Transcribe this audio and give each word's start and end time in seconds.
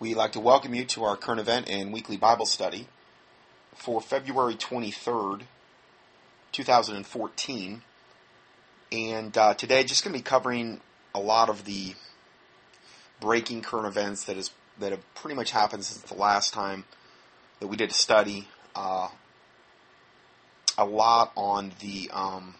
We'd 0.00 0.14
like 0.14 0.30
to 0.32 0.40
welcome 0.40 0.76
you 0.76 0.84
to 0.84 1.02
our 1.02 1.16
current 1.16 1.40
event 1.40 1.68
and 1.68 1.92
weekly 1.92 2.16
Bible 2.16 2.46
study 2.46 2.86
for 3.74 4.00
February 4.00 4.54
23rd, 4.54 5.42
2014. 6.52 7.82
And 8.92 9.36
uh, 9.36 9.54
today, 9.54 9.82
just 9.82 10.04
going 10.04 10.12
to 10.12 10.18
be 10.20 10.22
covering 10.22 10.82
a 11.16 11.18
lot 11.18 11.48
of 11.48 11.64
the 11.64 11.94
breaking 13.18 13.62
current 13.62 13.88
events 13.88 14.22
that 14.26 14.36
is 14.36 14.52
that 14.78 14.92
have 14.92 15.14
pretty 15.16 15.34
much 15.34 15.50
happened 15.50 15.84
since 15.84 16.08
the 16.08 16.14
last 16.14 16.54
time 16.54 16.84
that 17.58 17.66
we 17.66 17.76
did 17.76 17.90
a 17.90 17.94
study. 17.94 18.46
Uh, 18.76 19.08
a 20.78 20.84
lot 20.84 21.32
on 21.36 21.72
the 21.80 22.08
um, 22.12 22.54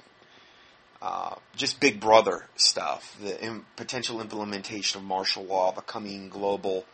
uh, 1.00 1.36
just 1.54 1.78
Big 1.78 2.00
Brother 2.00 2.46
stuff, 2.56 3.16
the 3.22 3.40
Im- 3.40 3.66
potential 3.76 4.20
implementation 4.20 5.00
of 5.00 5.06
martial 5.06 5.44
law, 5.44 5.70
the 5.70 5.82
coming 5.82 6.28
global 6.28 6.84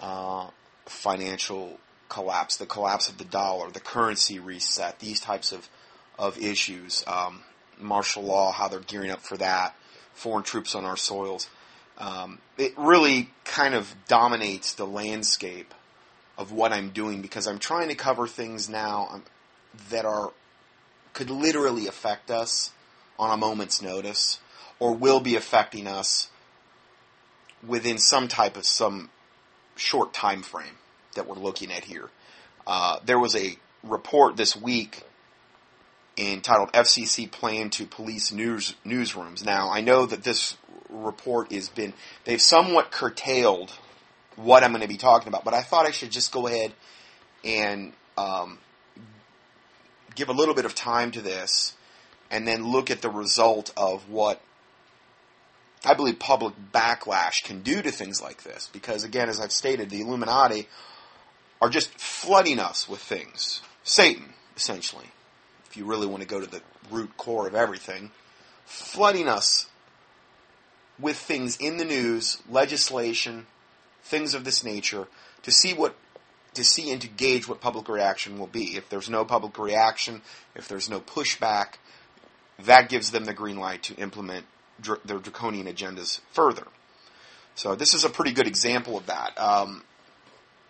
uh, 0.00 0.48
financial 0.86 1.78
collapse, 2.08 2.56
the 2.56 2.66
collapse 2.66 3.08
of 3.08 3.18
the 3.18 3.24
dollar, 3.24 3.70
the 3.70 3.80
currency 3.80 4.38
reset, 4.38 4.98
these 4.98 5.20
types 5.20 5.52
of, 5.52 5.68
of 6.18 6.38
issues, 6.38 7.04
um, 7.06 7.42
martial 7.78 8.22
law, 8.22 8.52
how 8.52 8.68
they're 8.68 8.80
gearing 8.80 9.10
up 9.10 9.20
for 9.20 9.36
that, 9.36 9.74
foreign 10.14 10.44
troops 10.44 10.74
on 10.74 10.84
our 10.84 10.96
soils. 10.96 11.48
Um, 11.98 12.38
it 12.58 12.74
really 12.76 13.30
kind 13.44 13.74
of 13.74 13.94
dominates 14.06 14.74
the 14.74 14.86
landscape 14.86 15.72
of 16.38 16.52
what 16.52 16.72
I'm 16.72 16.90
doing 16.90 17.22
because 17.22 17.46
I'm 17.46 17.58
trying 17.58 17.88
to 17.88 17.94
cover 17.94 18.26
things 18.26 18.68
now 18.68 19.08
um, 19.10 19.22
that 19.90 20.04
are 20.04 20.32
could 21.14 21.30
literally 21.30 21.86
affect 21.86 22.30
us 22.30 22.72
on 23.18 23.30
a 23.30 23.36
moment's 23.38 23.80
notice 23.80 24.38
or 24.78 24.92
will 24.92 25.20
be 25.20 25.34
affecting 25.34 25.86
us 25.86 26.28
within 27.66 27.96
some 27.96 28.28
type 28.28 28.58
of 28.58 28.66
some 28.66 29.08
short 29.76 30.12
time 30.12 30.42
frame 30.42 30.78
that 31.14 31.26
we're 31.26 31.36
looking 31.36 31.72
at 31.72 31.84
here. 31.84 32.10
Uh, 32.66 32.98
there 33.04 33.18
was 33.18 33.36
a 33.36 33.56
report 33.82 34.36
this 34.36 34.56
week 34.56 35.02
entitled 36.18 36.72
FCC 36.72 37.30
Plan 37.30 37.70
to 37.70 37.86
Police 37.86 38.32
News 38.32 38.74
Newsrooms. 38.84 39.44
Now, 39.44 39.70
I 39.70 39.80
know 39.80 40.06
that 40.06 40.24
this 40.24 40.56
report 40.88 41.52
has 41.52 41.68
been, 41.68 41.92
they've 42.24 42.40
somewhat 42.40 42.90
curtailed 42.90 43.70
what 44.36 44.62
I'm 44.62 44.70
going 44.70 44.82
to 44.82 44.88
be 44.88 44.96
talking 44.96 45.28
about, 45.28 45.44
but 45.44 45.54
I 45.54 45.62
thought 45.62 45.86
I 45.86 45.90
should 45.90 46.10
just 46.10 46.32
go 46.32 46.46
ahead 46.46 46.72
and 47.44 47.92
um, 48.16 48.58
give 50.14 50.28
a 50.28 50.32
little 50.32 50.54
bit 50.54 50.64
of 50.64 50.74
time 50.74 51.10
to 51.12 51.20
this 51.20 51.74
and 52.30 52.46
then 52.46 52.66
look 52.66 52.90
at 52.90 53.02
the 53.02 53.10
result 53.10 53.72
of 53.76 54.08
what 54.08 54.40
I 55.86 55.94
believe 55.94 56.18
public 56.18 56.54
backlash 56.72 57.44
can 57.44 57.62
do 57.62 57.80
to 57.80 57.90
things 57.90 58.20
like 58.20 58.42
this. 58.42 58.68
Because, 58.72 59.04
again, 59.04 59.28
as 59.28 59.40
I've 59.40 59.52
stated, 59.52 59.88
the 59.88 60.00
Illuminati 60.00 60.68
are 61.62 61.70
just 61.70 61.90
flooding 61.98 62.58
us 62.58 62.88
with 62.88 63.00
things. 63.00 63.62
Satan, 63.84 64.34
essentially, 64.56 65.06
if 65.70 65.76
you 65.76 65.84
really 65.84 66.06
want 66.06 66.22
to 66.22 66.28
go 66.28 66.40
to 66.40 66.46
the 66.46 66.60
root 66.90 67.16
core 67.16 67.46
of 67.46 67.54
everything, 67.54 68.10
flooding 68.64 69.28
us 69.28 69.66
with 70.98 71.16
things 71.16 71.56
in 71.56 71.76
the 71.76 71.84
news, 71.84 72.42
legislation, 72.48 73.46
things 74.02 74.34
of 74.34 74.44
this 74.44 74.64
nature, 74.64 75.06
to 75.42 75.50
see 75.50 75.72
what 75.72 75.94
to 76.54 76.64
see 76.64 76.90
and 76.90 77.02
to 77.02 77.08
gauge 77.08 77.46
what 77.46 77.60
public 77.60 77.86
reaction 77.86 78.38
will 78.38 78.46
be. 78.46 78.76
If 78.76 78.88
there's 78.88 79.10
no 79.10 79.26
public 79.26 79.58
reaction, 79.58 80.22
if 80.54 80.68
there's 80.68 80.88
no 80.88 81.00
pushback, 81.00 81.74
that 82.60 82.88
gives 82.88 83.10
them 83.10 83.26
the 83.26 83.34
green 83.34 83.58
light 83.58 83.82
to 83.84 83.94
implement 83.96 84.46
dr- 84.80 85.00
their 85.04 85.18
draconian 85.18 85.66
agendas 85.66 86.20
further. 86.32 86.66
So 87.54 87.74
this 87.74 87.94
is 87.94 88.04
a 88.04 88.10
pretty 88.10 88.32
good 88.32 88.46
example 88.46 88.96
of 88.96 89.06
that. 89.06 89.38
Um, 89.38 89.82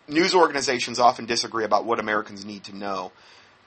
news 0.09 0.35
organizations 0.35 0.99
often 0.99 1.27
disagree 1.27 1.65
about 1.65 1.85
what 1.85 1.99
Americans 1.99 2.45
need 2.45 2.65
to 2.65 2.77
know. 2.77 3.13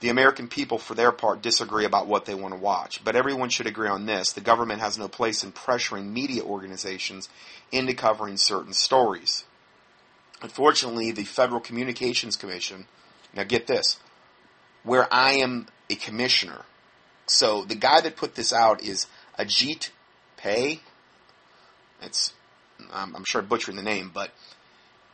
The 0.00 0.08
American 0.08 0.48
people, 0.48 0.78
for 0.78 0.94
their 0.94 1.12
part, 1.12 1.42
disagree 1.42 1.84
about 1.84 2.06
what 2.06 2.24
they 2.24 2.34
want 2.34 2.54
to 2.54 2.60
watch. 2.60 3.04
But 3.04 3.16
everyone 3.16 3.50
should 3.50 3.66
agree 3.66 3.88
on 3.88 4.06
this. 4.06 4.32
The 4.32 4.40
government 4.40 4.80
has 4.80 4.96
no 4.96 5.08
place 5.08 5.44
in 5.44 5.52
pressuring 5.52 6.10
media 6.10 6.42
organizations 6.42 7.28
into 7.70 7.92
covering 7.92 8.38
certain 8.38 8.72
stories. 8.72 9.44
Unfortunately, 10.40 11.10
the 11.10 11.24
Federal 11.24 11.60
Communications 11.60 12.36
Commission, 12.36 12.86
now 13.34 13.44
get 13.44 13.66
this, 13.66 13.98
where 14.84 15.06
I 15.12 15.32
am 15.32 15.66
a 15.90 15.96
commissioner, 15.96 16.64
so 17.26 17.64
the 17.64 17.76
guy 17.76 18.00
that 18.00 18.16
put 18.16 18.34
this 18.34 18.52
out 18.52 18.82
is 18.82 19.06
Ajit 19.38 19.90
Pai. 20.42 20.80
It's 22.02 22.32
I'm, 22.92 23.14
I'm 23.14 23.24
sure 23.24 23.40
I'm 23.40 23.46
butchering 23.46 23.76
the 23.76 23.82
name, 23.82 24.10
but 24.12 24.30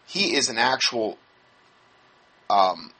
he 0.06 0.36
is 0.36 0.48
an 0.48 0.58
actual. 0.58 1.18
Um, 2.48 2.92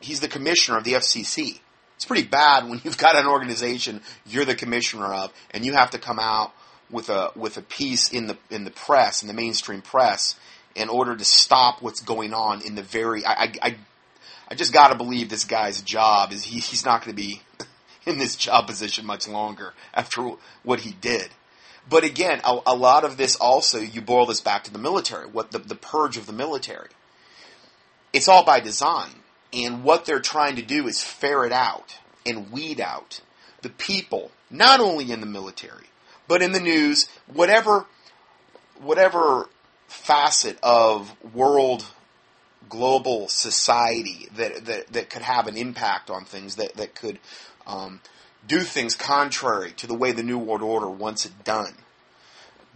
he's 0.00 0.20
the 0.20 0.28
commissioner 0.28 0.78
of 0.78 0.84
the 0.84 0.94
FCC. 0.94 1.60
It's 1.96 2.04
pretty 2.04 2.26
bad 2.26 2.68
when 2.68 2.80
you've 2.84 2.98
got 2.98 3.16
an 3.16 3.26
organization 3.26 4.00
you're 4.26 4.44
the 4.44 4.54
commissioner 4.54 5.12
of, 5.12 5.32
and 5.50 5.64
you 5.64 5.72
have 5.74 5.90
to 5.90 5.98
come 5.98 6.18
out 6.18 6.52
with 6.90 7.08
a 7.08 7.30
with 7.36 7.56
a 7.56 7.62
piece 7.62 8.10
in 8.10 8.26
the 8.26 8.36
in 8.50 8.64
the 8.64 8.70
press 8.70 9.22
in 9.22 9.28
the 9.28 9.34
mainstream 9.34 9.82
press 9.82 10.36
in 10.74 10.88
order 10.88 11.16
to 11.16 11.24
stop 11.24 11.82
what's 11.82 12.00
going 12.00 12.32
on 12.34 12.62
in 12.62 12.74
the 12.74 12.82
very. 12.82 13.24
I 13.24 13.32
I, 13.32 13.52
I, 13.62 13.76
I 14.48 14.54
just 14.54 14.72
got 14.72 14.88
to 14.88 14.96
believe 14.96 15.28
this 15.28 15.44
guy's 15.44 15.80
job 15.80 16.32
is 16.32 16.44
he, 16.44 16.60
he's 16.60 16.84
not 16.84 17.04
going 17.04 17.16
to 17.16 17.22
be 17.22 17.40
in 18.06 18.18
this 18.18 18.36
job 18.36 18.66
position 18.66 19.06
much 19.06 19.28
longer 19.28 19.72
after 19.94 20.32
what 20.62 20.80
he 20.80 20.92
did. 20.92 21.30
But 21.88 22.04
again, 22.04 22.40
a, 22.44 22.60
a, 22.66 22.76
lot 22.76 23.04
of 23.04 23.16
this 23.16 23.36
also, 23.36 23.78
you 23.78 24.00
boil 24.00 24.26
this 24.26 24.40
back 24.40 24.64
to 24.64 24.72
the 24.72 24.78
military, 24.78 25.26
what 25.26 25.50
the, 25.50 25.58
the 25.58 25.74
purge 25.74 26.16
of 26.16 26.26
the 26.26 26.32
military. 26.32 26.88
It's 28.12 28.28
all 28.28 28.44
by 28.44 28.60
design. 28.60 29.10
And 29.52 29.84
what 29.84 30.04
they're 30.04 30.20
trying 30.20 30.56
to 30.56 30.62
do 30.62 30.86
is 30.86 31.02
ferret 31.02 31.52
out 31.52 31.98
and 32.24 32.50
weed 32.50 32.80
out 32.80 33.20
the 33.62 33.68
people, 33.68 34.30
not 34.50 34.80
only 34.80 35.10
in 35.10 35.20
the 35.20 35.26
military, 35.26 35.86
but 36.28 36.40
in 36.40 36.52
the 36.52 36.60
news, 36.60 37.08
whatever, 37.26 37.86
whatever 38.80 39.48
facet 39.88 40.58
of 40.62 41.14
world 41.34 41.84
global 42.68 43.28
society 43.28 44.28
that, 44.36 44.64
that, 44.64 44.86
that 44.92 45.10
could 45.10 45.22
have 45.22 45.46
an 45.46 45.56
impact 45.56 46.08
on 46.08 46.24
things 46.24 46.56
that, 46.56 46.74
that 46.76 46.94
could 46.94 47.18
um, 47.66 48.00
do 48.46 48.60
things 48.60 48.94
contrary 48.94 49.72
to 49.72 49.86
the 49.86 49.94
way 49.94 50.12
the 50.12 50.22
New 50.22 50.38
World 50.38 50.62
Order 50.62 50.88
wants 50.88 51.24
it 51.24 51.44
done. 51.44 51.74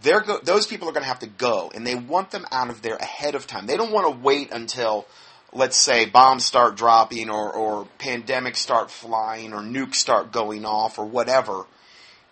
Go- 0.03 0.39
those 0.43 0.67
people 0.67 0.87
are 0.87 0.91
going 0.91 1.03
to 1.03 1.09
have 1.09 1.19
to 1.19 1.27
go, 1.27 1.71
and 1.73 1.85
they 1.85 1.95
want 1.95 2.31
them 2.31 2.45
out 2.51 2.69
of 2.69 2.81
there 2.81 2.95
ahead 2.95 3.35
of 3.35 3.47
time. 3.47 3.65
They 3.65 3.77
don't 3.77 3.91
want 3.91 4.05
to 4.07 4.23
wait 4.23 4.51
until, 4.51 5.07
let's 5.51 5.77
say, 5.77 6.05
bombs 6.05 6.45
start 6.45 6.75
dropping 6.75 7.29
or, 7.29 7.51
or 7.51 7.87
pandemics 7.99 8.57
start 8.57 8.91
flying 8.91 9.53
or 9.53 9.61
nukes 9.61 9.95
start 9.95 10.31
going 10.31 10.65
off 10.65 10.99
or 10.99 11.05
whatever 11.05 11.65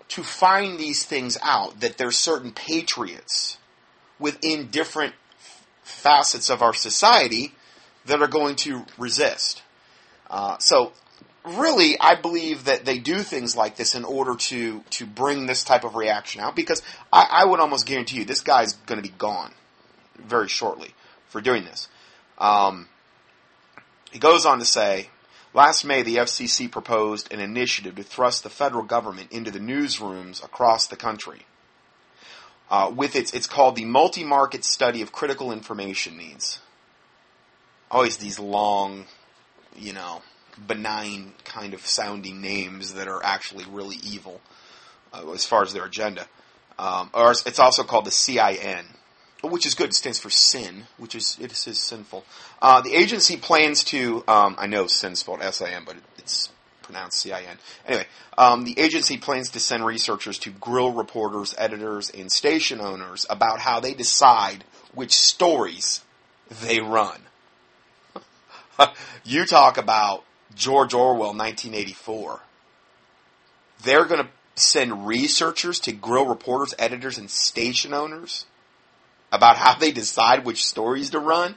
to 0.10 0.24
find 0.24 0.80
these 0.80 1.04
things 1.04 1.38
out 1.42 1.80
that 1.80 1.98
there's 1.98 2.18
certain 2.18 2.52
patriots 2.52 3.58
within 4.20 4.68
different 4.68 5.14
facets 5.84 6.50
of 6.50 6.62
our 6.62 6.74
society 6.74 7.54
that 8.06 8.22
are 8.22 8.28
going 8.28 8.56
to 8.56 8.86
resist. 8.98 9.64
Uh, 10.30 10.58
so 10.60 10.94
really, 11.46 12.00
I 12.00 12.16
believe 12.16 12.66
that 12.66 12.86
they 12.86 12.98
do 12.98 13.20
things 13.20 13.56
like 13.56 13.76
this 13.76 13.96
in 13.96 14.04
order 14.04 14.36
to 14.36 14.84
to 14.92 15.06
bring 15.06 15.46
this 15.46 15.64
type 15.64 15.84
of 15.84 15.96
reaction 15.96 16.42
out. 16.42 16.56
Because 16.56 16.82
I, 17.12 17.28
I 17.30 17.46
would 17.46 17.60
almost 17.60 17.86
guarantee 17.86 18.18
you, 18.18 18.26
this 18.26 18.42
guy's 18.42 18.74
going 18.74 19.02
to 19.02 19.08
be 19.08 19.16
gone 19.18 19.54
very 20.18 20.48
shortly 20.48 20.94
for 21.30 21.42
doing 21.42 21.66
this. 21.66 21.88
Um, 22.38 22.88
he 24.12 24.20
goes 24.20 24.46
on 24.46 24.60
to 24.60 24.66
say, 24.66 25.10
last 25.54 25.84
May, 25.84 26.02
the 26.02 26.18
FCC 26.18 26.72
proposed 26.72 27.32
an 27.34 27.40
initiative 27.40 27.96
to 27.96 28.04
thrust 28.04 28.44
the 28.44 28.50
federal 28.50 28.84
government 28.84 29.32
into 29.32 29.52
the 29.52 29.60
newsrooms 29.60 30.44
across 30.44 30.88
the 30.88 30.96
country. 30.96 31.46
Uh, 32.70 32.92
with 32.96 33.16
its, 33.16 33.34
it's 33.34 33.46
called 33.46 33.76
the 33.76 33.86
Multi-Market 33.86 34.66
Study 34.66 35.02
of 35.02 35.12
Critical 35.12 35.52
Information 35.52 36.18
Needs. 36.18 36.60
Always 37.92 38.18
these 38.18 38.40
long, 38.40 39.06
you 39.76 39.94
know, 39.94 40.22
benign 40.68 41.34
kind 41.44 41.74
of 41.74 41.86
sounding 41.86 42.42
names 42.42 42.94
that 42.94 43.08
are 43.08 43.24
actually 43.24 43.66
really 43.70 43.98
evil 44.04 44.42
uh, 45.14 45.32
as 45.32 45.46
far 45.46 45.64
as 45.64 45.74
their 45.74 45.86
agenda. 45.86 46.28
Um, 46.78 47.10
or 47.14 47.32
it's 47.32 47.60
also 47.60 47.84
called 47.84 48.06
the 48.06 48.12
CIN, 48.12 48.86
which 49.44 49.66
is 49.66 49.76
good. 49.76 49.90
It 49.90 49.94
stands 49.94 50.20
for 50.20 50.30
sin, 50.30 50.84
which 50.98 51.16
is 51.16 51.38
it 51.40 51.52
is 51.52 51.80
sinful. 51.80 52.26
Uh, 52.62 52.82
the 52.82 52.94
agency 52.94 53.38
plans 53.38 53.84
to. 53.86 54.24
Um, 54.28 54.56
I 54.58 54.68
know 54.68 54.88
sin 54.88 55.16
spelled 55.16 55.42
S 55.42 55.62
I 55.62 55.70
N, 55.70 55.84
but 55.86 55.96
it's 56.18 56.50
pronounced 56.82 57.20
C 57.20 57.32
I 57.32 57.42
N. 57.42 57.58
Anyway, 57.88 58.06
um, 58.38 58.66
the 58.66 58.78
agency 58.78 59.18
plans 59.18 59.50
to 59.52 59.60
send 59.60 59.86
researchers 59.86 60.38
to 60.40 60.50
grill 60.52 60.92
reporters, 60.92 61.56
editors, 61.58 62.10
and 62.10 62.32
station 62.32 62.82
owners 62.82 63.26
about 63.30 63.60
how 63.60 63.80
they 63.80 63.94
decide 63.94 64.66
which 64.94 65.14
stories 65.14 66.02
they 66.50 66.80
run. 66.80 67.22
you 69.24 69.46
talk 69.46 69.78
about 69.78 70.24
George 70.56 70.94
Orwell 70.94 71.34
1984. 71.34 72.40
They're 73.84 74.06
going 74.06 74.24
to 74.24 74.30
send 74.56 75.06
researchers 75.06 75.80
to 75.82 75.92
grill 75.92 76.26
reporters, 76.26 76.74
editors, 76.80 77.18
and 77.18 77.30
station 77.30 77.94
owners 77.94 78.46
about 79.32 79.58
how 79.58 79.76
they 79.76 79.92
decide 79.92 80.46
which 80.46 80.66
stories 80.66 81.10
to 81.12 81.20
run? 81.20 81.56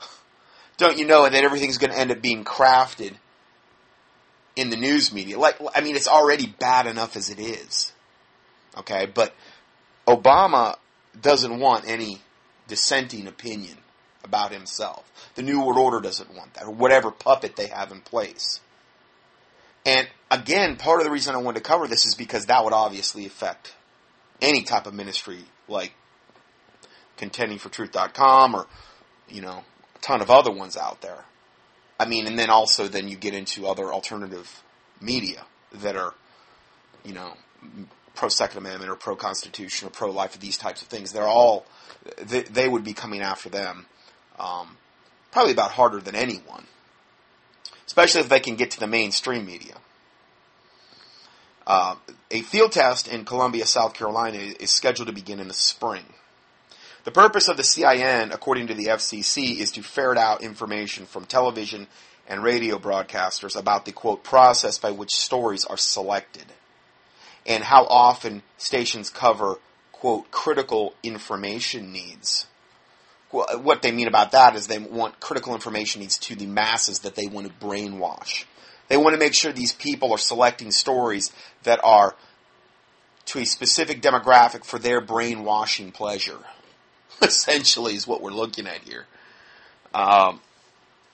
Don't 0.76 0.98
you 0.98 1.06
know 1.06 1.28
that 1.28 1.44
everything's 1.44 1.78
going 1.78 1.92
to 1.92 1.98
end 1.98 2.10
up 2.10 2.20
being 2.20 2.44
crafted 2.44 3.14
in 4.54 4.70
the 4.70 4.76
news 4.76 5.12
media? 5.12 5.38
Like, 5.38 5.56
I 5.74 5.80
mean, 5.80 5.96
it's 5.96 6.08
already 6.08 6.46
bad 6.46 6.86
enough 6.86 7.16
as 7.16 7.30
it 7.30 7.40
is. 7.40 7.92
Okay, 8.76 9.06
but 9.06 9.34
Obama 10.06 10.76
doesn't 11.20 11.58
want 11.58 11.88
any 11.88 12.20
dissenting 12.68 13.26
opinion 13.26 13.76
about 14.24 14.52
himself. 14.52 15.10
The 15.34 15.42
New 15.42 15.60
World 15.60 15.78
Order 15.78 16.00
doesn't 16.00 16.34
want 16.34 16.54
that, 16.54 16.64
or 16.64 16.70
whatever 16.70 17.10
puppet 17.10 17.56
they 17.56 17.68
have 17.68 17.90
in 17.92 18.00
place. 18.00 18.60
And 19.84 20.08
again, 20.30 20.76
part 20.76 21.00
of 21.00 21.04
the 21.04 21.10
reason 21.10 21.34
I 21.34 21.38
wanted 21.38 21.62
to 21.62 21.68
cover 21.68 21.88
this 21.88 22.06
is 22.06 22.14
because 22.14 22.46
that 22.46 22.62
would 22.62 22.72
obviously 22.72 23.26
affect 23.26 23.74
any 24.40 24.62
type 24.62 24.86
of 24.86 24.94
ministry 24.94 25.40
like 25.68 25.92
contendingfortruth.com 27.18 28.54
or, 28.54 28.66
you 29.28 29.42
know, 29.42 29.64
a 29.96 29.98
ton 30.00 30.20
of 30.20 30.30
other 30.30 30.52
ones 30.52 30.76
out 30.76 31.00
there. 31.00 31.24
I 31.98 32.06
mean, 32.06 32.26
and 32.26 32.38
then 32.38 32.50
also 32.50 32.88
then 32.88 33.08
you 33.08 33.16
get 33.16 33.34
into 33.34 33.66
other 33.66 33.92
alternative 33.92 34.62
media 35.00 35.44
that 35.72 35.96
are, 35.96 36.14
you 37.04 37.14
know, 37.14 37.34
pro 38.14 38.28
Second 38.28 38.58
Amendment 38.58 38.90
or 38.90 38.96
pro 38.96 39.16
Constitution 39.16 39.88
or 39.88 39.90
pro 39.90 40.10
life, 40.10 40.38
these 40.38 40.58
types 40.58 40.82
of 40.82 40.88
things. 40.88 41.12
They're 41.12 41.22
all, 41.24 41.66
they, 42.20 42.42
they 42.42 42.68
would 42.68 42.84
be 42.84 42.92
coming 42.92 43.20
after 43.20 43.48
them 43.48 43.86
um, 44.38 44.76
probably 45.30 45.52
about 45.52 45.72
harder 45.72 46.00
than 46.00 46.14
anyone, 46.14 46.66
especially 47.86 48.20
if 48.20 48.28
they 48.28 48.40
can 48.40 48.56
get 48.56 48.70
to 48.72 48.80
the 48.80 48.86
mainstream 48.86 49.46
media. 49.46 49.74
Uh, 51.66 51.94
a 52.30 52.42
field 52.42 52.72
test 52.72 53.06
in 53.06 53.24
Columbia, 53.24 53.66
South 53.66 53.94
Carolina 53.94 54.38
is 54.38 54.70
scheduled 54.70 55.08
to 55.08 55.14
begin 55.14 55.40
in 55.40 55.48
the 55.48 55.54
spring. 55.54 56.04
The 57.04 57.10
purpose 57.10 57.48
of 57.48 57.56
the 57.56 57.64
CIN, 57.64 58.32
according 58.32 58.68
to 58.68 58.74
the 58.74 58.86
FCC, 58.86 59.58
is 59.58 59.72
to 59.72 59.82
ferret 59.82 60.18
out 60.18 60.42
information 60.42 61.06
from 61.06 61.24
television 61.24 61.88
and 62.28 62.42
radio 62.42 62.78
broadcasters 62.78 63.58
about 63.58 63.84
the 63.84 63.92
quote 63.92 64.22
process 64.22 64.78
by 64.78 64.92
which 64.92 65.14
stories 65.14 65.64
are 65.64 65.76
selected 65.76 66.46
and 67.44 67.64
how 67.64 67.84
often 67.86 68.42
stations 68.56 69.10
cover 69.10 69.58
quote 69.90 70.30
critical 70.30 70.94
information 71.02 71.92
needs 71.92 72.46
what 73.32 73.80
they 73.80 73.92
mean 73.92 74.08
about 74.08 74.32
that 74.32 74.54
is 74.54 74.66
they 74.66 74.78
want 74.78 75.18
critical 75.18 75.54
information 75.54 76.02
needs 76.02 76.18
to 76.18 76.34
the 76.34 76.46
masses 76.46 77.00
that 77.00 77.14
they 77.14 77.26
want 77.26 77.46
to 77.46 77.66
brainwash. 77.66 78.44
They 78.88 78.98
want 78.98 79.14
to 79.14 79.18
make 79.18 79.32
sure 79.32 79.52
these 79.52 79.72
people 79.72 80.12
are 80.12 80.18
selecting 80.18 80.70
stories 80.70 81.32
that 81.62 81.80
are 81.82 82.14
to 83.26 83.38
a 83.38 83.46
specific 83.46 84.02
demographic 84.02 84.64
for 84.64 84.78
their 84.78 85.00
brainwashing 85.00 85.92
pleasure. 85.92 86.40
Essentially, 87.22 87.94
is 87.94 88.06
what 88.06 88.20
we're 88.20 88.32
looking 88.32 88.66
at 88.66 88.82
here. 88.82 89.06
Um, 89.94 90.40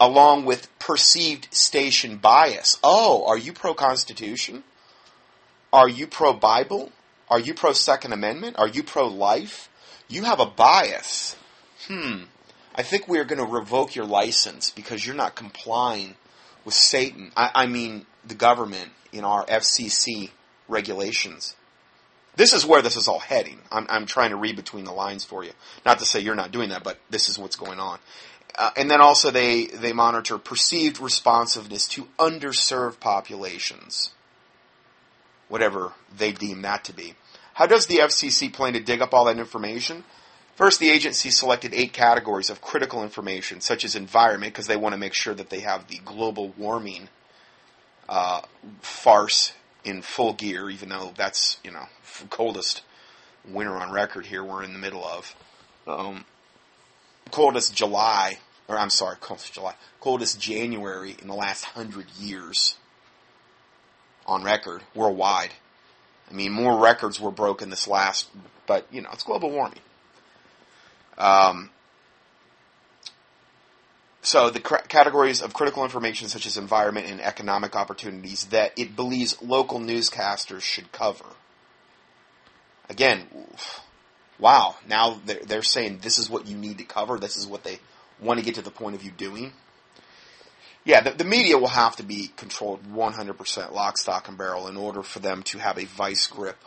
along 0.01 0.45
with 0.45 0.77
perceived 0.81 1.53
station 1.55 2.17
bias. 2.17 2.79
Oh, 2.83 3.27
are 3.27 3.39
you 3.39 3.53
pro 3.53 3.75
Constitution? 3.75 4.65
Are 5.73 5.89
you 5.89 6.09
pro 6.09 6.33
Bible? 6.33 6.91
Are 7.31 7.39
you 7.39 7.55
pro 7.55 7.73
Second 7.73 8.13
Amendment? 8.13 8.59
Are 8.59 8.69
you 8.69 8.83
pro 8.83 9.07
life? 9.07 9.69
You 10.09 10.25
have 10.25 10.41
a 10.41 10.47
bias 10.47 11.37
hmm, 11.89 12.25
I 12.75 12.83
think 12.83 13.09
we 13.09 13.19
are 13.19 13.25
going 13.25 13.45
to 13.45 13.53
revoke 13.53 13.95
your 13.97 14.05
license 14.05 14.71
because 14.71 15.05
you're 15.05 15.17
not 15.17 15.35
complying 15.35 16.15
with 16.65 16.75
Satan. 16.75 17.33
I, 17.37 17.51
I 17.55 17.67
mean, 17.67 18.07
the 18.27 18.35
government 18.35 18.91
in 19.13 19.25
our 19.25 19.45
FCC 19.47 20.31
regulations. 20.69 21.57
This 22.37 22.53
is 22.53 22.65
where 22.65 22.83
this 22.83 22.97
is 22.97 23.09
all 23.09 23.19
heading. 23.19 23.59
I'm, 23.73 23.87
I'm, 23.89 24.07
trying 24.07 24.31
to 24.31 24.37
read 24.37 24.55
between 24.55 24.85
the 24.85 24.93
lines 24.93 25.25
for 25.25 25.43
you. 25.43 25.51
Not 25.85 25.99
to 25.99 26.05
say 26.05 26.21
you're 26.21 26.37
not 26.37 26.53
doing 26.53 26.69
that, 26.69 26.85
but 26.85 26.99
this 27.11 27.29
is 27.29 27.37
what's 27.37 27.57
going 27.57 27.81
on. 27.81 27.99
Uh, 28.57 28.71
and 28.77 28.91
then 28.91 29.01
also 29.01 29.31
they, 29.31 29.67
they 29.67 29.93
monitor 29.93 30.39
perceived 30.39 31.01
responsiveness 31.01 31.89
to 31.89 32.07
underserved 32.19 33.01
populations, 33.01 34.13
whatever 35.49 35.93
they 36.17 36.31
deem 36.33 36.63
that 36.63 36.85
to 36.85 36.93
be. 36.93 37.15
How 37.55 37.67
does 37.67 37.87
the 37.87 37.99
FCC 37.99 38.53
plan 38.53 38.75
to 38.75 38.81
dig 38.81 39.03
up 39.03 39.13
all 39.13 39.25
that 39.25 39.39
information? 39.39 40.05
First, 40.59 40.81
the 40.81 40.91
agency 40.91 41.31
selected 41.31 41.73
eight 41.73 41.93
categories 41.93 42.51
of 42.51 42.61
critical 42.61 43.05
information, 43.05 43.61
such 43.61 43.85
as 43.85 43.95
environment, 43.95 44.53
because 44.53 44.67
they 44.67 44.77
want 44.77 44.93
to 44.93 44.99
make 44.99 45.15
sure 45.15 45.33
that 45.33 45.51
they 45.51 45.61
have 45.61 45.87
the 45.87 46.01
global 46.05 46.49
warming 46.59 47.09
uh, 48.09 48.41
farce 48.81 49.53
in 49.85 50.03
full 50.03 50.33
gear, 50.33 50.69
even 50.69 50.89
though 50.89 51.13
that's, 51.17 51.59
you 51.63 51.71
know, 51.71 51.85
coldest 52.31 52.83
winter 53.49 53.77
on 53.77 53.93
record 53.93 54.27
here 54.27 54.43
we're 54.43 54.65
in 54.65 54.73
the 54.73 54.81
middle 54.81 55.05
of. 55.05 55.37
Um, 55.87 56.25
coldest 57.31 57.73
July, 57.73 58.39
or 58.67 58.77
I'm 58.77 58.91
sorry, 58.91 59.15
coldest 59.21 59.53
July, 59.53 59.75
coldest 60.01 60.41
January 60.41 61.15
in 61.23 61.29
the 61.29 61.37
last 61.37 61.67
hundred 61.67 62.07
years 62.19 62.75
on 64.27 64.43
record 64.43 64.83
worldwide. 64.93 65.51
I 66.29 66.35
mean, 66.35 66.51
more 66.51 66.77
records 66.77 67.21
were 67.21 67.31
broken 67.31 67.71
this 67.71 67.87
last, 67.87 68.29
but 68.67 68.89
you 68.91 69.03
know, 69.03 69.11
it's 69.13 69.23
global 69.23 69.53
warming. 69.53 69.79
Um, 71.19 71.71
so 74.23 74.51
the 74.51 74.61
cr- 74.61 74.87
categories 74.89 75.43
of 75.43 75.53
critical 75.53 75.85
information 75.85 76.29
such 76.29 76.47
as 76.47 76.57
environment 76.57 77.07
and 77.09 77.21
economic 77.21 77.75
opportunities 77.75 78.45
that 78.47 78.73
it 78.77 78.95
believes 78.95 79.41
local 79.43 79.81
newscasters 79.81 80.63
should 80.63 80.93
cover. 80.93 81.25
Again, 82.89 83.27
wow, 84.39 84.77
now 84.89 85.21
they're, 85.27 85.41
they're 85.45 85.63
saying 85.63 85.99
this 86.03 86.19
is 86.19 86.31
what 86.31 86.47
you 86.47 86.57
need 86.57 86.79
to 86.79 86.85
cover, 86.85 87.19
this 87.19 87.37
is 87.37 87.47
what 87.47 87.65
they 87.65 87.81
want 88.21 88.39
to 88.39 88.45
get 88.45 88.55
to 88.55 88.63
the 88.63 88.71
point 88.71 88.95
of 88.95 89.03
you 89.03 89.11
doing. 89.11 89.53
Yeah, 90.85 91.01
the, 91.01 91.11
the 91.11 91.25
media 91.25 91.59
will 91.59 91.69
have 91.69 91.97
to 91.97 92.03
be 92.03 92.31
controlled 92.37 92.83
100% 92.85 93.73
lock, 93.73 93.99
stock, 93.99 94.29
and 94.29 94.39
barrel 94.39 94.69
in 94.69 94.77
order 94.77 95.03
for 95.03 95.19
them 95.19 95.43
to 95.45 95.59
have 95.59 95.79
a 95.79 95.85
vice 95.85 96.27
grip, 96.27 96.65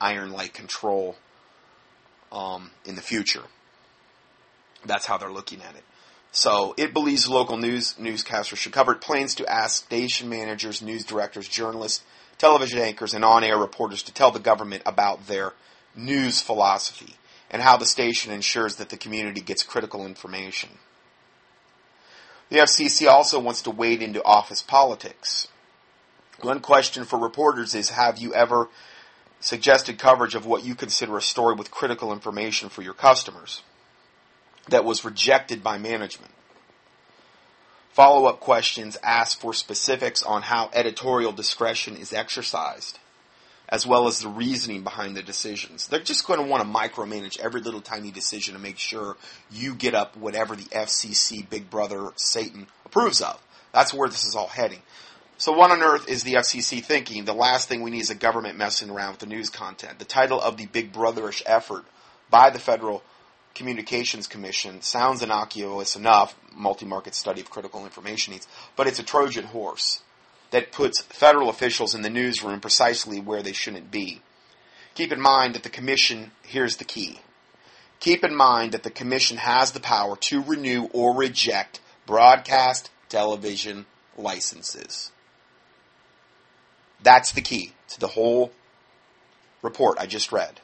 iron-like 0.00 0.52
control 0.52 1.16
um, 2.30 2.70
in 2.84 2.94
the 2.94 3.02
future. 3.02 3.42
That's 4.84 5.06
how 5.06 5.18
they're 5.18 5.32
looking 5.32 5.62
at 5.62 5.74
it. 5.74 5.84
So 6.32 6.74
it 6.76 6.94
believes 6.94 7.28
local 7.28 7.56
news 7.56 7.94
newscasters 7.94 8.56
should 8.56 8.72
cover 8.72 8.92
it. 8.92 9.00
Plans 9.00 9.34
to 9.36 9.50
ask 9.50 9.84
station 9.84 10.28
managers, 10.28 10.80
news 10.80 11.04
directors, 11.04 11.48
journalists, 11.48 12.04
television 12.38 12.78
anchors, 12.78 13.14
and 13.14 13.24
on-air 13.24 13.58
reporters 13.58 14.02
to 14.04 14.14
tell 14.14 14.30
the 14.30 14.38
government 14.38 14.82
about 14.86 15.26
their 15.26 15.52
news 15.94 16.40
philosophy 16.40 17.16
and 17.50 17.60
how 17.62 17.76
the 17.76 17.86
station 17.86 18.32
ensures 18.32 18.76
that 18.76 18.90
the 18.90 18.96
community 18.96 19.40
gets 19.40 19.64
critical 19.64 20.06
information. 20.06 20.70
The 22.48 22.58
FCC 22.58 23.08
also 23.08 23.40
wants 23.40 23.62
to 23.62 23.70
wade 23.70 24.02
into 24.02 24.24
office 24.24 24.62
politics. 24.62 25.48
One 26.40 26.60
question 26.60 27.04
for 27.04 27.18
reporters 27.18 27.74
is 27.74 27.90
Have 27.90 28.18
you 28.18 28.34
ever 28.34 28.68
suggested 29.40 29.98
coverage 29.98 30.34
of 30.34 30.46
what 30.46 30.64
you 30.64 30.74
consider 30.74 31.16
a 31.16 31.22
story 31.22 31.54
with 31.54 31.70
critical 31.70 32.12
information 32.12 32.68
for 32.68 32.82
your 32.82 32.94
customers? 32.94 33.62
That 34.70 34.84
was 34.84 35.04
rejected 35.04 35.62
by 35.62 35.78
management. 35.78 36.32
Follow 37.92 38.26
up 38.26 38.40
questions 38.40 38.96
ask 39.02 39.40
for 39.40 39.52
specifics 39.52 40.22
on 40.22 40.42
how 40.42 40.70
editorial 40.72 41.32
discretion 41.32 41.96
is 41.96 42.12
exercised, 42.12 42.98
as 43.68 43.86
well 43.86 44.06
as 44.06 44.20
the 44.20 44.28
reasoning 44.28 44.82
behind 44.82 45.16
the 45.16 45.22
decisions. 45.22 45.88
They're 45.88 46.00
just 46.00 46.26
going 46.26 46.40
to 46.40 46.46
want 46.46 46.62
to 46.62 46.68
micromanage 46.68 47.40
every 47.40 47.60
little 47.60 47.80
tiny 47.80 48.10
decision 48.10 48.54
to 48.54 48.60
make 48.60 48.78
sure 48.78 49.16
you 49.50 49.74
get 49.74 49.94
up 49.94 50.16
whatever 50.16 50.54
the 50.54 50.64
FCC, 50.64 51.48
Big 51.48 51.68
Brother, 51.68 52.10
Satan 52.14 52.68
approves 52.86 53.20
of. 53.20 53.40
That's 53.72 53.92
where 53.92 54.08
this 54.08 54.24
is 54.24 54.34
all 54.34 54.48
heading. 54.48 54.82
So, 55.36 55.52
what 55.52 55.70
on 55.70 55.82
earth 55.82 56.08
is 56.08 56.22
the 56.22 56.34
FCC 56.34 56.84
thinking? 56.84 57.24
The 57.24 57.32
last 57.32 57.68
thing 57.68 57.82
we 57.82 57.90
need 57.90 58.02
is 58.02 58.10
a 58.10 58.14
government 58.14 58.58
messing 58.58 58.90
around 58.90 59.12
with 59.12 59.20
the 59.20 59.26
news 59.26 59.48
content. 59.48 59.98
The 59.98 60.04
title 60.04 60.40
of 60.40 60.58
the 60.58 60.66
Big 60.66 60.92
Brotherish 60.92 61.42
effort 61.46 61.84
by 62.28 62.50
the 62.50 62.58
federal 62.58 63.02
Communications 63.54 64.26
Commission 64.26 64.80
sounds 64.80 65.22
innocuous 65.22 65.96
enough, 65.96 66.34
multi-market 66.54 67.14
study 67.14 67.40
of 67.40 67.50
critical 67.50 67.84
information 67.84 68.32
needs, 68.32 68.46
but 68.76 68.86
it's 68.86 68.98
a 68.98 69.04
Trojan 69.04 69.44
horse 69.44 70.02
that 70.50 70.72
puts 70.72 71.00
federal 71.02 71.48
officials 71.48 71.94
in 71.94 72.02
the 72.02 72.10
newsroom 72.10 72.60
precisely 72.60 73.20
where 73.20 73.42
they 73.42 73.52
shouldn't 73.52 73.90
be. 73.90 74.22
Keep 74.94 75.12
in 75.12 75.20
mind 75.20 75.54
that 75.54 75.62
the 75.62 75.68
Commission, 75.68 76.32
here's 76.42 76.76
the 76.76 76.84
key. 76.84 77.20
Keep 78.00 78.24
in 78.24 78.34
mind 78.34 78.72
that 78.72 78.82
the 78.82 78.90
Commission 78.90 79.36
has 79.36 79.72
the 79.72 79.80
power 79.80 80.16
to 80.16 80.42
renew 80.42 80.84
or 80.92 81.14
reject 81.14 81.80
broadcast 82.06 82.90
television 83.08 83.86
licenses. 84.16 85.12
That's 87.02 87.32
the 87.32 87.42
key 87.42 87.72
to 87.88 88.00
the 88.00 88.08
whole 88.08 88.52
report 89.62 89.98
I 89.98 90.06
just 90.06 90.32
read 90.32 90.59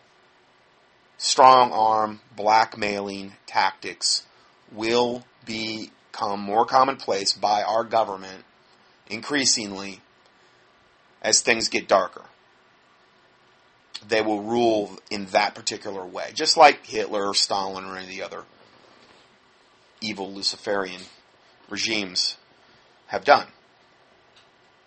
strong 1.19 1.73
arm 1.73 2.21
blackmailing 2.35 3.33
tactics 3.47 4.25
will 4.73 5.25
become 5.45 6.41
more 6.41 6.67
commonplace 6.67 7.33
by 7.33 7.63
our 7.63 7.85
government 7.85 8.45
increasingly 9.09 10.01
as 11.23 11.41
things 11.41 11.69
get 11.69 11.89
darker. 11.89 12.25
they 14.07 14.21
will 14.21 14.43
rule 14.43 14.99
in 15.11 15.25
that 15.27 15.55
particular 15.55 16.05
way, 16.05 16.31
just 16.35 16.57
like 16.57 16.87
Hitler 16.87 17.29
or 17.29 17.35
Stalin 17.35 17.85
or 17.85 17.97
any 17.97 18.05
of 18.05 18.11
the 18.11 18.23
other 18.23 18.45
evil 20.01 20.33
Luciferian 20.33 21.01
regimes 21.69 22.37
have 23.07 23.25
done. 23.25 23.47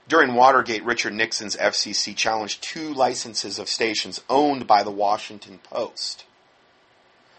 During 0.09 0.33
Watergate, 0.33 0.83
Richard 0.83 1.13
Nixon's 1.13 1.55
FCC 1.55 2.15
challenged 2.15 2.63
two 2.63 2.95
licenses 2.95 3.59
of 3.59 3.69
stations 3.69 4.19
owned 4.27 4.65
by 4.65 4.81
the 4.81 4.89
Washington 4.89 5.59
Post. 5.59 6.25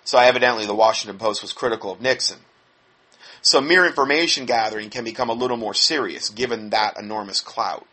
So 0.04 0.18
evidently 0.18 0.66
the 0.66 0.74
Washington 0.74 1.18
Post 1.18 1.42
was 1.42 1.52
critical 1.52 1.90
of 1.90 2.00
Nixon. 2.00 2.38
So 3.42 3.60
mere 3.60 3.86
information 3.86 4.46
gathering 4.46 4.88
can 4.88 5.02
become 5.02 5.28
a 5.28 5.34
little 5.34 5.56
more 5.56 5.74
serious 5.74 6.28
given 6.28 6.70
that 6.70 6.96
enormous 6.96 7.40
clout. 7.40 7.88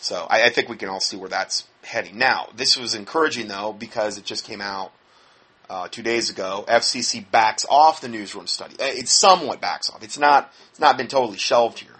So 0.00 0.26
I, 0.28 0.46
I 0.46 0.50
think 0.50 0.68
we 0.68 0.76
can 0.76 0.88
all 0.88 0.98
see 0.98 1.16
where 1.16 1.28
that's 1.28 1.64
heading. 1.84 2.18
Now, 2.18 2.48
this 2.56 2.76
was 2.76 2.96
encouraging 2.96 3.46
though 3.46 3.72
because 3.72 4.18
it 4.18 4.24
just 4.24 4.44
came 4.44 4.60
out 4.60 4.90
uh, 5.70 5.86
two 5.86 6.02
days 6.02 6.28
ago. 6.28 6.64
FCC 6.66 7.30
backs 7.30 7.64
off 7.70 8.00
the 8.00 8.08
newsroom 8.08 8.48
study. 8.48 8.74
Uh, 8.80 8.86
it 8.86 9.08
somewhat 9.08 9.60
backs 9.60 9.90
off. 9.90 10.02
It's 10.02 10.18
not. 10.18 10.52
It's 10.70 10.80
not 10.80 10.96
been 10.96 11.06
totally 11.06 11.38
shelved 11.38 11.78
here. 11.78 11.95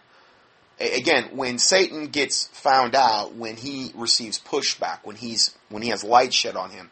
Again, 0.79 1.31
when 1.33 1.59
Satan 1.59 2.09
gets 2.09 2.49
found 2.49 2.95
out, 2.95 3.35
when 3.35 3.57
he 3.57 3.93
receives 3.95 4.39
pushback, 4.39 4.99
when 5.05 5.17
he's 5.17 5.57
when 5.71 5.83
he 5.83 5.89
has 5.89 6.05
light 6.05 6.35
shed 6.35 6.55
on 6.55 6.71
him, 6.71 6.91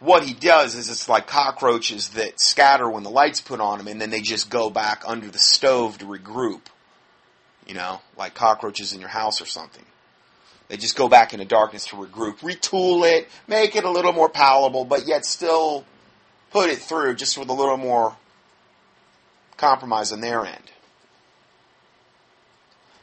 what 0.00 0.24
he 0.24 0.34
does 0.34 0.74
is 0.74 0.90
it's 0.90 1.08
like 1.08 1.26
cockroaches 1.26 2.10
that 2.10 2.38
scatter 2.38 2.90
when 2.90 3.02
the 3.02 3.10
lights 3.10 3.40
put 3.40 3.60
on 3.60 3.78
them, 3.78 3.88
and 3.88 4.00
then 4.00 4.10
they 4.10 4.20
just 4.20 4.50
go 4.50 4.68
back 4.68 5.04
under 5.06 5.28
the 5.28 5.38
stove 5.38 5.98
to 5.98 6.04
regroup. 6.04 6.60
You 7.66 7.74
know, 7.74 8.00
like 8.18 8.34
cockroaches 8.34 8.92
in 8.92 9.00
your 9.00 9.08
house 9.08 9.40
or 9.40 9.46
something. 9.46 9.84
They 10.68 10.76
just 10.76 10.96
go 10.96 11.08
back 11.08 11.32
into 11.32 11.44
darkness 11.44 11.86
to 11.86 11.96
regroup, 11.96 12.38
retool 12.38 13.08
it, 13.10 13.28
make 13.46 13.76
it 13.76 13.84
a 13.84 13.90
little 13.90 14.12
more 14.12 14.28
palatable, 14.28 14.84
but 14.84 15.06
yet 15.06 15.24
still 15.24 15.84
put 16.50 16.68
it 16.68 16.78
through 16.78 17.14
just 17.14 17.38
with 17.38 17.48
a 17.48 17.52
little 17.52 17.76
more 17.76 18.16
compromise 19.56 20.12
on 20.12 20.20
their 20.20 20.44
end. 20.44 20.71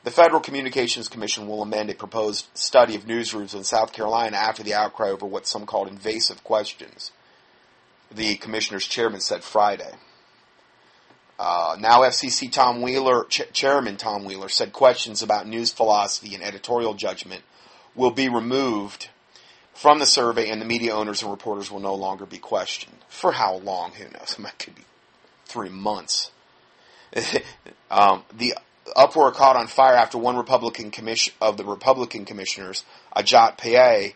The 0.10 0.16
Federal 0.16 0.42
Communications 0.42 1.08
Commission 1.08 1.48
will 1.48 1.62
amend 1.62 1.92
a 1.92 1.94
proposed 1.94 2.48
study 2.56 2.96
of 2.96 3.06
newsrooms 3.06 3.54
in 3.54 3.64
South 3.64 3.94
Carolina 3.94 4.38
after 4.38 4.64
the 4.64 4.74
outcry 4.74 5.12
over 5.12 5.24
what 5.28 5.46
some 5.46 5.68
called 5.68 5.88
invasive 5.88 6.44
questions. 6.44 7.12
The 8.12 8.34
commissioner's 8.38 8.88
chairman 8.88 9.22
said 9.22 9.44
Friday. 9.44 9.92
Uh, 11.38 11.78
now 11.80 12.00
FCC 12.00 12.52
Tom 12.52 12.82
Wheeler, 12.82 13.26
Ch- 13.26 13.54
Chairman 13.54 13.98
Tom 13.98 14.26
Wheeler, 14.26 14.50
said 14.50 14.74
questions 14.74 15.22
about 15.22 15.46
news 15.46 15.72
philosophy 15.72 16.34
and 16.34 16.44
editorial 16.44 16.96
judgment 16.96 17.44
will 17.94 18.10
be 18.10 18.30
removed 18.30 19.10
from 19.76 20.00
the 20.00 20.08
survey 20.08 20.50
and 20.50 20.60
the 20.60 20.66
media 20.66 20.92
owners 20.92 21.22
and 21.22 21.30
reporters 21.30 21.70
will 21.70 21.82
no 21.82 21.94
longer 21.94 22.26
be 22.26 22.40
questioned. 22.40 22.98
For 23.10 23.34
how 23.34 23.58
long? 23.58 23.92
Who 23.92 24.06
knows? 24.06 24.38
It 24.44 24.58
could 24.58 24.74
be 24.74 24.86
three 25.46 25.70
months. 25.70 26.32
um, 27.92 28.24
the 28.36 28.56
uproar 28.96 29.32
caught 29.32 29.56
on 29.56 29.68
fire 29.68 29.96
after 29.96 30.18
one 30.18 30.38
Republican 30.38 30.92
commission 30.92 31.34
of 31.42 31.58
the 31.58 31.66
Republican 31.66 32.26
commissioners, 32.26 32.84
Ajit 33.16 33.58
Pai, 33.58 34.16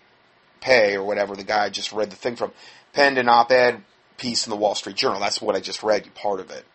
Pai 0.62 0.96
or 0.96 1.04
whatever 1.04 1.36
the 1.36 1.44
guy 1.44 1.66
I 1.66 1.70
just 1.70 1.92
read 1.92 2.10
the 2.10 2.16
thing 2.16 2.36
from, 2.36 2.52
penned 2.94 3.18
an 3.18 3.30
op-ed 3.30 3.84
piece 4.18 4.46
in 4.46 4.52
the 4.52 4.58
Wall 4.58 4.76
Street 4.76 4.96
Journal. 4.96 5.20
That's 5.20 5.42
what 5.42 5.56
I 5.56 5.60
just 5.60 5.84
read. 5.84 6.14
Part 6.16 6.40
of 6.40 6.52
it. 6.52 6.66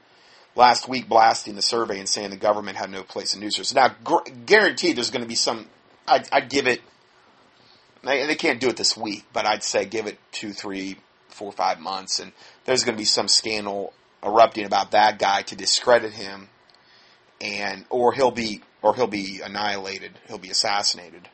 Last 0.55 0.89
week, 0.89 1.09
blasting 1.09 1.55
the 1.55 1.63
survey 1.63 1.99
and 1.99 2.09
saying 2.09 2.31
the 2.31 2.37
government 2.37 2.77
had 2.77 2.91
no 2.91 3.03
place 3.03 3.35
in 3.35 3.41
newsrooms. 3.41 3.75
Now, 3.75 3.95
gr- 4.03 4.29
guaranteed, 4.45 4.97
there's 4.97 5.11
going 5.11 5.23
to 5.23 5.29
be 5.29 5.37
some. 5.37 5.67
I'd, 6.07 6.29
I'd 6.33 6.51
give 6.51 6.67
it. 6.67 6.81
They 8.03 8.35
can't 8.35 8.61
do 8.61 8.69
it 8.69 8.77
this 8.77 8.97
week, 8.97 9.25
but 9.33 9.45
I'd 9.45 9.63
say 9.63 9.85
give 9.85 10.07
it 10.07 10.19
two, 10.33 10.53
three, 10.53 10.97
four, 11.29 11.53
five 11.53 11.79
months, 11.79 12.19
and 12.21 12.33
there's 12.65 12.85
going 12.85 12.95
to 12.95 12.99
be 12.99 13.05
some 13.05 13.29
scandal 13.29 13.93
erupting 14.23 14.65
about 14.65 14.93
that 14.93 15.19
guy 15.19 15.43
to 15.43 15.57
discredit 15.57 16.13
him 16.13 16.49
and 17.41 17.85
or 17.91 18.13
he'll 18.13 18.31
be 18.31 18.63
or 18.83 18.95
he'll 18.95 19.07
be 19.07 19.41
annihilated, 19.43 20.13
he'll 20.29 20.39
be 20.39 20.51
assassinated. 20.51 21.29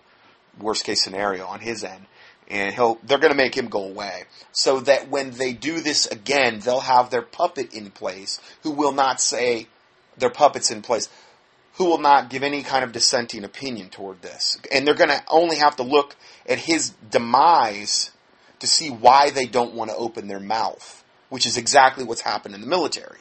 Worst 0.59 0.85
case 0.85 1.03
scenario 1.03 1.47
on 1.47 1.61
his 1.61 1.83
end, 1.83 2.07
and 2.49 2.75
he'll 2.75 2.99
they're 3.03 3.19
going 3.19 3.33
to 3.33 3.37
make 3.37 3.57
him 3.57 3.69
go 3.69 3.85
away 3.85 4.25
so 4.53 4.81
that 4.81 5.09
when 5.09 5.33
they 5.33 5.53
do 5.53 5.81
this 5.81 6.07
again, 6.07 6.61
they'll 6.61 6.81
have 6.81 7.11
their 7.11 7.23
puppet 7.23 7.75
in 7.75 7.91
place 7.91 8.41
who 8.63 8.71
will 8.71 8.93
not 8.93 9.21
say 9.21 9.67
their 10.17 10.31
puppets 10.31 10.71
in 10.71 10.83
place 10.83 11.09
who 11.75 11.87
will 11.87 11.99
not 11.99 12.31
give 12.31 12.45
any 12.45 12.63
kind 12.63 12.85
of 12.85 12.93
dissenting 12.93 13.43
opinion 13.43 13.89
toward 13.89 14.23
this. 14.23 14.59
And 14.73 14.87
they're 14.87 14.95
going 14.95 15.11
to 15.11 15.23
only 15.29 15.57
have 15.57 15.77
to 15.77 15.83
look 15.83 16.15
at 16.49 16.59
his 16.59 16.91
demise 17.11 18.13
to 18.61 18.67
see 18.69 18.91
why 18.91 19.31
they 19.31 19.47
don't 19.47 19.75
want 19.75 19.91
to 19.91 19.97
open 19.97 20.29
their 20.29 20.39
mouth, 20.39 21.03
which 21.31 21.47
is 21.47 21.57
exactly 21.57 22.05
what's 22.05 22.21
happened 22.21 22.55
in 22.55 22.61
the 22.61 22.67
military 22.69 23.19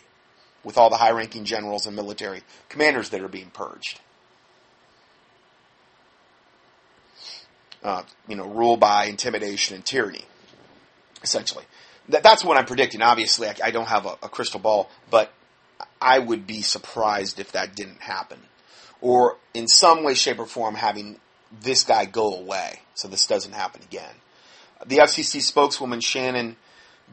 with 0.64 0.78
all 0.78 0.90
the 0.90 0.98
high 0.98 1.12
ranking 1.12 1.46
generals 1.46 1.86
and 1.86 1.96
military 1.96 2.42
commanders 2.70 3.10
that 3.10 3.22
are 3.22 3.28
being 3.28 3.50
purged. 3.50 4.00
Uh, 7.84 8.04
you 8.30 8.36
know, 8.36 8.46
rule 8.46 8.78
by 8.78 9.06
intimidation 9.06 9.76
and 9.76 9.86
tyranny, 9.86 10.24
essentially. 11.22 11.66
That, 12.10 12.24
that's 12.24 12.44
what 12.44 12.58
I'm 12.58 12.66
predicting. 12.66 13.02
Obviously, 13.02 13.48
I, 13.48 13.56
I 13.66 13.72
don't 13.72 13.88
have 13.88 14.06
a, 14.06 14.18
a 14.24 14.30
crystal 14.30 14.60
ball, 14.60 14.90
but 15.10 15.34
I 16.02 16.20
would 16.20 16.48
be 16.48 16.62
surprised 16.62 17.40
if 17.40 17.52
that 17.52 17.76
didn't 17.76 18.02
happen. 18.02 18.40
Or 19.02 19.38
in 19.54 19.68
some 19.68 20.04
way, 20.04 20.14
shape, 20.14 20.40
or 20.40 20.46
form, 20.46 20.76
having 20.76 21.20
this 21.62 21.84
guy 21.84 22.06
go 22.06 22.34
away 22.36 22.80
so 22.96 23.08
this 23.08 23.28
doesn't 23.28 23.54
happen 23.54 23.82
again. 23.84 24.16
The 24.86 24.98
FCC 24.98 25.42
spokeswoman 25.42 26.02
Shannon 26.02 26.56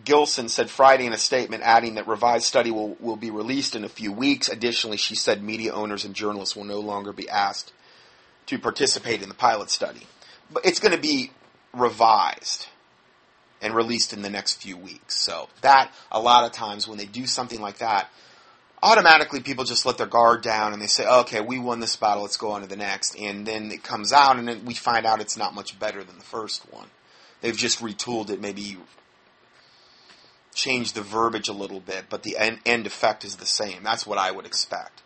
Gilson 0.05 0.49
said 0.49 0.71
Friday 0.71 1.07
in 1.07 1.13
a 1.13 1.19
statement, 1.19 1.63
adding 1.63 1.97
that 1.97 2.09
revised 2.09 2.45
study 2.45 2.71
will, 2.71 2.97
will 3.01 3.17
be 3.17 3.31
released 3.31 3.77
in 3.77 3.85
a 3.85 3.89
few 3.89 4.13
weeks. 4.13 4.49
Additionally, 4.49 4.97
she 4.97 5.15
said 5.15 5.43
media 5.43 5.73
owners 5.73 6.05
and 6.05 6.15
journalists 6.15 6.57
will 6.57 6.65
no 6.65 6.81
longer 6.81 7.13
be 7.13 7.29
asked 7.29 7.73
to 8.47 8.59
participate 8.59 9.23
in 9.23 9.29
the 9.29 9.35
pilot 9.35 9.71
study. 9.71 10.07
But 10.51 10.65
it's 10.65 10.81
going 10.81 10.95
to 10.95 11.01
be 11.01 11.31
revised 11.73 12.67
and 13.63 13.75
released 13.75 14.13
in 14.13 14.23
the 14.23 14.31
next 14.31 14.63
few 14.63 14.77
weeks. 14.77 15.21
So 15.21 15.49
that, 15.61 15.93
a 16.11 16.21
lot 16.21 16.45
of 16.45 16.53
times 16.53 16.89
when 16.89 16.99
they 16.99 17.07
do 17.07 17.27
something 17.27 17.61
like 17.61 17.79
that, 17.79 18.09
automatically 18.83 19.41
people 19.41 19.65
just 19.65 19.85
let 19.85 19.99
their 19.99 20.07
guard 20.07 20.43
down 20.43 20.73
and 20.73 20.81
they 20.81 20.87
say, 20.87 21.07
okay, 21.07 21.41
we 21.41 21.59
won 21.59 21.81
this 21.81 21.97
battle, 21.97 22.23
let's 22.23 22.37
go 22.37 22.53
on 22.53 22.63
to 22.63 22.67
the 22.67 22.77
next. 22.77 23.19
And 23.19 23.47
then 23.47 23.71
it 23.71 23.83
comes 23.83 24.13
out 24.13 24.39
and 24.39 24.67
we 24.67 24.75
find 24.75 25.05
out 25.05 25.21
it's 25.21 25.37
not 25.37 25.55
much 25.55 25.79
better 25.79 26.03
than 26.03 26.17
the 26.17 26.25
first 26.25 26.63
one. 26.73 26.89
They've 27.43 27.57
just 27.57 27.81
retooled 27.81 28.31
it, 28.31 28.41
maybe 28.41 28.77
change 30.61 30.93
the 30.93 31.03
verbiage 31.03 31.49
a 31.49 31.53
little 31.53 31.81
bit, 31.81 32.07
but 32.09 32.23
the 32.23 32.37
end, 32.37 32.61
end 32.67 32.87
effect 32.87 33.25
is 33.25 33.37
the 33.37 33.47
same. 33.47 33.83
That's 33.83 34.07
what 34.07 34.19
I 34.19 34.31
would 34.31 34.47
expect. 34.47 35.03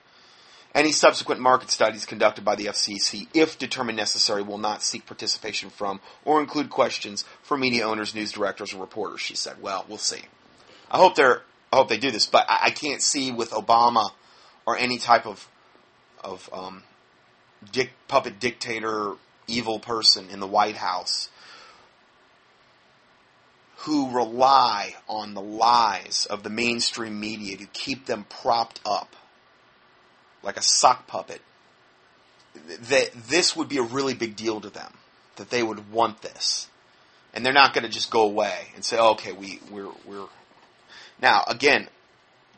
Any 0.74 0.90
subsequent 0.90 1.40
market 1.40 1.70
studies 1.70 2.04
conducted 2.04 2.44
by 2.44 2.56
the 2.56 2.66
FCC, 2.66 3.28
if 3.32 3.58
determined 3.58 3.96
necessary, 3.96 4.42
will 4.42 4.58
not 4.58 4.82
seek 4.82 5.06
participation 5.06 5.70
from 5.70 6.00
or 6.24 6.40
include 6.40 6.68
questions 6.68 7.24
for 7.42 7.56
media 7.56 7.86
owners, 7.86 8.12
news 8.12 8.32
directors, 8.32 8.74
or 8.74 8.80
reporters. 8.80 9.20
She 9.20 9.36
said, 9.36 9.62
"Well, 9.62 9.84
we'll 9.88 9.98
see. 9.98 10.22
I 10.90 10.98
hope 10.98 11.14
they're. 11.14 11.42
I 11.72 11.76
hope 11.76 11.88
they 11.88 11.98
do 11.98 12.10
this, 12.10 12.26
but 12.26 12.46
I, 12.48 12.70
can't 12.70 13.02
see 13.02 13.32
with 13.32 13.50
Obama 13.50 14.10
or 14.64 14.76
any 14.76 14.98
type 14.98 15.26
of 15.26 15.48
of 16.22 16.48
um, 16.52 16.82
dick, 17.70 17.92
puppet 18.08 18.40
dictator, 18.40 19.14
evil 19.46 19.78
person 19.78 20.28
in 20.30 20.40
the 20.40 20.46
White 20.46 20.76
House 20.76 21.30
who 23.84 24.10
rely 24.10 24.94
on 25.08 25.34
the 25.34 25.42
lies 25.42 26.26
of 26.30 26.42
the 26.42 26.48
mainstream 26.48 27.20
media 27.20 27.56
to 27.56 27.66
keep 27.66 28.06
them 28.06 28.24
propped 28.28 28.80
up 28.86 29.14
like 30.42 30.56
a 30.56 30.62
sock 30.62 31.06
puppet, 31.06 31.42
that 32.54 33.10
this 33.28 33.54
would 33.54 33.68
be 33.68 33.76
a 33.76 33.82
really 33.82 34.14
big 34.14 34.36
deal 34.36 34.60
to 34.60 34.70
them, 34.70 34.94
that 35.36 35.50
they 35.50 35.62
would 35.62 35.90
want 35.90 36.22
this. 36.22 36.68
And 37.34 37.44
they're 37.44 37.52
not 37.52 37.74
going 37.74 37.84
to 37.84 37.90
just 37.90 38.10
go 38.10 38.22
away 38.22 38.68
and 38.74 38.84
say, 38.84 38.98
okay, 38.98 39.32
we, 39.32 39.60
we're, 39.70 39.90
we're. 40.06 40.28
Now, 41.20 41.44
again, 41.46 41.88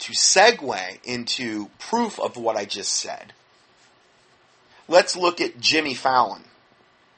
to 0.00 0.12
segue 0.12 1.04
into 1.04 1.70
proof 1.78 2.20
of 2.20 2.36
what 2.36 2.56
I 2.56 2.66
just 2.66 2.92
said, 2.92 3.32
let's 4.86 5.16
look 5.16 5.40
at 5.40 5.58
Jimmy 5.58 5.94
Fallon, 5.94 6.44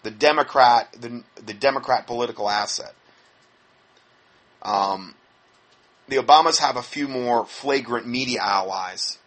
the 0.03 0.11
Democrat, 0.11 0.89
the, 0.99 1.23
the 1.45 1.55
Democrat 1.55 2.07
political 2.07 2.49
asset. 2.49 2.95
Um, 4.63 5.15
the 6.09 6.17
Obamas 6.17 6.59
have 6.59 6.77
a 6.77 6.83
few 6.83 7.09
more 7.09 7.45
flagrant 7.45 8.07
media 8.07 8.41
allies. 8.43 9.19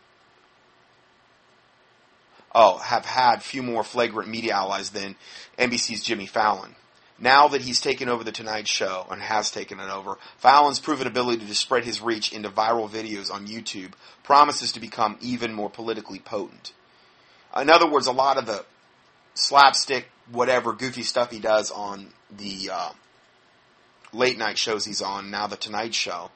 Oh, 2.54 2.78
have 2.80 3.06
had 3.06 3.42
few 3.42 3.64
more 3.64 3.84
flagrant 3.84 4.30
media 4.30 4.54
allies 4.54 4.90
than 4.90 5.16
NBC's 5.58 6.04
Jimmy 6.04 6.26
Fallon. 6.26 6.76
Now 7.18 7.48
that 7.50 7.62
he's 7.62 7.80
taken 7.80 8.10
over 8.10 8.24
the 8.24 8.32
Tonight 8.32 8.68
Show 8.68 9.06
and 9.12 9.22
has 9.22 9.52
taken 9.52 9.80
it 9.80 9.90
over, 9.90 10.18
Fallon's 10.38 10.80
proven 10.80 11.06
ability 11.06 11.46
to 11.46 11.56
spread 11.56 11.86
his 11.86 12.02
reach 12.02 12.34
into 12.34 12.50
viral 12.50 12.90
videos 12.90 13.32
on 13.32 13.48
YouTube 13.48 13.92
promises 14.24 14.72
to 14.72 14.80
become 14.80 15.18
even 15.22 15.54
more 15.54 15.70
politically 15.70 16.18
potent. 16.18 16.74
In 17.56 17.70
other 17.70 17.88
words, 17.88 18.08
a 18.08 18.12
lot 18.12 18.38
of 18.38 18.48
the 18.48 18.66
slapstick 19.36 20.08
whatever 20.32 20.74
goofy 20.74 21.04
stuff 21.04 21.32
he 21.32 21.40
does 21.40 21.72
on 21.72 22.08
the 22.36 22.70
uh, 22.72 22.92
late 24.14 24.38
night 24.38 24.58
shows 24.58 24.86
he's 24.86 25.02
on, 25.02 25.32
now 25.32 25.48
the 25.48 25.56
Tonight 25.56 25.94
Show, 25.94 26.32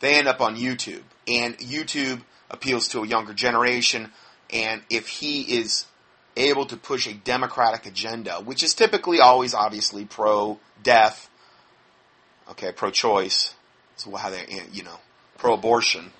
they 0.00 0.14
end 0.14 0.28
up 0.28 0.40
on 0.40 0.56
YouTube. 0.56 1.02
And 1.28 1.56
YouTube 1.58 2.22
appeals 2.50 2.88
to 2.88 3.02
a 3.02 3.06
younger 3.06 3.32
generation. 3.32 4.10
And 4.50 4.82
if 4.90 5.08
he 5.08 5.42
is 5.42 5.86
able 6.36 6.66
to 6.66 6.76
push 6.76 7.06
a 7.06 7.14
democratic 7.14 7.86
agenda, 7.86 8.36
which 8.36 8.62
is 8.62 8.74
typically 8.74 9.20
always 9.20 9.54
obviously 9.54 10.04
pro 10.04 10.58
death, 10.82 11.30
okay, 12.50 12.72
pro 12.72 12.90
choice, 12.90 13.54
is 13.96 14.06
how 14.16 14.30
they, 14.30 14.44
you 14.72 14.82
know, 14.82 14.98
pro 15.38 15.54
abortion. 15.54 16.10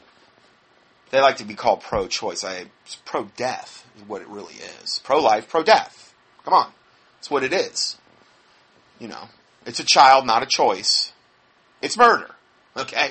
They 1.10 1.20
like 1.20 1.36
to 1.38 1.44
be 1.44 1.54
called 1.54 1.82
pro 1.82 2.06
choice. 2.08 2.42
I 2.44 2.66
pro 3.04 3.24
death 3.36 3.86
is 3.96 4.08
what 4.08 4.22
it 4.22 4.28
really 4.28 4.54
is. 4.54 5.00
Pro 5.04 5.20
life, 5.20 5.48
pro 5.48 5.62
death. 5.62 6.14
Come 6.44 6.54
on. 6.54 6.72
It's 7.18 7.30
what 7.30 7.44
it 7.44 7.52
is. 7.52 7.98
You 8.98 9.08
know, 9.08 9.28
it's 9.66 9.80
a 9.80 9.84
child, 9.84 10.26
not 10.26 10.42
a 10.42 10.46
choice. 10.46 11.12
It's 11.80 11.96
murder. 11.96 12.30
Okay? 12.76 13.10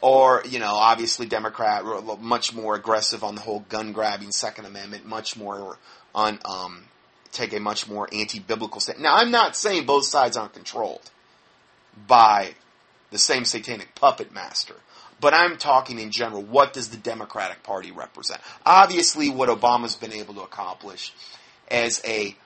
Or, 0.00 0.42
you 0.48 0.58
know, 0.58 0.74
obviously 0.74 1.26
Democrat, 1.26 1.84
much 2.20 2.52
more 2.54 2.74
aggressive 2.74 3.22
on 3.22 3.34
the 3.36 3.40
whole 3.40 3.60
gun 3.68 3.92
grabbing 3.92 4.32
Second 4.32 4.66
Amendment, 4.66 5.06
much 5.06 5.36
more 5.36 5.78
on, 6.14 6.38
um, 6.44 6.84
take 7.30 7.52
a 7.52 7.60
much 7.60 7.88
more 7.88 8.08
anti-biblical 8.12 8.80
stand. 8.80 9.00
Now, 9.00 9.16
I'm 9.16 9.30
not 9.30 9.56
saying 9.56 9.86
both 9.86 10.04
sides 10.04 10.36
aren't 10.36 10.54
controlled 10.54 11.10
by 12.06 12.54
the 13.10 13.18
same 13.18 13.44
satanic 13.44 13.94
puppet 13.94 14.32
master. 14.32 14.74
But 15.20 15.34
I'm 15.34 15.56
talking 15.56 16.00
in 16.00 16.10
general, 16.10 16.42
what 16.42 16.72
does 16.72 16.88
the 16.88 16.96
Democratic 16.96 17.62
Party 17.62 17.92
represent? 17.92 18.40
Obviously, 18.66 19.28
what 19.28 19.48
Obama's 19.48 19.94
been 19.94 20.12
able 20.12 20.34
to 20.34 20.40
accomplish 20.40 21.12
as 21.70 22.02
a 22.04 22.36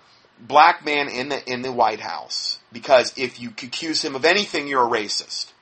black 0.40 0.84
man 0.84 1.08
in 1.08 1.28
the 1.28 1.52
in 1.52 1.62
the 1.62 1.72
White 1.72 2.00
House, 2.00 2.58
because 2.72 3.12
if 3.16 3.40
you 3.40 3.50
accuse 3.50 4.04
him 4.04 4.14
of 4.14 4.24
anything, 4.24 4.68
you're 4.68 4.86
a 4.86 4.90
racist. 4.90 5.52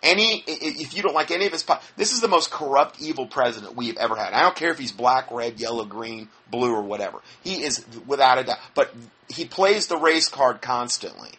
Any, 0.00 0.44
if 0.46 0.96
you 0.96 1.02
don't 1.02 1.14
like 1.14 1.32
any 1.32 1.46
of 1.46 1.52
his, 1.52 1.64
this 1.96 2.12
is 2.12 2.20
the 2.20 2.28
most 2.28 2.52
corrupt, 2.52 3.02
evil 3.02 3.26
president 3.26 3.74
we 3.74 3.88
have 3.88 3.96
ever 3.96 4.14
had. 4.14 4.32
I 4.32 4.42
don't 4.42 4.54
care 4.54 4.70
if 4.70 4.78
he's 4.78 4.92
black, 4.92 5.28
red, 5.32 5.58
yellow, 5.58 5.84
green, 5.84 6.28
blue, 6.48 6.72
or 6.72 6.82
whatever. 6.82 7.18
He 7.42 7.64
is 7.64 7.84
without 8.06 8.38
a 8.38 8.44
doubt. 8.44 8.58
But 8.76 8.94
he 9.28 9.44
plays 9.44 9.88
the 9.88 9.96
race 9.96 10.28
card 10.28 10.62
constantly 10.62 11.30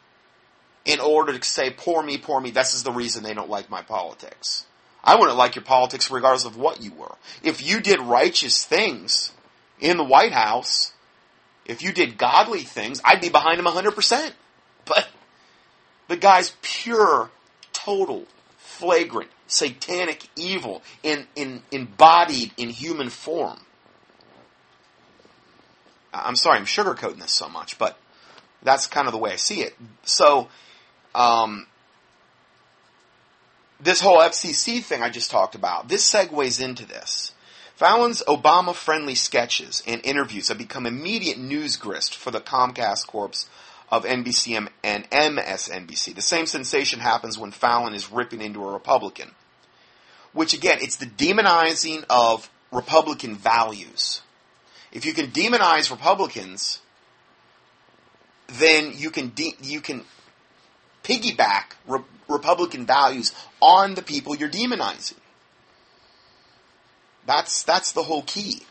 in 0.84 1.00
order 1.00 1.38
to 1.38 1.48
say, 1.48 1.70
poor 1.70 2.04
me, 2.04 2.18
poor 2.18 2.42
me. 2.42 2.52
This 2.52 2.74
is 2.74 2.84
the 2.84 2.92
reason 2.92 3.24
they 3.24 3.34
don't 3.34 3.50
like 3.50 3.70
my 3.70 3.82
politics. 3.82 4.66
I 5.06 5.16
wouldn't 5.16 5.38
like 5.38 5.56
your 5.56 5.64
politics 5.64 6.12
regardless 6.12 6.46
of 6.46 6.58
what 6.58 6.82
you 6.82 6.92
were. 6.92 7.16
If 7.42 7.66
you 7.66 7.80
did 7.80 8.02
righteous 8.02 8.66
things 8.66 9.32
in 9.80 9.96
the 9.96 10.04
White 10.04 10.34
House, 10.34 10.92
if 11.70 11.84
you 11.84 11.94
did 11.94 12.18
godly 12.18 12.62
things, 12.62 13.00
I'd 13.06 13.22
be 13.22 13.30
behind 13.30 13.60
him 13.60 13.66
100%. 13.66 14.32
But 14.86 15.08
the 16.08 16.18
guy's 16.18 16.54
pure, 16.64 17.30
total, 17.72 18.26
flagrant, 18.58 19.30
satanic 19.46 20.28
evil 20.36 20.82
in, 21.04 21.28
in, 21.36 21.62
embodied 21.72 22.54
in 22.58 22.70
human 22.70 23.10
form. 23.10 23.60
I'm 26.12 26.36
sorry, 26.36 26.58
I'm 26.58 26.66
sugarcoating 26.66 27.20
this 27.20 27.32
so 27.32 27.48
much, 27.48 27.78
but 27.78 28.00
that's 28.64 28.88
kind 28.88 29.08
of 29.08 29.14
the 29.14 29.20
way 29.20 29.32
I 29.32 29.36
see 29.36 29.62
it. 29.62 29.76
So, 30.04 30.48
um, 31.14 31.68
this 33.80 34.02
whole 34.02 34.18
FCC 34.18 34.84
thing 34.84 35.04
I 35.04 35.12
just 35.12 35.30
talked 35.30 35.54
about, 35.54 35.88
this 35.88 36.12
segues 36.12 36.60
into 36.60 36.86
this. 36.86 37.34
Fallon's 37.80 38.22
Obama 38.28 38.76
friendly 38.76 39.16
sketches 39.16 39.82
and 39.88 40.02
interviews 40.04 40.50
have 40.50 40.58
become 40.58 40.86
immediate 40.86 41.38
news 41.38 41.78
grist 41.78 42.14
for 42.14 42.30
the 42.30 42.42
Comcast 42.42 43.08
Corps 43.08 43.48
of 43.90 44.04
NBC 44.04 44.68
and 44.84 45.10
MSNBC. 45.10 46.14
The 46.14 46.22
same 46.22 46.46
sensation 46.46 47.00
happens 47.00 47.38
when 47.38 47.52
Fallon 47.52 47.94
is 47.94 48.12
ripping 48.12 48.42
into 48.42 48.68
a 48.68 48.74
Republican. 48.74 49.32
Which 50.34 50.54
again, 50.54 50.80
it's 50.82 50.98
the 50.98 51.06
demonizing 51.06 52.04
of 52.10 52.50
Republican 52.74 53.38
values. 53.38 54.24
If 54.92 55.06
you 55.06 55.14
can 55.14 55.28
demonize 55.28 55.90
Republicans, 55.90 56.82
then 58.60 58.92
you 58.94 59.10
can 59.10 59.30
de- 59.30 59.56
you 59.62 59.80
can 59.80 60.04
piggyback 61.06 61.76
re- 61.88 62.02
Republican 62.28 62.86
values 62.86 63.34
on 63.62 63.96
the 63.96 64.02
people 64.02 64.36
you're 64.36 64.50
demonizing. 64.50 65.16
That's 67.30 67.62
that's 67.62 67.92
the 67.92 68.02
whole 68.02 68.24
key. 68.24 68.64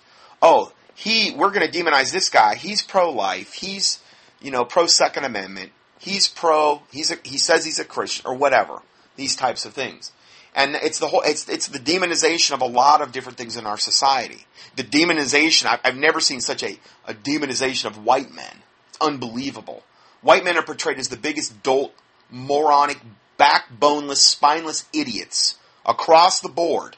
Oh, 0.42 0.72
he 0.92 1.30
we're 1.30 1.52
going 1.52 1.70
to 1.70 1.78
demonize 1.78 2.12
this 2.12 2.28
guy. 2.28 2.56
He's 2.56 2.82
pro-life. 2.82 3.52
He's 3.52 4.00
you 4.40 4.50
know 4.50 4.64
pro 4.64 4.86
Second 4.86 5.24
Amendment. 5.24 5.70
He's 6.00 6.26
pro. 6.26 6.82
He's 6.90 7.12
a, 7.12 7.18
he 7.22 7.38
says 7.38 7.64
he's 7.64 7.78
a 7.78 7.84
Christian 7.84 8.26
or 8.26 8.34
whatever. 8.34 8.82
These 9.14 9.36
types 9.36 9.64
of 9.64 9.74
things. 9.74 10.10
And 10.56 10.74
it's 10.74 10.98
the 10.98 11.06
whole, 11.06 11.22
it's, 11.22 11.48
it's 11.48 11.68
the 11.68 11.78
demonization 11.78 12.50
of 12.50 12.60
a 12.60 12.66
lot 12.66 13.00
of 13.00 13.12
different 13.12 13.38
things 13.38 13.56
in 13.56 13.64
our 13.64 13.78
society. 13.78 14.46
The 14.74 14.82
demonization, 14.82 15.66
I've, 15.66 15.80
I've 15.84 15.96
never 15.96 16.18
seen 16.18 16.40
such 16.40 16.64
a, 16.64 16.80
a 17.04 17.14
demonization 17.14 17.84
of 17.84 18.04
white 18.04 18.32
men. 18.32 18.62
It's 18.88 18.98
unbelievable. 19.00 19.84
White 20.20 20.42
men 20.42 20.56
are 20.56 20.64
portrayed 20.64 20.98
as 20.98 21.08
the 21.08 21.16
biggest 21.16 21.62
dolt 21.62 21.94
moronic, 22.28 22.98
backboneless, 23.38 24.16
spineless 24.16 24.86
idiots 24.92 25.58
across 25.86 26.40
the 26.40 26.48
board 26.48 26.96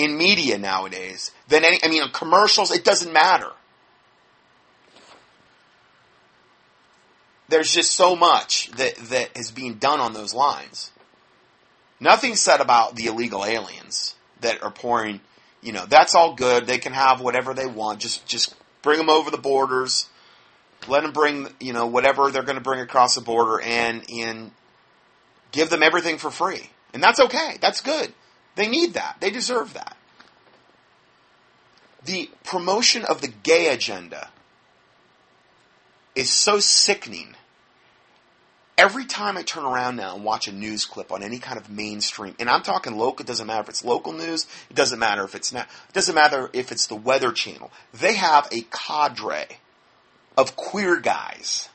in 0.00 0.16
media 0.16 0.56
nowadays 0.56 1.30
than 1.48 1.62
any, 1.62 1.78
I 1.82 1.88
mean, 1.88 2.02
commercials, 2.12 2.70
it 2.70 2.84
doesn't 2.84 3.12
matter. 3.12 3.50
There's 7.48 7.70
just 7.70 7.92
so 7.92 8.16
much 8.16 8.70
that, 8.72 8.96
that 8.96 9.36
is 9.36 9.50
being 9.50 9.74
done 9.74 10.00
on 10.00 10.14
those 10.14 10.32
lines. 10.32 10.90
Nothing 11.98 12.34
said 12.34 12.60
about 12.60 12.96
the 12.96 13.06
illegal 13.06 13.44
aliens 13.44 14.14
that 14.40 14.62
are 14.62 14.70
pouring, 14.70 15.20
you 15.60 15.72
know, 15.72 15.84
that's 15.84 16.14
all 16.14 16.34
good. 16.34 16.66
They 16.66 16.78
can 16.78 16.94
have 16.94 17.20
whatever 17.20 17.52
they 17.52 17.66
want. 17.66 18.00
Just, 18.00 18.26
just 18.26 18.54
bring 18.80 18.96
them 18.96 19.10
over 19.10 19.30
the 19.30 19.36
borders. 19.36 20.08
Let 20.88 21.02
them 21.02 21.12
bring, 21.12 21.48
you 21.60 21.74
know, 21.74 21.86
whatever 21.86 22.30
they're 22.30 22.42
going 22.42 22.56
to 22.56 22.64
bring 22.64 22.80
across 22.80 23.16
the 23.16 23.20
border 23.20 23.60
and, 23.60 24.02
and 24.10 24.52
give 25.52 25.68
them 25.68 25.82
everything 25.82 26.16
for 26.16 26.30
free. 26.30 26.70
And 26.94 27.02
that's 27.02 27.20
okay. 27.20 27.58
That's 27.60 27.82
good. 27.82 28.14
They 28.56 28.68
need 28.68 28.94
that. 28.94 29.16
They 29.20 29.30
deserve 29.30 29.74
that. 29.74 29.96
The 32.04 32.30
promotion 32.44 33.04
of 33.04 33.20
the 33.20 33.28
gay 33.28 33.72
agenda 33.72 34.30
is 36.14 36.30
so 36.30 36.60
sickening. 36.60 37.34
Every 38.76 39.04
time 39.04 39.36
I 39.36 39.42
turn 39.42 39.64
around 39.64 39.96
now 39.96 40.14
and 40.14 40.24
watch 40.24 40.48
a 40.48 40.52
news 40.52 40.86
clip 40.86 41.12
on 41.12 41.22
any 41.22 41.38
kind 41.38 41.58
of 41.58 41.68
mainstream, 41.68 42.34
and 42.40 42.48
I'm 42.48 42.62
talking 42.62 42.96
local, 42.96 43.24
it 43.24 43.26
doesn't 43.26 43.46
matter 43.46 43.60
if 43.60 43.68
it's 43.68 43.84
local 43.84 44.14
news, 44.14 44.46
it 44.70 44.76
doesn't 44.76 44.98
matter 44.98 45.22
if 45.24 45.34
it's 45.34 45.52
not, 45.52 45.66
it 45.88 45.92
doesn't 45.92 46.14
matter 46.14 46.48
if 46.54 46.72
it's 46.72 46.86
the 46.86 46.94
Weather 46.94 47.32
Channel. 47.32 47.70
They 47.92 48.14
have 48.14 48.48
a 48.50 48.62
cadre 48.62 49.58
of 50.38 50.56
queer 50.56 50.98
guys 50.98 51.68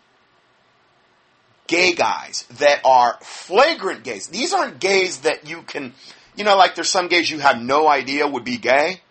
gay 1.68 1.94
guys 1.94 2.44
that 2.60 2.82
are 2.86 3.18
flagrant 3.22 4.04
gays. 4.04 4.28
These 4.28 4.54
aren't 4.54 4.80
gays 4.80 5.22
that 5.22 5.48
you 5.48 5.64
can, 5.64 5.94
you 6.36 6.44
know, 6.44 6.58
like 6.58 6.76
there's 6.76 6.90
some 6.90 7.08
gays 7.08 7.30
you 7.30 7.40
have 7.40 7.62
no 7.62 7.88
idea 7.88 8.28
would 8.28 8.44
be 8.44 8.58
gay. 8.58 9.02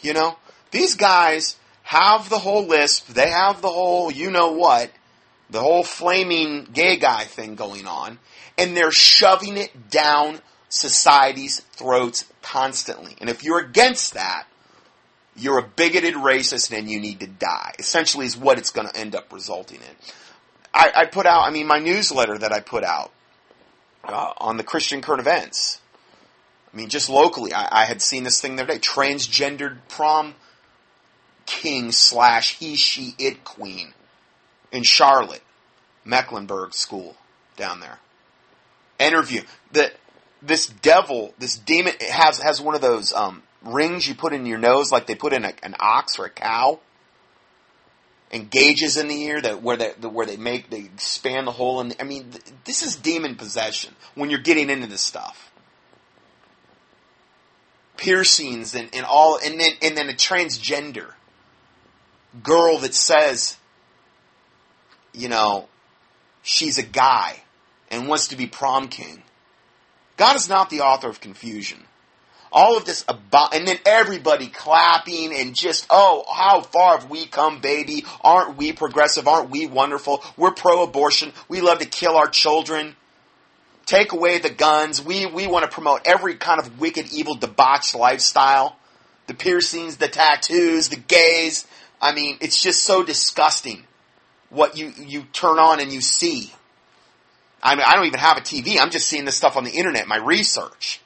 You 0.00 0.12
know, 0.12 0.36
these 0.70 0.94
guys 0.94 1.56
have 1.82 2.28
the 2.28 2.38
whole 2.38 2.66
lisp. 2.66 3.08
They 3.08 3.30
have 3.30 3.60
the 3.60 3.68
whole, 3.68 4.10
you 4.10 4.30
know 4.30 4.52
what, 4.52 4.90
the 5.50 5.60
whole 5.60 5.82
flaming 5.82 6.68
gay 6.72 6.96
guy 6.96 7.24
thing 7.24 7.54
going 7.54 7.86
on, 7.86 8.18
and 8.56 8.76
they're 8.76 8.92
shoving 8.92 9.56
it 9.56 9.90
down 9.90 10.40
society's 10.68 11.60
throats 11.60 12.24
constantly. 12.42 13.16
And 13.20 13.30
if 13.30 13.42
you're 13.42 13.60
against 13.60 14.14
that, 14.14 14.46
you're 15.36 15.58
a 15.58 15.62
bigoted 15.62 16.14
racist 16.14 16.76
and 16.76 16.90
you 16.90 17.00
need 17.00 17.20
to 17.20 17.26
die. 17.26 17.74
Essentially, 17.78 18.26
is 18.26 18.36
what 18.36 18.58
it's 18.58 18.70
going 18.70 18.88
to 18.88 18.96
end 18.96 19.14
up 19.14 19.32
resulting 19.32 19.78
in. 19.78 19.96
I, 20.74 20.92
I 20.94 21.06
put 21.06 21.26
out, 21.26 21.42
I 21.42 21.50
mean, 21.50 21.66
my 21.66 21.78
newsletter 21.78 22.36
that 22.38 22.52
I 22.52 22.60
put 22.60 22.84
out 22.84 23.12
uh, 24.04 24.32
on 24.38 24.56
the 24.56 24.64
Christian 24.64 25.00
current 25.00 25.20
events. 25.20 25.80
I 26.72 26.76
mean, 26.76 26.88
just 26.88 27.08
locally, 27.08 27.52
I, 27.52 27.82
I 27.82 27.84
had 27.84 28.02
seen 28.02 28.24
this 28.24 28.40
thing 28.40 28.56
the 28.56 28.62
other 28.62 28.74
day: 28.74 28.78
transgendered 28.78 29.78
prom 29.88 30.34
king 31.46 31.92
slash 31.92 32.56
he 32.58 32.76
she 32.76 33.14
it 33.18 33.44
queen 33.44 33.94
in 34.70 34.82
Charlotte, 34.82 35.42
Mecklenburg 36.04 36.74
school 36.74 37.16
down 37.56 37.80
there. 37.80 37.98
Interview 38.98 39.42
that 39.72 39.94
this 40.42 40.66
devil, 40.66 41.34
this 41.38 41.56
demon 41.56 41.94
has 42.10 42.38
has 42.40 42.60
one 42.60 42.74
of 42.74 42.80
those 42.80 43.12
um, 43.12 43.42
rings 43.62 44.06
you 44.06 44.14
put 44.14 44.32
in 44.32 44.46
your 44.46 44.58
nose, 44.58 44.92
like 44.92 45.06
they 45.06 45.14
put 45.14 45.32
in 45.32 45.44
a, 45.44 45.52
an 45.62 45.74
ox 45.80 46.18
or 46.18 46.26
a 46.26 46.30
cow 46.30 46.80
and 48.30 48.50
gauges 48.50 48.96
in 48.96 49.08
the 49.08 49.22
ear 49.22 49.40
that 49.40 49.62
where 49.62 49.76
they 49.76 49.90
where 49.90 50.26
they 50.26 50.36
make 50.36 50.70
they 50.70 50.80
expand 50.80 51.46
the 51.46 51.52
hole 51.52 51.80
and 51.80 51.94
I 51.98 52.04
mean 52.04 52.30
th- 52.30 52.44
this 52.64 52.82
is 52.82 52.96
demon 52.96 53.36
possession 53.36 53.94
when 54.14 54.30
you're 54.30 54.40
getting 54.40 54.70
into 54.70 54.86
this 54.86 55.00
stuff. 55.00 55.47
Piercings 57.98 58.74
and, 58.74 58.88
and 58.94 59.04
all 59.04 59.38
and 59.44 59.60
then 59.60 59.72
and 59.82 59.96
then 59.96 60.08
a 60.08 60.14
transgender 60.14 61.12
girl 62.42 62.78
that 62.78 62.94
says 62.94 63.58
you 65.18 65.28
know, 65.28 65.68
she's 66.42 66.78
a 66.78 66.82
guy 66.82 67.42
and 67.90 68.08
wants 68.08 68.28
to 68.28 68.36
be 68.36 68.46
prom 68.46 68.88
king. 68.88 69.22
God 70.16 70.36
is 70.36 70.48
not 70.48 70.70
the 70.70 70.80
author 70.80 71.08
of 71.08 71.20
confusion. 71.20 71.84
All 72.50 72.78
of 72.78 72.86
this 72.86 73.04
about, 73.08 73.54
and 73.54 73.68
then 73.68 73.76
everybody 73.84 74.46
clapping 74.46 75.34
and 75.34 75.54
just, 75.54 75.86
oh, 75.90 76.24
how 76.32 76.62
far 76.62 76.98
have 76.98 77.10
we 77.10 77.26
come, 77.26 77.60
baby? 77.60 78.04
Aren't 78.22 78.56
we 78.56 78.72
progressive? 78.72 79.28
Aren't 79.28 79.50
we 79.50 79.66
wonderful? 79.66 80.24
We're 80.36 80.52
pro-abortion. 80.52 81.32
We 81.48 81.60
love 81.60 81.80
to 81.80 81.84
kill 81.84 82.16
our 82.16 82.28
children. 82.28 82.96
Take 83.88 84.12
away 84.12 84.36
the 84.36 84.50
guns. 84.50 85.02
We, 85.02 85.24
we 85.24 85.46
want 85.46 85.64
to 85.64 85.70
promote 85.70 86.02
every 86.04 86.34
kind 86.34 86.60
of 86.60 86.78
wicked, 86.78 87.10
evil, 87.10 87.34
debauched 87.34 87.94
lifestyle. 87.94 88.76
The 89.28 89.32
piercings, 89.32 89.96
the 89.96 90.08
tattoos, 90.08 90.90
the 90.90 90.96
gays. 90.96 91.66
I 91.98 92.12
mean, 92.12 92.36
it's 92.42 92.62
just 92.62 92.82
so 92.82 93.02
disgusting 93.02 93.84
what 94.50 94.76
you, 94.76 94.92
you 94.98 95.22
turn 95.32 95.58
on 95.58 95.80
and 95.80 95.90
you 95.90 96.02
see. 96.02 96.52
I 97.62 97.76
mean, 97.76 97.84
I 97.86 97.94
don't 97.94 98.04
even 98.04 98.20
have 98.20 98.36
a 98.36 98.42
TV. 98.42 98.78
I'm 98.78 98.90
just 98.90 99.06
seeing 99.08 99.24
this 99.24 99.36
stuff 99.36 99.56
on 99.56 99.64
the 99.64 99.70
internet, 99.70 100.06
my 100.06 100.18
research. 100.18 101.00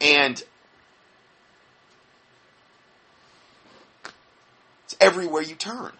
And 0.00 0.42
it's 4.86 4.96
everywhere 5.00 5.42
you 5.42 5.54
turn. 5.54 5.92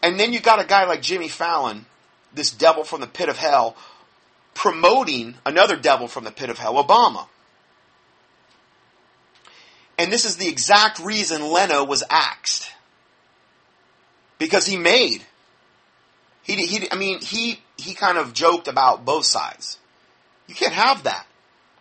And 0.00 0.20
then 0.20 0.32
you 0.32 0.38
got 0.38 0.60
a 0.60 0.64
guy 0.64 0.84
like 0.84 1.02
Jimmy 1.02 1.26
Fallon, 1.26 1.86
this 2.34 2.50
devil 2.50 2.84
from 2.84 3.00
the 3.00 3.06
pit 3.06 3.28
of 3.28 3.36
hell, 3.36 3.76
promoting 4.54 5.36
another 5.44 5.76
devil 5.76 6.08
from 6.08 6.24
the 6.24 6.30
pit 6.30 6.50
of 6.50 6.58
hell, 6.58 6.82
Obama. 6.82 7.26
And 9.98 10.10
this 10.12 10.24
is 10.24 10.36
the 10.36 10.48
exact 10.48 10.98
reason 10.98 11.50
Leno 11.50 11.84
was 11.84 12.02
axed. 12.10 12.70
Because 14.38 14.64
he 14.64 14.76
made 14.76 15.24
he, 16.42 16.66
he, 16.66 16.90
I 16.90 16.96
mean, 16.96 17.20
he, 17.20 17.60
he 17.76 17.94
kind 17.94 18.18
of 18.18 18.32
joked 18.32 18.68
about 18.68 19.04
both 19.04 19.24
sides. 19.24 19.78
You 20.46 20.54
can't 20.54 20.72
have 20.72 21.04
that 21.04 21.26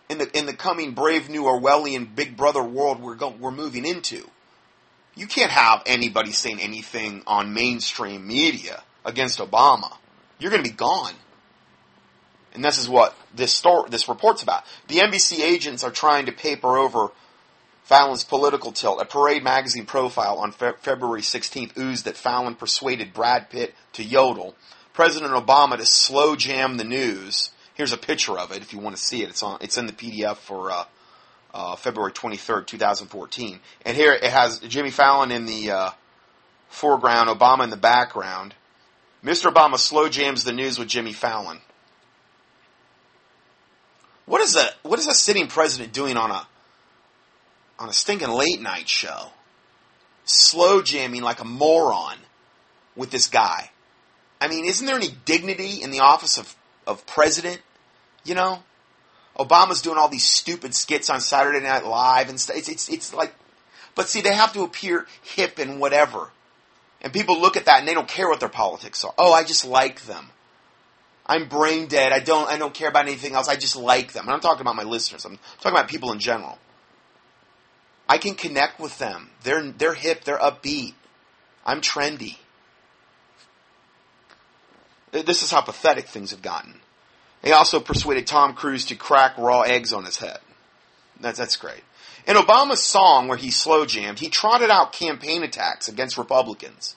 in 0.10 0.20
the, 0.20 0.38
in 0.38 0.46
the 0.46 0.54
coming 0.54 0.92
brave 0.92 1.30
new 1.30 1.44
Orwellian 1.44 2.16
Big 2.16 2.38
Brother 2.38 2.64
world 2.64 3.02
we're 3.02 3.16
going, 3.16 3.40
we're 3.40 3.52
moving 3.52 3.86
into. 3.86 4.30
You 5.16 5.28
can't 5.28 5.52
have 5.52 5.84
anybody 5.86 6.32
saying 6.32 6.60
anything 6.62 7.24
on 7.26 7.54
mainstream 7.54 8.28
media 8.28 8.84
against 9.04 9.40
Obama. 9.40 9.98
You're 10.40 10.52
going 10.52 10.64
to 10.64 10.70
be 10.70 10.76
gone. 10.76 11.14
And 12.54 12.64
this 12.64 12.80
is 12.80 12.90
what 12.90 13.16
this 13.36 13.54
story, 13.54 13.90
this 13.90 14.10
report's 14.10 14.42
about. 14.42 14.64
The 14.88 14.98
NBC 14.98 15.40
agents 15.42 15.84
are 15.84 15.92
trying 15.92 16.26
to 16.26 16.32
paper 16.32 16.78
over 16.78 17.12
Fallon's 17.84 18.24
political 18.24 18.72
tilt. 18.72 19.02
A 19.02 19.06
Parade 19.06 19.44
magazine 19.44 19.86
profile 19.86 20.38
on 20.38 20.52
Fe- 20.52 20.74
February 20.80 21.22
16th 21.22 21.78
oozed 21.78 22.06
that 22.06 22.18
Fallon 22.18 22.56
persuaded 22.56 23.14
Brad 23.14 23.50
Pitt 23.50 23.76
to 23.94 24.04
yodel, 24.04 24.56
President 24.94 25.32
Obama 25.34 25.78
to 25.78 25.86
slow 25.86 26.36
jam 26.36 26.78
the 26.78 26.84
news. 26.84 27.52
Here's 27.76 27.94
a 27.94 27.98
picture 27.98 28.38
of 28.38 28.52
it 28.52 28.62
if 28.62 28.74
you 28.74 28.80
want 28.80 28.96
to 28.96 29.02
see 29.02 29.24
it. 29.24 29.30
It's 29.30 29.44
on. 29.44 29.58
It's 29.62 29.78
in 29.78 29.86
the 29.86 29.94
PDF 29.94 30.38
for 30.38 30.72
uh, 30.72 30.84
uh, 31.54 31.76
February 31.78 32.12
23rd, 32.12 32.68
2014. 32.68 33.60
And 33.86 33.96
here 33.96 34.14
it 34.14 34.24
has 34.24 34.60
Jimmy 34.60 34.92
Fallon 34.92 35.32
in 35.32 35.46
the 35.46 35.72
uh, 35.72 35.90
foreground, 36.68 37.30
Obama 37.30 37.64
in 37.64 37.70
the 37.70 37.78
background. 37.78 38.54
Mr. 39.24 39.52
Obama 39.52 39.78
slow 39.78 40.10
jams 40.10 40.44
the 40.44 40.54
news 40.54 40.80
with 40.80 40.88
Jimmy 40.88 41.14
Fallon. 41.14 41.60
What 44.26 44.42
is 44.42 44.56
a 44.56 44.70
what 44.84 45.00
is 45.00 45.08
a 45.08 45.14
sitting 45.14 45.48
president 45.48 45.92
doing 45.92 46.16
on 46.16 46.32
a 46.32 46.48
on 47.80 47.90
a 47.90 47.94
stinking 47.94 48.30
late 48.30 48.62
night 48.62 48.88
show, 48.88 49.32
slow 50.26 50.82
jamming 50.82 51.22
like 51.22 51.40
a 51.40 51.46
moron 51.46 52.18
with 52.96 53.10
this 53.10 53.28
guy. 53.28 53.72
I 54.42 54.48
mean, 54.48 54.66
isn't 54.66 54.86
there 54.86 54.96
any 54.96 55.10
dignity 55.26 55.82
in 55.82 55.92
the 55.92 56.00
office 56.00 56.38
of, 56.38 56.56
of 56.86 57.06
president? 57.06 57.62
You 58.24 58.36
know? 58.36 58.64
Obama's 59.38 59.82
doing 59.82 59.98
all 59.98 60.10
these 60.10 60.26
stupid 60.26 60.76
skits 60.76 61.10
on 61.10 61.22
Saturday 61.22 61.62
Night 61.62 61.86
Live 61.86 62.30
and 62.30 62.40
stuff. 62.40 62.58
It's, 62.58 62.68
it's, 62.68 62.90
it's 62.90 63.14
like, 63.14 63.34
but 63.96 64.10
see, 64.10 64.22
they 64.22 64.34
have 64.34 64.54
to 64.54 64.64
appear 64.64 65.08
hip 65.22 65.60
and 65.60 65.80
whatever. 65.80 66.30
And 67.02 67.14
people 67.14 67.40
look 67.40 67.56
at 67.58 67.66
that 67.66 67.80
and 67.80 67.88
they 67.88 67.94
don't 67.94 68.08
care 68.08 68.28
what 68.28 68.40
their 68.40 68.50
politics 68.50 69.04
are. 69.04 69.14
Oh, 69.18 69.32
I 69.32 69.44
just 69.44 69.66
like 69.66 70.02
them. 70.02 70.30
I'm 71.26 71.48
brain 71.48 71.88
dead. 71.88 72.12
I 72.12 72.20
don't, 72.20 72.50
I 72.50 72.58
don't 72.58 72.74
care 72.74 72.90
about 72.90 73.06
anything 73.06 73.36
else. 73.36 73.48
I 73.48 73.56
just 73.56 73.76
like 73.76 74.14
them. 74.14 74.26
And 74.26 74.34
I'm 74.34 74.42
talking 74.42 74.62
about 74.62 74.76
my 74.76 74.84
listeners. 74.84 75.26
I'm 75.26 75.38
talking 75.60 75.78
about 75.78 75.88
people 75.88 76.12
in 76.12 76.20
general. 76.20 76.58
I 78.08 78.18
can 78.18 78.34
connect 78.34 78.80
with 78.80 78.98
them. 78.98 79.30
They're, 79.44 79.72
they're 79.72 79.94
hip, 79.94 80.24
they're 80.24 80.40
upbeat. 80.40 80.96
I'm 81.66 81.82
trendy. 81.82 82.38
This 85.12 85.44
is 85.44 85.52
how 85.52 85.62
pathetic 85.62 86.08
things 86.08 86.32
have 86.32 86.42
gotten. 86.42 86.82
They 87.44 87.52
also 87.52 87.80
persuaded 87.80 88.28
Tom 88.28 88.54
Cruise 88.54 88.86
to 88.86 88.96
crack 88.96 89.38
raw 89.38 89.62
eggs 89.62 89.94
on 89.94 90.06
his 90.06 90.18
head. 90.18 90.40
That's, 91.20 91.38
that's 91.38 91.56
great. 91.56 91.84
In 92.30 92.36
Obama's 92.36 92.84
song, 92.84 93.28
where 93.28 93.40
he 93.40 93.50
slow 93.50 93.88
jammed, 93.88 94.20
he 94.20 94.30
trotted 94.30 94.70
out 94.70 94.94
campaign 94.94 95.42
attacks 95.42 95.88
against 95.88 96.16
Republicans. 96.16 96.96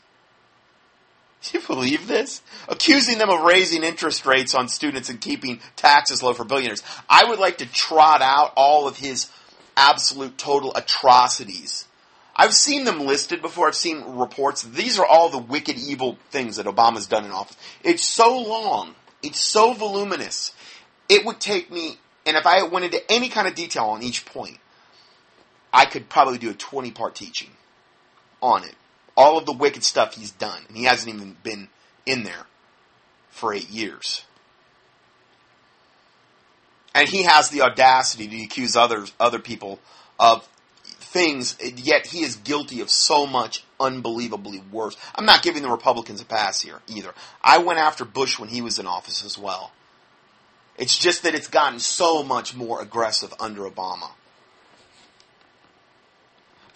Do 1.43 1.59
you 1.59 1.67
believe 1.67 2.07
this? 2.07 2.43
Accusing 2.69 3.17
them 3.17 3.31
of 3.31 3.41
raising 3.41 3.83
interest 3.83 4.27
rates 4.27 4.55
on 4.55 4.69
students 4.69 5.09
and 5.09 5.19
keeping 5.19 5.61
taxes 5.75 6.23
low 6.23 6.35
for 6.35 6.45
billionaires. 6.45 6.83
I 7.09 7.25
would 7.25 7.39
like 7.39 7.59
to 7.59 7.73
trot 7.73 8.21
out 8.21 8.53
all 8.57 8.87
of 8.87 8.99
his 8.99 9.31
absolute 9.75 10.37
total 10.37 10.75
atrocities. 10.77 11.87
I've 12.37 12.53
seen 12.53 12.85
them 12.85 13.01
listed 13.01 13.41
before. 13.41 13.69
I've 13.69 13.75
seen 13.75 14.05
reports. 14.19 14.63
These 14.63 14.99
are 14.99 15.07
all 15.07 15.31
the 15.31 15.39
wicked, 15.39 15.79
evil 15.79 16.19
things 16.31 16.57
that 16.57 16.67
Obama's 16.67 17.07
done 17.07 17.25
in 17.25 17.31
office. 17.31 17.57
It's 17.83 18.05
so 18.05 18.39
long. 18.39 18.95
It's 19.23 19.41
so 19.41 19.73
voluminous. 19.73 20.53
It 21.09 21.25
would 21.25 21.41
take 21.41 21.71
me, 21.71 21.97
and 22.27 22.37
if 22.37 22.45
I 22.45 22.65
went 22.65 22.85
into 22.85 23.11
any 23.11 23.31
kind 23.31 23.49
of 23.49 23.55
detail 23.55 23.85
on 23.85 24.03
each 24.03 24.27
point, 24.27 24.59
I 25.73 25.87
could 25.87 26.09
probably 26.09 26.39
do 26.39 26.51
a 26.51 26.55
20 26.55 26.91
part 26.91 27.15
teaching 27.15 27.51
on 28.41 28.65
it. 28.65 28.75
All 29.17 29.39
of 29.39 29.47
the 29.47 29.53
wicked 29.53 29.85
stuff 29.85 30.15
he's 30.15 30.31
done. 30.31 30.63
And 30.69 30.77
he 30.77 30.85
hasn't 30.85 31.15
even 31.15 31.37
been 31.43 31.69
in 32.07 32.25
there 32.25 32.47
for 33.31 33.55
eight 33.55 33.71
years 33.71 34.25
and 36.95 37.09
he 37.09 37.23
has 37.25 37.51
the 37.51 37.63
audacity 37.63 38.29
to 38.29 38.43
accuse 38.43 38.77
others, 38.77 39.13
other 39.19 39.39
people 39.39 39.81
of 40.19 40.47
things, 40.85 41.57
yet 41.77 42.07
he 42.07 42.23
is 42.23 42.37
guilty 42.37 42.81
of 42.81 42.91
so 42.91 43.27
much 43.27 43.65
unbelievably 43.81 44.63
worse. 44.71 44.97
I'm 45.15 45.25
not 45.25 45.43
giving 45.43 45.63
the 45.63 45.71
Republicans 45.71 46.21
a 46.21 46.25
pass 46.25 46.61
here 46.61 46.81
either. 46.89 47.15
I 47.43 47.59
went 47.59 47.79
after 47.79 48.05
Bush 48.05 48.39
when 48.39 48.49
he 48.49 48.63
was 48.63 48.79
in 48.79 48.87
office 48.87 49.25
as 49.25 49.39
well. 49.39 49.73
It's 50.79 50.97
just 50.97 51.23
that 51.23 51.35
it's 51.35 51.49
gotten 51.49 51.81
so 51.81 52.23
much 52.23 52.55
more 52.55 52.81
aggressive 52.81 53.33
under 53.39 53.63
Obama. 53.63 54.11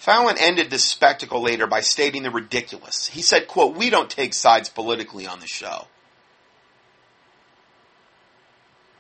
Fallon 0.07 0.37
ended 0.39 0.71
this 0.71 0.85
spectacle 0.85 1.43
later 1.43 1.67
by 1.67 1.81
stating 1.81 2.23
the 2.23 2.31
ridiculous. 2.31 3.09
He 3.09 3.23
said, 3.23 3.49
quote, 3.49 3.77
we 3.77 3.91
don't 3.91 4.09
take 4.09 4.35
sides 4.35 4.69
politically 4.69 5.27
on 5.27 5.41
the 5.41 5.49
show. 5.49 5.89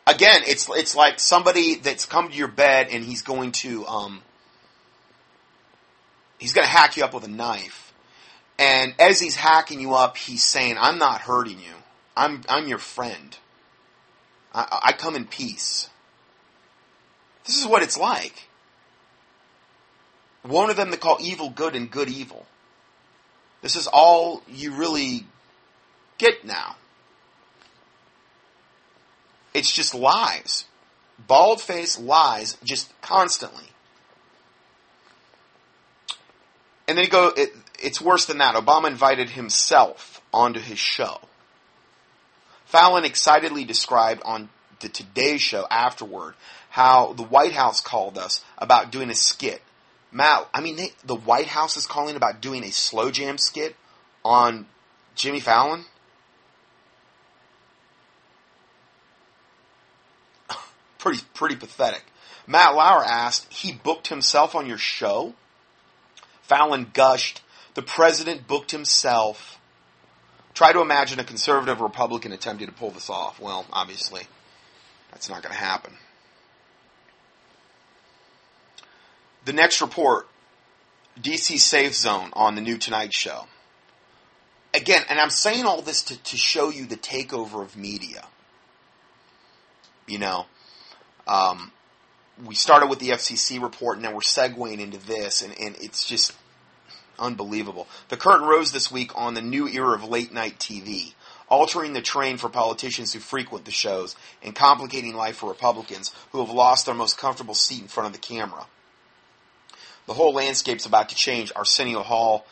again, 0.07 0.43
it's 0.47 0.69
it's 0.71 0.97
like 0.97 1.21
somebody 1.21 1.77
that's 1.77 2.07
come 2.07 2.29
to 2.31 2.35
your 2.35 2.49
bed 2.49 2.89
and 2.91 3.05
he's 3.05 3.23
going 3.23 3.53
to 3.53 3.87
um, 3.87 4.23
he's 6.39 6.53
going 6.53 6.67
to 6.67 6.71
hack 6.71 6.97
you 6.97 7.05
up 7.05 7.13
with 7.13 7.25
a 7.25 7.29
knife, 7.29 7.93
and 8.59 8.95
as 8.99 9.21
he's 9.21 9.35
hacking 9.35 9.81
you 9.81 9.95
up, 9.95 10.17
he's 10.17 10.45
saying, 10.45 10.77
"I'm 10.79 10.99
not 10.99 11.23
hurting 11.23 11.59
you. 11.59 11.75
I'm 12.17 12.43
I'm 12.49 12.69
your 12.69 12.79
friend. 12.79 13.37
I, 14.55 14.81
I 14.87 14.93
come 14.93 15.17
in 15.17 15.27
peace." 15.27 15.89
This 17.45 17.61
is 17.61 17.67
what 17.67 17.85
it's 17.85 17.97
like. 17.97 18.46
One 20.47 20.71
of 20.71 20.77
them 20.77 20.91
they 20.91 20.97
call 20.97 21.19
evil 21.21 21.51
good 21.51 21.75
and 21.75 21.91
good 21.91 22.09
evil. 22.09 22.47
This 23.63 23.77
is 23.77 23.87
all 23.87 24.43
you 24.49 24.75
really 24.75 25.27
get 26.19 26.45
now. 26.45 26.77
It's 29.55 29.73
just 29.73 29.95
lies. 29.95 30.65
Bald 31.27 31.61
faced 31.61 32.01
lies 32.01 32.57
just 32.63 32.93
constantly. 33.01 33.65
And 36.87 36.97
then 36.97 37.05
you 37.05 37.11
go, 37.11 37.33
it, 37.37 37.53
it's 37.83 38.01
worse 38.01 38.27
than 38.27 38.39
that. 38.39 38.55
Obama 38.55 38.89
invited 38.89 39.31
himself 39.31 40.21
onto 40.33 40.61
his 40.61 40.79
show. 40.79 41.19
Fallon 42.67 43.05
excitedly 43.05 43.65
described 43.65 44.23
on 44.25 44.51
the 44.81 44.89
Today 44.89 45.39
Show 45.39 45.67
afterward 45.71 46.35
how 46.69 47.15
the 47.15 47.23
White 47.23 47.53
House 47.53 47.81
called 47.81 48.19
us 48.19 48.45
about 48.59 48.93
doing 48.93 49.09
a 49.09 49.15
skit. 49.15 49.63
Matt, 50.17 50.49
I 50.55 50.63
mean, 50.63 50.77
they, 50.77 50.93
the 51.05 51.15
White 51.15 51.49
House 51.49 51.77
is 51.77 51.87
calling 51.87 52.17
about 52.17 52.41
doing 52.41 52.65
a 52.65 52.71
slow 52.71 53.11
jam 53.11 53.37
skit 53.37 53.77
on 54.25 54.65
Jimmy 55.15 55.41
Fallon? 55.41 55.85
pretty 60.99 61.21
pretty 61.35 61.57
pathetic. 61.57 62.03
Matt 62.47 62.75
Lauer 62.75 63.05
asked, 63.05 63.53
he 63.53 63.73
booked 63.73 64.09
himself 64.09 64.55
on 64.55 64.67
your 64.67 64.79
show? 64.79 65.35
Fallon 66.41 66.91
gushed 66.95 67.43
The 67.75 67.83
president 67.83 68.49
booked 68.49 68.71
himself. 68.71 69.59
Try 70.55 70.73
to 70.73 70.81
imagine 70.81 71.21
a 71.21 71.25
conservative 71.25 71.83
Republican 71.83 72.33
attempting 72.33 72.69
to 72.69 72.73
pull 72.73 72.91
this 72.91 73.11
off. 73.11 73.39
Well, 73.39 73.67
obviously, 73.71 74.23
that's 75.11 75.29
not 75.29 75.43
going 75.43 75.53
to 75.53 75.61
happen. 75.61 75.93
The 79.47 79.53
next 79.53 79.81
report 79.81 80.27
DC 81.21 81.61
Safe 81.61 81.95
Zone 81.95 82.31
on 82.33 82.57
the 82.57 82.61
new 82.61 82.77
Tonight 82.77 83.15
Show. 83.15 83.47
Again, 84.75 85.03
and 85.09 85.21
I'm 85.21 85.31
saying 85.31 85.65
all 85.65 85.81
this 85.83 86.03
to, 86.03 86.21
to 86.21 86.37
show 86.37 86.69
you 86.69 86.85
the 86.85 86.97
takeover 86.97 87.63
of 87.63 87.77
media. 87.77 88.25
You 90.09 90.19
know, 90.19 90.47
um, 91.29 91.71
we 92.45 92.57
started 92.57 92.89
with 92.89 92.99
the 92.99 93.11
FCC 93.11 93.63
report, 93.63 93.99
and 93.99 94.03
now 94.03 94.13
we're 94.13 94.19
segueing 94.19 94.81
into 94.81 94.99
this, 94.99 95.43
and, 95.43 95.57
and 95.61 95.77
it's 95.77 96.05
just 96.05 96.33
unbelievable. 97.17 97.87
The 98.09 98.17
curtain 98.17 98.49
rose 98.49 98.73
this 98.73 98.91
week 98.91 99.13
on 99.15 99.35
the 99.35 99.43
new 99.43 99.69
era 99.69 99.95
of 99.95 100.03
late 100.03 100.33
night 100.33 100.59
TV, 100.59 101.15
altering 101.49 101.93
the 101.93 102.03
train 102.03 102.37
for 102.37 102.49
politicians 102.49 103.13
who 103.13 103.21
frequent 103.21 103.65
the 103.65 103.71
shows 103.71 104.17
and 104.43 104.57
complicating 104.57 105.15
life 105.15 105.37
for 105.37 105.49
Republicans 105.49 106.13
who 106.33 106.45
have 106.45 106.53
lost 106.53 106.87
their 106.87 106.97
most 106.97 107.17
comfortable 107.17 107.55
seat 107.55 107.83
in 107.83 107.87
front 107.87 108.09
of 108.09 108.13
the 108.13 108.19
camera. 108.19 108.67
The 110.07 110.15
whole 110.15 110.33
landscape's 110.33 110.87
about 110.87 111.09
to 111.11 111.15
change. 111.15 111.53
Arsenio 111.55 112.03
Hall, 112.03 112.47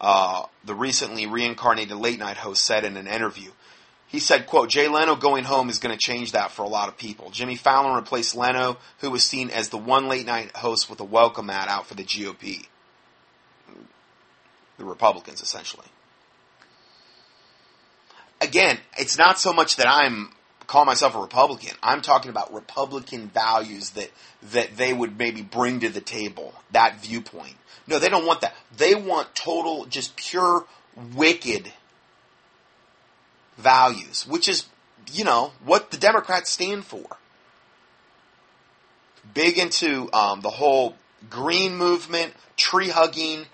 uh, 0.00 0.44
the 0.64 0.74
recently 0.74 1.26
reincarnated 1.26 1.96
late 1.96 2.18
night 2.18 2.36
host, 2.36 2.64
said 2.64 2.84
in 2.84 2.96
an 2.96 3.06
interview. 3.06 3.50
He 4.06 4.20
said, 4.20 4.46
quote, 4.46 4.70
Jay 4.70 4.88
Leno 4.88 5.16
going 5.16 5.44
home 5.44 5.68
is 5.68 5.78
going 5.78 5.94
to 5.94 6.00
change 6.00 6.32
that 6.32 6.50
for 6.50 6.62
a 6.62 6.68
lot 6.68 6.88
of 6.88 6.96
people. 6.96 7.30
Jimmy 7.30 7.56
Fallon 7.56 7.94
replaced 7.94 8.34
Leno, 8.34 8.78
who 9.00 9.10
was 9.10 9.22
seen 9.22 9.50
as 9.50 9.68
the 9.68 9.76
one 9.76 10.08
late 10.08 10.26
night 10.26 10.56
host 10.56 10.88
with 10.88 11.00
a 11.00 11.04
welcome 11.04 11.46
mat 11.46 11.68
out 11.68 11.86
for 11.86 11.94
the 11.94 12.04
GOP. 12.04 12.66
The 14.78 14.84
Republicans, 14.84 15.42
essentially. 15.42 15.86
Again, 18.40 18.78
it's 18.96 19.18
not 19.18 19.38
so 19.38 19.52
much 19.52 19.76
that 19.76 19.88
I'm 19.88 20.30
call 20.68 20.84
myself 20.84 21.16
a 21.16 21.18
Republican. 21.18 21.72
I'm 21.82 22.02
talking 22.02 22.30
about 22.30 22.54
Republican 22.54 23.28
values 23.28 23.90
that 23.90 24.12
that 24.52 24.76
they 24.76 24.92
would 24.92 25.18
maybe 25.18 25.42
bring 25.42 25.80
to 25.80 25.88
the 25.88 26.00
table, 26.00 26.54
that 26.70 27.02
viewpoint. 27.02 27.56
No, 27.88 27.98
they 27.98 28.08
don't 28.08 28.26
want 28.26 28.42
that. 28.42 28.54
They 28.76 28.94
want 28.94 29.34
total, 29.34 29.86
just 29.86 30.14
pure 30.14 30.66
wicked 31.16 31.72
values, 33.56 34.26
which 34.28 34.46
is, 34.46 34.66
you 35.10 35.24
know, 35.24 35.52
what 35.64 35.90
the 35.90 35.96
Democrats 35.96 36.50
stand 36.50 36.84
for. 36.84 37.16
Big 39.34 39.58
into 39.58 40.08
um, 40.12 40.42
the 40.42 40.50
whole 40.50 40.94
green 41.30 41.76
movement, 41.76 42.34
tree 42.56 42.88
hugging, 42.90 43.46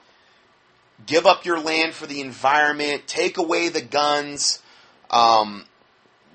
give 1.07 1.27
up 1.27 1.45
your 1.45 1.61
land 1.61 1.95
for 1.95 2.07
the 2.07 2.21
environment, 2.21 3.07
take 3.07 3.39
away 3.39 3.69
the 3.69 3.83
guns, 3.83 4.61
um, 5.11 5.65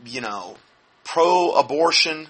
you 0.05 0.21
know, 0.21 0.55
pro 1.11 1.53
abortion, 1.53 2.27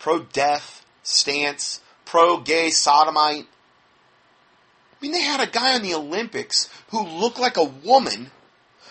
pro 0.00 0.18
death 0.18 0.84
stance, 1.04 1.80
pro 2.04 2.38
gay 2.38 2.70
sodomite. 2.70 3.46
I 3.46 4.96
mean, 5.00 5.12
they 5.12 5.22
had 5.22 5.40
a 5.40 5.46
guy 5.46 5.76
in 5.76 5.82
the 5.82 5.94
Olympics 5.94 6.68
who 6.88 7.06
looked 7.06 7.38
like 7.38 7.56
a 7.56 7.62
woman 7.62 8.32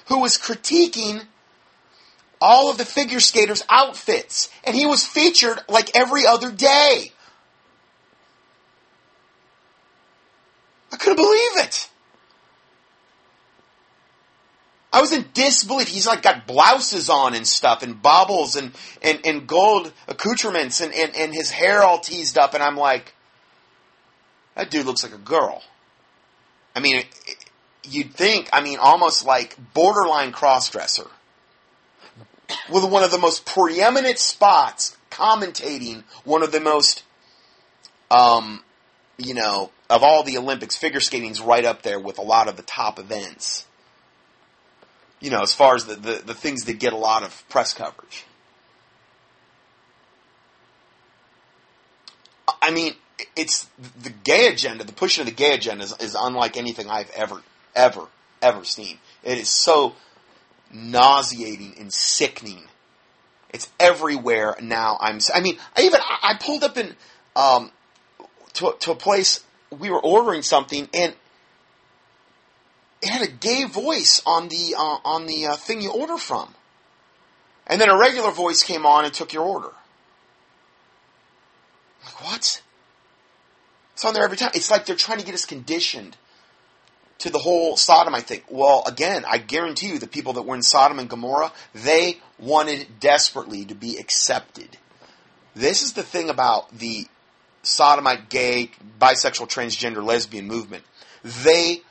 who 0.06 0.20
was 0.20 0.38
critiquing 0.38 1.26
all 2.40 2.72
of 2.72 2.78
the 2.78 2.86
figure 2.86 3.20
skaters' 3.20 3.62
outfits, 3.70 4.50
and 4.64 4.74
he 4.74 4.86
was 4.86 5.06
featured 5.06 5.60
like 5.68 5.94
every 5.94 6.26
other 6.26 6.50
day. 6.50 7.12
I 10.94 10.96
couldn't 10.96 11.18
believe 11.18 11.66
it. 11.66 11.90
I 14.94 15.00
was 15.00 15.14
in 15.14 15.26
disbelief. 15.34 15.88
He's 15.88 16.08
like 16.08 16.22
got 16.22 16.46
blouses 16.46 17.10
on 17.10 17.34
and 17.34 17.48
stuff 17.48 17.82
and 17.82 18.02
baubles 18.02 18.56
and, 18.56 18.74
and, 19.02 19.20
and 19.26 19.48
gold 19.48 19.94
accoutrements 20.08 20.82
and, 20.82 20.94
and, 20.94 21.16
and 21.16 21.34
his 21.34 21.50
hair 21.50 21.82
all 21.82 22.00
teased 22.00 22.38
up. 22.38 22.54
And 22.54 22.62
I'm 22.62 22.76
like, 22.76 23.14
that 24.56 24.70
dude 24.70 24.86
looks 24.86 25.04
like 25.04 25.14
a 25.14 25.18
girl. 25.18 25.64
I 26.76 26.82
mean, 26.82 27.04
you'd 27.84 28.14
think, 28.14 28.50
I 28.52 28.62
mean, 28.62 28.80
almost 28.80 29.26
like 29.26 29.58
borderline 29.74 30.34
crossdresser. 30.34 31.08
With 32.70 32.84
one 32.84 33.04
of 33.04 33.12
the 33.12 33.18
most 33.18 33.46
preeminent 33.46 34.20
spots 34.20 34.98
commentating 35.10 36.04
one 36.26 36.44
of 36.44 36.52
the 36.52 36.60
most, 36.60 37.04
um, 38.10 38.62
you 39.18 39.34
know, 39.34 39.72
of 39.90 40.04
all 40.04 40.24
the 40.24 40.38
Olympics, 40.38 40.76
figure 40.76 41.00
skating's 41.00 41.40
right 41.40 41.64
up 41.64 41.82
there 41.82 42.00
with 42.00 42.18
a 42.18 42.22
lot 42.22 42.50
of 42.50 42.58
the 42.58 42.64
top 42.64 43.00
events 43.00 43.68
you 45.22 45.30
know, 45.30 45.42
as 45.42 45.54
far 45.54 45.76
as 45.76 45.86
the, 45.86 45.96
the, 45.96 46.22
the 46.26 46.34
things 46.34 46.66
that 46.66 46.80
get 46.80 46.92
a 46.92 46.98
lot 46.98 47.24
of 47.24 47.48
press 47.48 47.74
coverage. 47.74 48.26
I 52.62 52.72
mean, 52.72 52.96
it's 53.36 53.70
the 54.02 54.10
gay 54.10 54.48
agenda, 54.48 54.84
the 54.84 54.94
pushing 54.94 55.22
of 55.22 55.28
the 55.28 55.34
gay 55.34 55.54
agenda 55.54 55.84
is, 55.84 55.96
is, 56.00 56.16
unlike 56.20 56.58
anything 56.58 56.90
I've 56.90 57.10
ever, 57.12 57.42
ever, 57.76 58.08
ever 58.42 58.64
seen. 58.66 58.98
It 59.24 59.38
is 59.38 59.50
so 59.50 59.94
nauseating 60.72 61.76
and 61.80 61.94
sickening. 61.94 62.64
It's 63.52 63.70
everywhere 63.80 64.56
now. 64.62 64.98
I'm, 65.00 65.20
I 65.34 65.42
mean, 65.42 65.58
I 65.78 65.84
even, 65.84 66.00
I 66.04 66.38
pulled 66.40 66.64
up 66.64 66.78
in, 66.78 66.96
um, 67.36 67.72
to, 68.54 68.76
to 68.80 68.92
a 68.92 68.96
place, 68.96 69.44
we 69.70 69.90
were 69.90 70.02
ordering 70.02 70.42
something 70.42 70.90
and 70.94 71.14
it 73.02 73.10
had 73.10 73.22
a 73.22 73.32
gay 73.32 73.66
voice 73.66 74.22
on 74.26 74.48
the 74.48 74.76
uh, 74.78 74.98
on 75.04 75.26
the 75.26 75.48
uh, 75.48 75.56
thing 75.56 75.82
you 75.82 75.92
order 75.92 76.18
from, 76.18 76.54
and 77.68 77.82
then 77.82 77.90
a 77.90 77.98
regular 77.98 78.32
voice 78.32 78.64
came 78.64 78.86
on 78.86 79.06
and 79.06 79.14
took 79.14 79.34
your 79.34 79.44
order. 79.44 79.72
Like 82.06 82.24
what? 82.24 82.62
It's 83.94 84.06
on 84.06 84.14
there 84.14 84.24
every 84.24 84.38
time. 84.38 84.52
It's 84.54 84.72
like 84.72 84.86
they're 84.86 84.96
trying 84.96 85.20
to 85.20 85.26
get 85.26 85.36
us 85.36 85.46
conditioned 85.46 86.18
to 87.20 87.30
the 87.30 87.40
whole 87.40 87.78
sodomite 87.78 88.24
thing. 88.24 88.42
Well, 88.50 88.84
again, 88.88 89.24
I 89.28 89.38
guarantee 89.38 89.90
you, 89.90 90.00
the 90.00 90.08
people 90.08 90.34
that 90.34 90.42
were 90.42 90.56
in 90.56 90.64
Sodom 90.64 90.98
and 90.98 91.08
Gomorrah, 91.08 91.54
they 91.74 92.18
wanted 92.40 93.00
desperately 93.00 93.64
to 93.66 93.76
be 93.76 93.98
accepted. 93.98 94.78
This 95.54 95.84
is 95.84 95.94
the 95.94 96.02
thing 96.02 96.32
about 96.32 96.76
the 96.76 97.06
sodomite, 97.62 98.30
gay, 98.30 98.72
bisexual, 99.00 99.50
transgender, 99.50 100.04
lesbian 100.04 100.48
movement. 100.48 100.84
They 101.24 101.82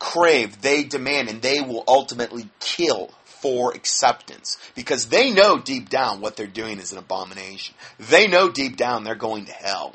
crave, 0.00 0.62
they 0.62 0.82
demand, 0.82 1.28
and 1.28 1.40
they 1.40 1.60
will 1.60 1.84
ultimately 1.86 2.48
kill 2.58 3.12
for 3.24 3.72
acceptance 3.72 4.58
because 4.74 5.06
they 5.06 5.30
know 5.30 5.58
deep 5.58 5.88
down 5.88 6.20
what 6.20 6.36
they're 6.36 6.46
doing 6.46 6.78
is 6.78 6.90
an 6.90 6.98
abomination. 6.98 7.76
They 7.98 8.26
know 8.26 8.50
deep 8.50 8.76
down 8.76 9.04
they're 9.04 9.14
going 9.14 9.44
to 9.44 9.52
hell. 9.52 9.94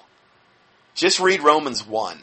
Just 0.94 1.20
read 1.20 1.44
Romans 1.44 1.86
1. 1.86 2.20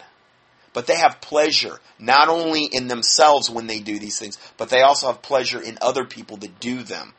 But 0.73 0.87
they 0.87 0.97
have 0.97 1.21
pleasure 1.21 1.81
not 1.99 2.29
only 2.29 2.65
in 2.65 2.89
themselves 2.89 3.51
when 3.51 3.67
they 3.67 3.79
do 3.79 3.99
these 3.99 4.19
things, 4.19 4.39
but 4.57 4.71
they 4.71 4.81
also 4.81 5.09
have 5.09 5.21
pleasure 5.21 5.61
in 5.61 5.77
other 5.83 6.05
people 6.05 6.39
that 6.39 6.61
do 6.61 6.83
them. 6.83 7.13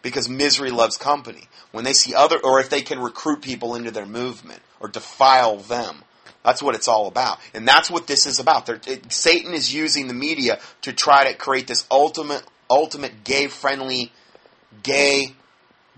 Because 0.00 0.28
misery 0.28 0.70
loves 0.70 0.96
company. 0.96 1.48
When 1.72 1.84
they 1.84 1.92
see 1.92 2.14
other, 2.14 2.38
or 2.42 2.60
if 2.60 2.70
they 2.70 2.80
can 2.80 3.00
recruit 3.00 3.42
people 3.42 3.74
into 3.74 3.90
their 3.90 4.06
movement 4.06 4.62
or 4.80 4.88
defile 4.88 5.58
them, 5.58 6.04
that's 6.46 6.62
what 6.62 6.76
it's 6.76 6.86
all 6.86 7.08
about. 7.08 7.40
And 7.54 7.66
that's 7.66 7.90
what 7.90 8.06
this 8.06 8.24
is 8.24 8.38
about. 8.38 8.68
It, 8.68 9.12
Satan 9.12 9.52
is 9.52 9.74
using 9.74 10.06
the 10.06 10.14
media 10.14 10.60
to 10.82 10.92
try 10.92 11.30
to 11.30 11.36
create 11.36 11.66
this 11.66 11.84
ultimate, 11.90 12.44
ultimate 12.70 13.24
gay 13.24 13.48
friendly, 13.48 14.12
gay 14.84 15.34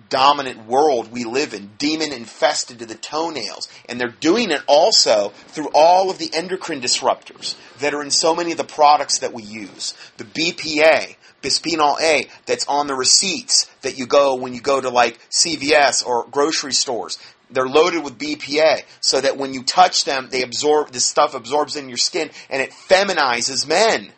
dominant 0.09 0.67
world 0.67 1.13
we 1.13 1.25
live 1.25 1.53
in, 1.53 1.73
demon 1.77 2.15
infested 2.15 2.79
to 2.79 2.87
the 2.87 2.95
toenails. 2.95 3.69
And 3.91 4.01
they're 4.01 4.09
doing 4.09 4.51
it 4.51 4.63
also 4.67 5.35
through 5.49 5.69
all 5.75 6.09
of 6.09 6.17
the 6.17 6.31
endocrine 6.33 6.81
disruptors 6.81 7.55
that 7.81 7.93
are 7.93 8.03
in 8.03 8.11
so 8.11 8.35
many 8.35 8.53
of 8.53 8.57
the 8.57 8.65
products 8.65 9.19
that 9.19 9.35
we 9.35 9.43
use. 9.43 9.93
The 10.17 10.25
BPA, 10.25 11.17
bisphenol 11.43 12.01
A, 12.01 12.27
that's 12.47 12.67
on 12.69 12.87
the 12.87 12.95
receipts 12.95 13.67
that 13.83 13.99
you 13.99 14.07
go 14.07 14.37
when 14.37 14.55
you 14.55 14.63
go 14.63 14.81
to 14.81 14.89
like 14.89 15.19
CVS 15.29 16.07
or 16.07 16.27
grocery 16.31 16.73
stores 16.73 17.19
they're 17.51 17.69
loaded 17.69 18.05
with 18.05 18.19
BPA 18.19 18.83
so 19.01 19.21
that 19.21 19.37
when 19.37 19.55
you 19.55 19.63
touch 19.63 20.05
them, 20.05 20.29
they 20.31 20.43
absorb, 20.43 20.91
this 20.91 21.05
stuff 21.05 21.35
absorbs 21.35 21.77
in 21.77 21.89
your 21.89 21.99
skin 21.99 22.31
and 22.51 22.63
it 22.63 22.71
feminizes 22.71 23.67
men. 23.67 24.13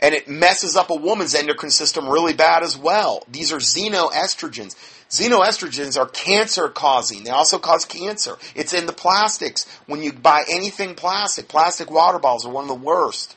And 0.00 0.14
it 0.14 0.28
messes 0.28 0.76
up 0.76 0.90
a 0.90 0.94
woman's 0.94 1.34
endocrine 1.34 1.72
system 1.72 2.08
really 2.08 2.32
bad 2.32 2.62
as 2.62 2.78
well. 2.78 3.24
These 3.28 3.52
are 3.52 3.58
xenoestrogens. 3.58 4.76
Xenoestrogens 5.10 5.98
are 5.98 6.06
cancer 6.06 6.68
causing. 6.68 7.24
They 7.24 7.30
also 7.30 7.58
cause 7.58 7.84
cancer. 7.84 8.36
It's 8.54 8.72
in 8.72 8.86
the 8.86 8.92
plastics. 8.92 9.66
When 9.86 10.02
you 10.02 10.12
buy 10.12 10.44
anything 10.48 10.94
plastic, 10.94 11.48
plastic 11.48 11.90
water 11.90 12.18
bottles 12.18 12.46
are 12.46 12.52
one 12.52 12.64
of 12.64 12.68
the 12.68 12.74
worst. 12.74 13.36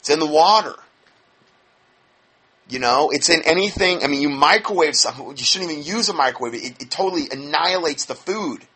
It's 0.00 0.10
in 0.10 0.18
the 0.18 0.26
water. 0.26 0.74
You 2.68 2.78
know, 2.80 3.10
it's 3.10 3.30
in 3.30 3.42
anything. 3.44 4.04
I 4.04 4.08
mean, 4.08 4.20
you 4.22 4.28
microwave 4.28 4.96
something. 4.96 5.26
You 5.30 5.36
shouldn't 5.38 5.70
even 5.70 5.84
use 5.84 6.08
a 6.10 6.14
microwave. 6.14 6.54
It, 6.54 6.82
it 6.82 6.90
totally 6.90 7.28
annihilates 7.30 8.04
the 8.06 8.14
food, 8.14 8.66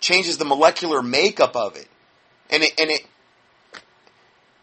changes 0.00 0.38
the 0.38 0.46
molecular 0.46 1.02
makeup 1.02 1.56
of 1.56 1.76
it, 1.76 1.88
and 2.50 2.62
it 2.62 2.80
and 2.80 2.90
it 2.90 3.04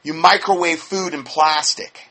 You 0.03 0.13
microwave 0.13 0.79
food 0.79 1.13
in 1.13 1.23
plastic. 1.23 2.07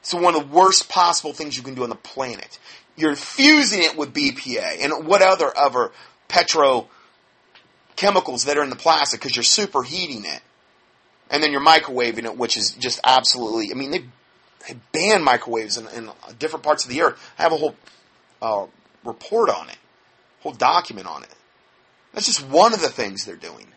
It's 0.00 0.14
one 0.14 0.34
of 0.34 0.42
the 0.50 0.54
worst 0.54 0.88
possible 0.88 1.32
things 1.32 1.56
you 1.56 1.62
can 1.62 1.74
do 1.74 1.84
on 1.84 1.90
the 1.90 1.94
planet. 1.96 2.58
You're 2.96 3.16
fusing 3.16 3.82
it 3.82 3.96
with 3.96 4.14
BPA 4.14 4.78
and 4.82 5.06
what 5.06 5.22
other 5.22 5.56
other 5.56 5.92
petrochemicals 6.28 6.88
that 8.46 8.58
are 8.58 8.64
in 8.64 8.70
the 8.70 8.76
plastic 8.76 9.20
because 9.20 9.36
you're 9.36 9.44
superheating 9.44 10.24
it. 10.24 10.42
And 11.30 11.42
then 11.42 11.52
you're 11.52 11.64
microwaving 11.64 12.24
it, 12.24 12.36
which 12.36 12.56
is 12.56 12.72
just 12.72 13.00
absolutely, 13.04 13.70
I 13.72 13.74
mean, 13.74 13.92
they, 13.92 14.04
they 14.66 14.76
ban 14.92 15.22
microwaves 15.22 15.76
in, 15.76 15.86
in 15.88 16.10
different 16.38 16.64
parts 16.64 16.84
of 16.84 16.90
the 16.90 17.02
earth. 17.02 17.32
I 17.38 17.42
have 17.42 17.52
a 17.52 17.56
whole 17.56 17.76
uh, 18.42 18.66
report 19.04 19.50
on 19.50 19.68
it, 19.68 19.78
whole 20.40 20.52
document 20.52 21.06
on 21.06 21.22
it. 21.22 21.34
That's 22.12 22.26
just 22.26 22.46
one 22.46 22.74
of 22.74 22.80
the 22.80 22.88
things 22.88 23.24
they're 23.24 23.36
doing. 23.36 23.68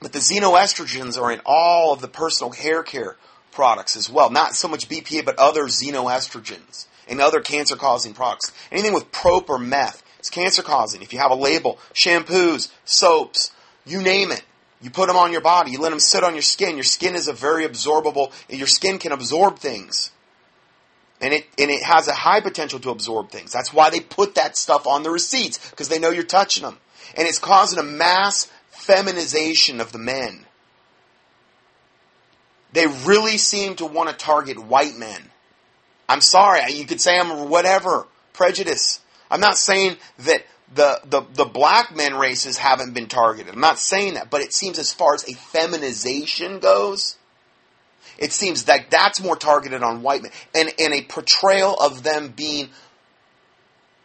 But 0.00 0.12
the 0.12 0.20
xenoestrogens 0.20 1.20
are 1.20 1.32
in 1.32 1.40
all 1.44 1.92
of 1.92 2.00
the 2.00 2.08
personal 2.08 2.52
hair 2.52 2.82
care 2.82 3.16
products 3.50 3.96
as 3.96 4.08
well. 4.08 4.30
Not 4.30 4.54
so 4.54 4.68
much 4.68 4.88
BPA, 4.88 5.24
but 5.24 5.38
other 5.38 5.64
xenoestrogens 5.64 6.86
and 7.08 7.20
other 7.20 7.40
cancer 7.40 7.74
causing 7.74 8.12
products. 8.12 8.52
Anything 8.70 8.92
with 8.92 9.10
prop 9.10 9.50
or 9.50 9.58
meth 9.58 10.04
is 10.20 10.30
cancer 10.30 10.62
causing. 10.62 11.02
If 11.02 11.12
you 11.12 11.18
have 11.18 11.30
a 11.30 11.36
label, 11.36 11.78
shampoos, 11.92 12.70
soaps, 12.84 13.50
you 13.84 14.02
name 14.02 14.30
it. 14.30 14.42
You 14.80 14.90
put 14.90 15.08
them 15.08 15.16
on 15.16 15.32
your 15.32 15.40
body, 15.40 15.72
you 15.72 15.80
let 15.80 15.90
them 15.90 16.00
sit 16.00 16.22
on 16.22 16.34
your 16.34 16.42
skin. 16.42 16.76
Your 16.76 16.84
skin 16.84 17.16
is 17.16 17.26
a 17.26 17.32
very 17.32 17.66
absorbable, 17.66 18.32
your 18.48 18.66
skin 18.66 18.98
can 18.98 19.12
absorb 19.12 19.58
things. 19.58 20.12
And 21.20 21.34
it, 21.34 21.46
and 21.58 21.68
it 21.70 21.82
has 21.82 22.06
a 22.06 22.14
high 22.14 22.40
potential 22.40 22.78
to 22.80 22.90
absorb 22.90 23.30
things. 23.30 23.52
That's 23.52 23.72
why 23.72 23.90
they 23.90 23.98
put 23.98 24.36
that 24.36 24.56
stuff 24.56 24.86
on 24.86 25.02
the 25.02 25.10
receipts, 25.10 25.70
because 25.70 25.88
they 25.88 25.98
know 25.98 26.10
you're 26.10 26.22
touching 26.22 26.62
them. 26.62 26.78
And 27.16 27.26
it's 27.26 27.40
causing 27.40 27.78
a 27.80 27.82
mass 27.82 28.48
feminization 28.70 29.80
of 29.80 29.90
the 29.90 29.98
men. 29.98 30.46
They 32.72 32.86
really 32.86 33.38
seem 33.38 33.74
to 33.76 33.86
want 33.86 34.10
to 34.10 34.14
target 34.14 34.58
white 34.58 34.96
men. 34.96 35.30
I'm 36.08 36.20
sorry, 36.20 36.60
you 36.72 36.86
could 36.86 37.00
say 37.00 37.18
I'm 37.18 37.48
whatever, 37.48 38.06
prejudice. 38.32 39.00
I'm 39.30 39.40
not 39.40 39.58
saying 39.58 39.96
that 40.20 40.44
the, 40.74 41.00
the, 41.04 41.22
the 41.32 41.44
black 41.44 41.94
men 41.94 42.16
races 42.16 42.58
haven't 42.58 42.92
been 42.94 43.06
targeted. 43.06 43.54
I'm 43.54 43.60
not 43.60 43.78
saying 43.78 44.14
that, 44.14 44.30
but 44.30 44.42
it 44.42 44.52
seems 44.52 44.78
as 44.78 44.92
far 44.92 45.14
as 45.14 45.28
a 45.28 45.34
feminization 45.34 46.58
goes, 46.58 47.16
it 48.18 48.32
seems 48.32 48.64
that 48.64 48.90
that's 48.90 49.22
more 49.22 49.36
targeted 49.36 49.82
on 49.82 50.02
white 50.02 50.22
men. 50.22 50.32
And, 50.54 50.72
and 50.78 50.92
a 50.92 51.02
portrayal 51.02 51.74
of 51.74 52.02
them 52.02 52.32
being 52.36 52.70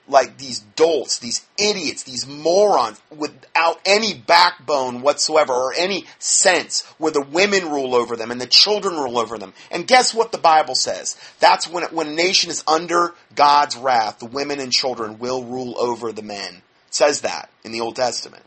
like 0.08 0.38
these 0.38 0.60
dolts, 0.60 1.20
these 1.20 1.46
idiots, 1.58 2.04
these 2.04 2.28
morons 2.28 3.02
without 3.10 3.80
any 3.86 4.14
backbone 4.14 5.02
whatsoever 5.02 5.54
or 5.54 5.74
any 5.74 6.06
sense 6.20 6.82
where 6.98 7.12
the 7.12 7.22
women 7.22 7.70
rule 7.70 7.96
over 7.96 8.16
them 8.16 8.32
and 8.32 8.42
the 8.42 8.48
children 8.48 8.96
rule 8.96 9.18
over 9.18 9.38
them. 9.38 9.54
And 9.72 9.88
guess 9.88 10.14
what 10.14 10.32
the 10.32 10.38
Bible 10.38 10.76
says? 10.76 11.18
That's 11.40 11.70
when, 11.70 11.84
when 11.86 12.08
a 12.08 12.14
nation 12.14 12.50
is 12.50 12.64
under 12.68 13.14
God's 13.36 13.78
wrath, 13.78 14.20
the 14.20 14.26
women 14.26 14.60
and 14.60 14.72
children 14.72 15.20
will 15.20 15.44
rule 15.44 15.76
over 15.78 16.12
the 16.12 16.22
men. 16.22 16.56
It 16.56 16.96
says 16.96 17.22
that 17.22 17.50
in 17.64 17.72
the 17.72 17.82
Old 17.82 17.96
Testament. 17.96 18.44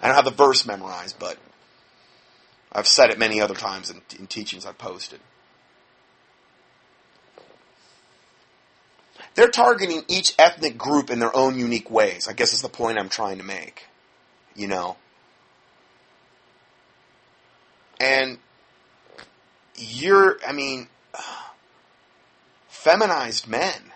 I 0.00 0.08
don't 0.08 0.16
have 0.16 0.24
the 0.24 0.30
verse 0.32 0.66
memorized, 0.66 1.18
but 1.18 1.38
I've 2.72 2.88
said 2.88 3.10
it 3.10 3.18
many 3.18 3.40
other 3.40 3.54
times 3.54 3.90
in, 3.90 4.02
in 4.18 4.26
teachings 4.26 4.66
I've 4.66 4.78
posted. 4.78 5.20
They're 9.34 9.48
targeting 9.48 10.04
each 10.08 10.34
ethnic 10.38 10.76
group 10.76 11.10
in 11.10 11.18
their 11.18 11.34
own 11.34 11.58
unique 11.58 11.90
ways. 11.90 12.28
I 12.28 12.32
guess 12.32 12.52
is 12.52 12.62
the 12.62 12.68
point 12.68 12.98
I'm 12.98 13.08
trying 13.08 13.38
to 13.38 13.44
make. 13.44 13.86
You 14.54 14.68
know? 14.68 14.96
And 17.98 18.38
you're, 19.76 20.38
I 20.46 20.52
mean, 20.52 20.88
feminized 22.68 23.48
men, 23.48 23.92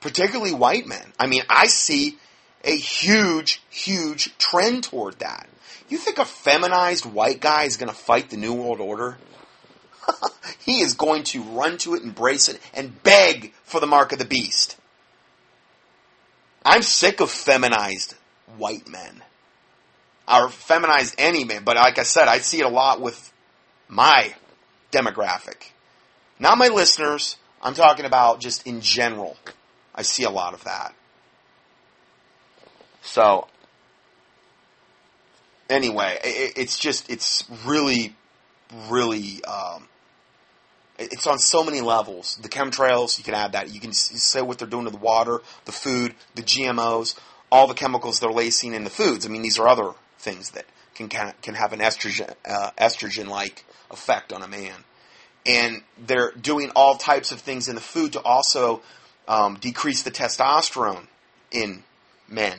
particularly 0.00 0.52
white 0.52 0.86
men. 0.86 1.12
I 1.18 1.26
mean, 1.26 1.42
I 1.48 1.66
see 1.66 2.18
a 2.62 2.76
huge, 2.76 3.62
huge 3.70 4.36
trend 4.38 4.84
toward 4.84 5.18
that. 5.18 5.48
You 5.88 5.98
think 5.98 6.18
a 6.18 6.24
feminized 6.24 7.04
white 7.04 7.40
guy 7.40 7.64
is 7.64 7.76
going 7.76 7.88
to 7.88 7.94
fight 7.94 8.30
the 8.30 8.36
New 8.36 8.54
World 8.54 8.80
Order? 8.80 9.18
he 10.58 10.80
is 10.80 10.94
going 10.94 11.24
to 11.24 11.42
run 11.42 11.78
to 11.78 11.94
it, 11.94 12.02
embrace 12.02 12.48
it, 12.48 12.60
and 12.72 13.02
beg 13.02 13.52
for 13.64 13.80
the 13.80 13.86
mark 13.86 14.12
of 14.12 14.18
the 14.18 14.24
beast. 14.24 14.76
I'm 16.64 16.82
sick 16.82 17.20
of 17.20 17.30
feminized 17.30 18.14
white 18.56 18.88
men. 18.88 19.22
Or 20.26 20.48
feminized 20.48 21.16
any 21.18 21.44
man, 21.44 21.64
but 21.64 21.76
like 21.76 21.98
I 21.98 22.02
said, 22.02 22.28
I 22.28 22.38
see 22.38 22.60
it 22.60 22.64
a 22.64 22.70
lot 22.70 22.98
with 23.00 23.30
my 23.88 24.34
demographic. 24.90 25.72
Not 26.38 26.56
my 26.56 26.68
listeners, 26.68 27.36
I'm 27.62 27.74
talking 27.74 28.06
about 28.06 28.40
just 28.40 28.66
in 28.66 28.80
general. 28.80 29.36
I 29.94 30.02
see 30.02 30.24
a 30.24 30.30
lot 30.30 30.54
of 30.54 30.64
that. 30.64 30.94
So, 33.02 33.48
anyway, 35.68 36.18
it's 36.24 36.78
just, 36.78 37.10
it's 37.10 37.44
really, 37.66 38.16
really 38.88 39.44
um, 39.44 39.88
it's 40.98 41.26
on 41.26 41.38
so 41.38 41.64
many 41.64 41.80
levels. 41.80 42.36
The 42.36 42.48
chemtrails, 42.48 43.18
you 43.18 43.24
can 43.24 43.34
add 43.34 43.52
that. 43.52 43.72
You 43.72 43.80
can 43.80 43.92
say 43.92 44.42
what 44.42 44.58
they're 44.58 44.68
doing 44.68 44.84
to 44.84 44.90
the 44.90 44.96
water, 44.96 45.40
the 45.64 45.72
food, 45.72 46.14
the 46.34 46.42
GMOs, 46.42 47.18
all 47.50 47.66
the 47.66 47.74
chemicals 47.74 48.20
they're 48.20 48.30
lacing 48.30 48.74
in 48.74 48.84
the 48.84 48.90
foods. 48.90 49.26
I 49.26 49.28
mean, 49.28 49.42
these 49.42 49.58
are 49.58 49.68
other 49.68 49.92
things 50.18 50.50
that 50.50 50.66
can 50.94 51.08
can 51.08 51.54
have 51.54 51.72
an 51.72 51.80
estrogen 51.80 52.32
uh, 52.44 52.70
estrogen 52.78 53.28
like 53.28 53.64
effect 53.90 54.32
on 54.32 54.42
a 54.42 54.48
man. 54.48 54.84
And 55.46 55.82
they're 55.98 56.32
doing 56.32 56.70
all 56.74 56.96
types 56.96 57.30
of 57.30 57.40
things 57.40 57.68
in 57.68 57.74
the 57.74 57.80
food 57.80 58.14
to 58.14 58.22
also 58.22 58.80
um, 59.28 59.56
decrease 59.60 60.02
the 60.02 60.10
testosterone 60.10 61.06
in 61.50 61.82
men. 62.28 62.58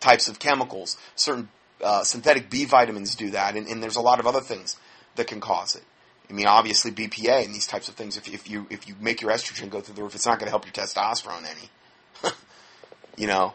Types 0.00 0.28
of 0.28 0.38
chemicals, 0.38 0.96
certain 1.14 1.48
uh, 1.82 2.02
synthetic 2.04 2.48
B 2.48 2.64
vitamins 2.64 3.14
do 3.14 3.30
that, 3.30 3.56
and, 3.56 3.66
and 3.68 3.82
there's 3.82 3.96
a 3.96 4.00
lot 4.00 4.18
of 4.18 4.26
other 4.26 4.40
things 4.40 4.76
that 5.16 5.26
can 5.26 5.40
cause 5.40 5.76
it. 5.76 5.84
I 6.32 6.34
mean, 6.34 6.46
obviously 6.46 6.90
BPA 6.90 7.44
and 7.44 7.54
these 7.54 7.66
types 7.66 7.90
of 7.90 7.94
things. 7.94 8.16
If, 8.16 8.26
if 8.26 8.48
you 8.48 8.66
if 8.70 8.88
you 8.88 8.94
make 8.98 9.20
your 9.20 9.30
estrogen 9.30 9.68
go 9.68 9.82
through 9.82 9.96
the 9.96 10.02
roof, 10.02 10.14
it's 10.14 10.24
not 10.24 10.38
going 10.38 10.46
to 10.46 10.50
help 10.50 10.64
your 10.64 10.72
testosterone 10.72 11.44
any. 11.44 12.32
you 13.18 13.26
know. 13.26 13.52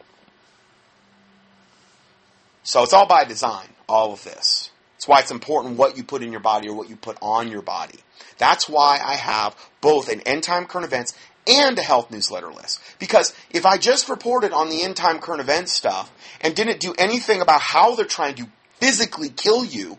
So 2.61 2.83
it's 2.83 2.93
all 2.93 3.07
by 3.07 3.23
design. 3.25 3.67
All 3.89 4.13
of 4.13 4.23
this. 4.23 4.69
It's 4.97 5.07
why 5.07 5.21
it's 5.21 5.31
important 5.31 5.77
what 5.77 5.97
you 5.97 6.03
put 6.03 6.21
in 6.21 6.31
your 6.31 6.39
body 6.39 6.69
or 6.69 6.75
what 6.75 6.87
you 6.87 6.95
put 6.95 7.17
on 7.19 7.49
your 7.49 7.63
body. 7.63 7.97
That's 8.37 8.69
why 8.69 8.99
I 9.03 9.15
have 9.15 9.55
both 9.81 10.07
an 10.07 10.21
end 10.21 10.43
time 10.43 10.65
current 10.65 10.85
events 10.85 11.15
and 11.47 11.79
a 11.79 11.81
health 11.81 12.11
newsletter 12.11 12.53
list. 12.53 12.79
Because 12.99 13.33
if 13.49 13.65
I 13.65 13.77
just 13.77 14.07
reported 14.07 14.53
on 14.53 14.69
the 14.69 14.83
end 14.83 14.97
time 14.97 15.17
current 15.17 15.41
events 15.41 15.73
stuff 15.73 16.11
and 16.41 16.55
didn't 16.55 16.79
do 16.79 16.93
anything 16.99 17.41
about 17.41 17.61
how 17.61 17.95
they're 17.95 18.05
trying 18.05 18.35
to 18.35 18.47
physically 18.79 19.29
kill 19.29 19.65
you, 19.65 19.97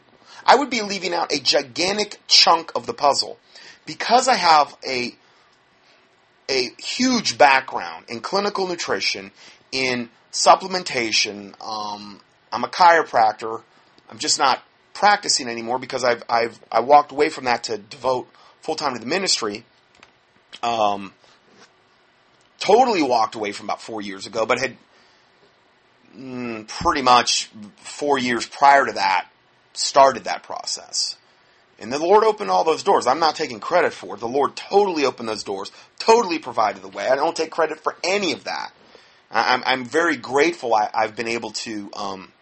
I 0.49 0.57
would 0.57 0.71
be 0.71 0.81
leaving 0.81 1.13
out 1.13 1.31
a 1.31 1.39
gigantic 1.39 2.19
chunk 2.27 2.73
of 2.75 2.87
the 2.87 2.95
puzzle. 2.95 3.39
Because 3.85 4.29
I 4.29 4.35
have 4.35 4.75
a, 4.87 5.15
a 6.49 6.71
huge 6.79 7.37
background 7.37 8.07
in 8.09 8.21
clinical 8.21 8.67
nutrition, 8.67 9.31
in 9.71 10.09
supplementation, 10.33 11.55
um, 11.61 12.21
I'm 12.51 12.65
a 12.65 12.69
chiropractor. 12.69 13.63
I'm 14.11 14.19
just 14.19 14.39
not 14.39 14.63
practicing 14.95 15.49
anymore 15.49 15.79
because 15.79 16.03
I've, 16.03 16.25
I've 16.29 16.59
I 16.73 16.81
walked 16.81 17.13
away 17.13 17.29
from 17.29 17.45
that 17.45 17.65
to 17.65 17.77
devote 17.77 18.27
full 18.63 18.75
time 18.75 18.95
to 18.95 19.01
the 19.01 19.07
ministry. 19.07 19.65
Um, 20.63 21.13
totally 22.59 23.03
walked 23.03 23.35
away 23.35 23.53
from 23.53 23.67
about 23.67 23.83
four 23.83 24.01
years 24.01 24.27
ago, 24.27 24.47
but 24.47 24.59
had 24.59 24.77
mm, 26.17 26.67
pretty 26.67 27.03
much 27.03 27.51
four 27.77 28.19
years 28.19 28.47
prior 28.47 28.87
to 28.87 28.93
that 28.93 29.29
started 29.79 30.25
that 30.25 30.43
process. 30.43 31.17
And 31.79 31.92
the 31.92 31.98
Lord 31.98 32.25
opened 32.25 32.50
all 32.50 32.65
those 32.65 32.83
doors. 32.83 33.07
I'm 33.07 33.21
not 33.21 33.37
taking 33.37 33.61
credit 33.61 33.92
for 33.92 34.17
it. 34.17 34.21
The 34.21 34.29
Lord 34.29 34.57
totally 34.57 35.05
opened 35.05 35.29
those 35.29 35.44
doors, 35.44 35.71
totally 35.98 36.38
provided 36.38 36.83
the 36.83 36.88
way. 36.88 37.07
I 37.07 37.15
don't 37.15 37.37
take 37.37 37.50
credit 37.50 37.79
for 37.81 37.96
any 38.02 38.33
of 38.33 38.44
that. 38.44 38.73
I'm, 39.31 39.63
I'm 39.65 39.85
very 39.85 40.17
grateful 40.17 40.75
I, 40.75 40.90
have 40.94 41.15
been 41.15 41.29
able 41.29 41.50
to 41.50 41.90
um, 41.94 42.33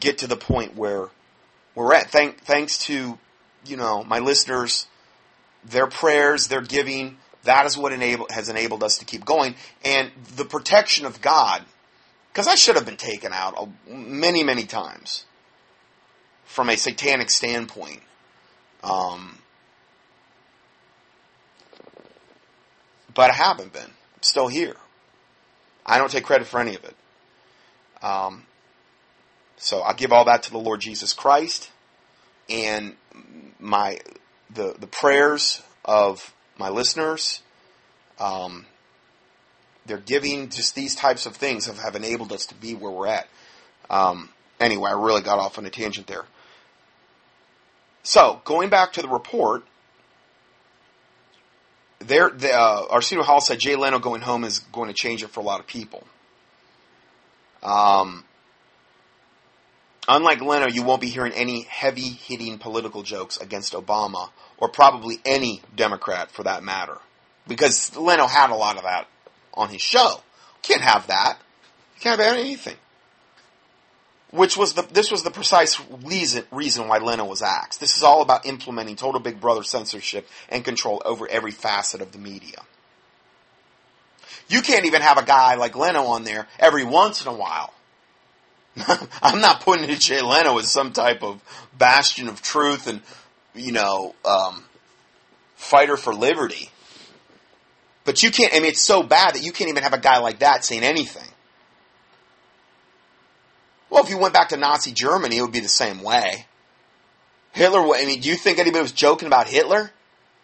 get 0.00 0.18
to 0.18 0.26
the 0.26 0.36
point 0.36 0.74
where 0.74 1.08
we're 1.74 1.94
at. 1.94 2.10
Thank, 2.10 2.40
thanks 2.40 2.78
to 2.86 3.18
you 3.66 3.76
know 3.76 4.02
my 4.02 4.18
listeners, 4.18 4.86
their 5.64 5.86
prayers, 5.86 6.48
their 6.48 6.62
giving. 6.62 7.18
That 7.44 7.66
is 7.66 7.76
what 7.76 7.92
enable, 7.92 8.26
has 8.30 8.48
enabled 8.48 8.82
us 8.82 8.98
to 8.98 9.04
keep 9.04 9.24
going, 9.24 9.54
and 9.84 10.10
the 10.36 10.44
protection 10.44 11.06
of 11.06 11.20
God. 11.20 11.64
Because 12.32 12.48
I 12.48 12.54
should 12.54 12.74
have 12.74 12.84
been 12.84 12.96
taken 12.96 13.32
out 13.32 13.68
many, 13.88 14.42
many 14.42 14.64
times 14.64 15.24
from 16.46 16.70
a 16.70 16.76
satanic 16.76 17.30
standpoint. 17.30 18.02
Um, 18.84 19.38
but 23.14 23.30
I 23.30 23.34
haven't 23.34 23.72
been. 23.72 23.82
I'm 23.82 24.22
still 24.22 24.48
here. 24.48 24.76
I 25.86 25.98
don't 25.98 26.10
take 26.10 26.24
credit 26.24 26.46
for 26.48 26.60
any 26.60 26.76
of 26.76 26.84
it. 26.84 26.96
Um, 28.02 28.44
so 29.56 29.82
I 29.82 29.94
give 29.94 30.12
all 30.12 30.24
that 30.26 30.44
to 30.44 30.50
the 30.50 30.58
Lord 30.58 30.80
Jesus 30.80 31.12
Christ. 31.12 31.70
and 32.48 32.96
my 33.58 33.98
the 34.50 34.74
the 34.78 34.86
prayers 34.86 35.62
of 35.84 36.34
my 36.58 36.68
listeners. 36.68 37.42
Um, 38.18 38.66
they're 39.86 39.98
giving 39.98 40.48
just 40.48 40.74
these 40.74 40.94
types 40.94 41.26
of 41.26 41.36
things 41.36 41.66
have, 41.66 41.78
have 41.78 41.96
enabled 41.96 42.32
us 42.32 42.46
to 42.46 42.54
be 42.54 42.74
where 42.74 42.90
we're 42.90 43.08
at. 43.08 43.28
Um, 43.90 44.30
anyway, 44.60 44.90
I 44.90 44.94
really 44.94 45.22
got 45.22 45.38
off 45.38 45.58
on 45.58 45.66
a 45.66 45.70
tangent 45.70 46.06
there. 46.06 46.24
So 48.06 48.40
going 48.44 48.70
back 48.70 48.92
to 48.92 49.02
the 49.02 49.08
report, 49.08 49.64
there, 51.98 52.30
the, 52.30 52.52
uh, 52.52 52.86
Arsenio 52.88 53.24
Hall 53.24 53.40
said 53.40 53.58
Jay 53.58 53.74
Leno 53.74 53.98
going 53.98 54.20
home 54.20 54.44
is 54.44 54.60
going 54.60 54.86
to 54.86 54.94
change 54.94 55.24
it 55.24 55.30
for 55.30 55.40
a 55.40 55.42
lot 55.42 55.58
of 55.58 55.66
people. 55.66 56.06
Um, 57.64 58.22
unlike 60.06 60.40
Leno, 60.40 60.68
you 60.68 60.84
won't 60.84 61.00
be 61.00 61.08
hearing 61.08 61.32
any 61.32 61.62
heavy 61.62 62.10
hitting 62.10 62.58
political 62.58 63.02
jokes 63.02 63.38
against 63.38 63.72
Obama 63.72 64.30
or 64.56 64.68
probably 64.68 65.18
any 65.24 65.60
Democrat 65.74 66.30
for 66.30 66.44
that 66.44 66.62
matter. 66.62 66.98
Because 67.48 67.96
Leno 67.96 68.28
had 68.28 68.50
a 68.50 68.54
lot 68.54 68.76
of 68.76 68.84
that 68.84 69.08
on 69.52 69.68
his 69.68 69.82
show. 69.82 70.20
Can't 70.62 70.80
have 70.80 71.08
that. 71.08 71.38
You 71.96 72.02
can't 72.02 72.20
have 72.20 72.36
anything. 72.36 72.76
Which 74.30 74.56
was 74.56 74.74
the, 74.74 74.82
this 74.82 75.10
was 75.10 75.22
the 75.22 75.30
precise 75.30 75.80
reason, 76.04 76.44
reason 76.50 76.88
why 76.88 76.98
Leno 76.98 77.24
was 77.24 77.42
axed. 77.42 77.78
This 77.78 77.96
is 77.96 78.02
all 78.02 78.22
about 78.22 78.44
implementing 78.44 78.96
total 78.96 79.20
Big 79.20 79.40
Brother 79.40 79.62
censorship 79.62 80.28
and 80.48 80.64
control 80.64 81.00
over 81.04 81.28
every 81.28 81.52
facet 81.52 82.00
of 82.02 82.12
the 82.12 82.18
media. 82.18 82.58
You 84.48 84.62
can't 84.62 84.84
even 84.84 85.02
have 85.02 85.18
a 85.18 85.24
guy 85.24 85.54
like 85.54 85.76
Leno 85.76 86.02
on 86.04 86.24
there 86.24 86.46
every 86.58 86.84
once 86.84 87.24
in 87.24 87.28
a 87.28 87.34
while. 87.34 87.72
I'm 89.22 89.40
not 89.40 89.60
putting 89.60 89.88
Jay 89.96 90.20
Leno 90.20 90.58
as 90.58 90.70
some 90.70 90.92
type 90.92 91.22
of 91.22 91.40
bastion 91.76 92.28
of 92.28 92.42
truth 92.42 92.86
and, 92.86 93.00
you 93.54 93.72
know, 93.72 94.14
um, 94.24 94.64
fighter 95.54 95.96
for 95.96 96.14
liberty. 96.14 96.70
But 98.04 98.22
you 98.22 98.30
can't, 98.30 98.52
I 98.54 98.58
mean, 98.60 98.68
it's 98.68 98.82
so 98.82 99.02
bad 99.02 99.34
that 99.34 99.42
you 99.42 99.50
can't 99.50 99.70
even 99.70 99.82
have 99.82 99.94
a 99.94 99.98
guy 99.98 100.18
like 100.18 100.40
that 100.40 100.64
saying 100.64 100.84
anything. 100.84 101.28
Well, 103.90 104.02
if 104.02 104.10
you 104.10 104.18
went 104.18 104.34
back 104.34 104.48
to 104.50 104.56
Nazi 104.56 104.92
Germany, 104.92 105.38
it 105.38 105.42
would 105.42 105.52
be 105.52 105.60
the 105.60 105.68
same 105.68 106.02
way. 106.02 106.46
Hitler, 107.52 107.80
I 107.80 108.04
mean, 108.04 108.20
do 108.20 108.28
you 108.28 108.36
think 108.36 108.58
anybody 108.58 108.82
was 108.82 108.92
joking 108.92 109.26
about 109.26 109.46
Hitler? 109.46 109.90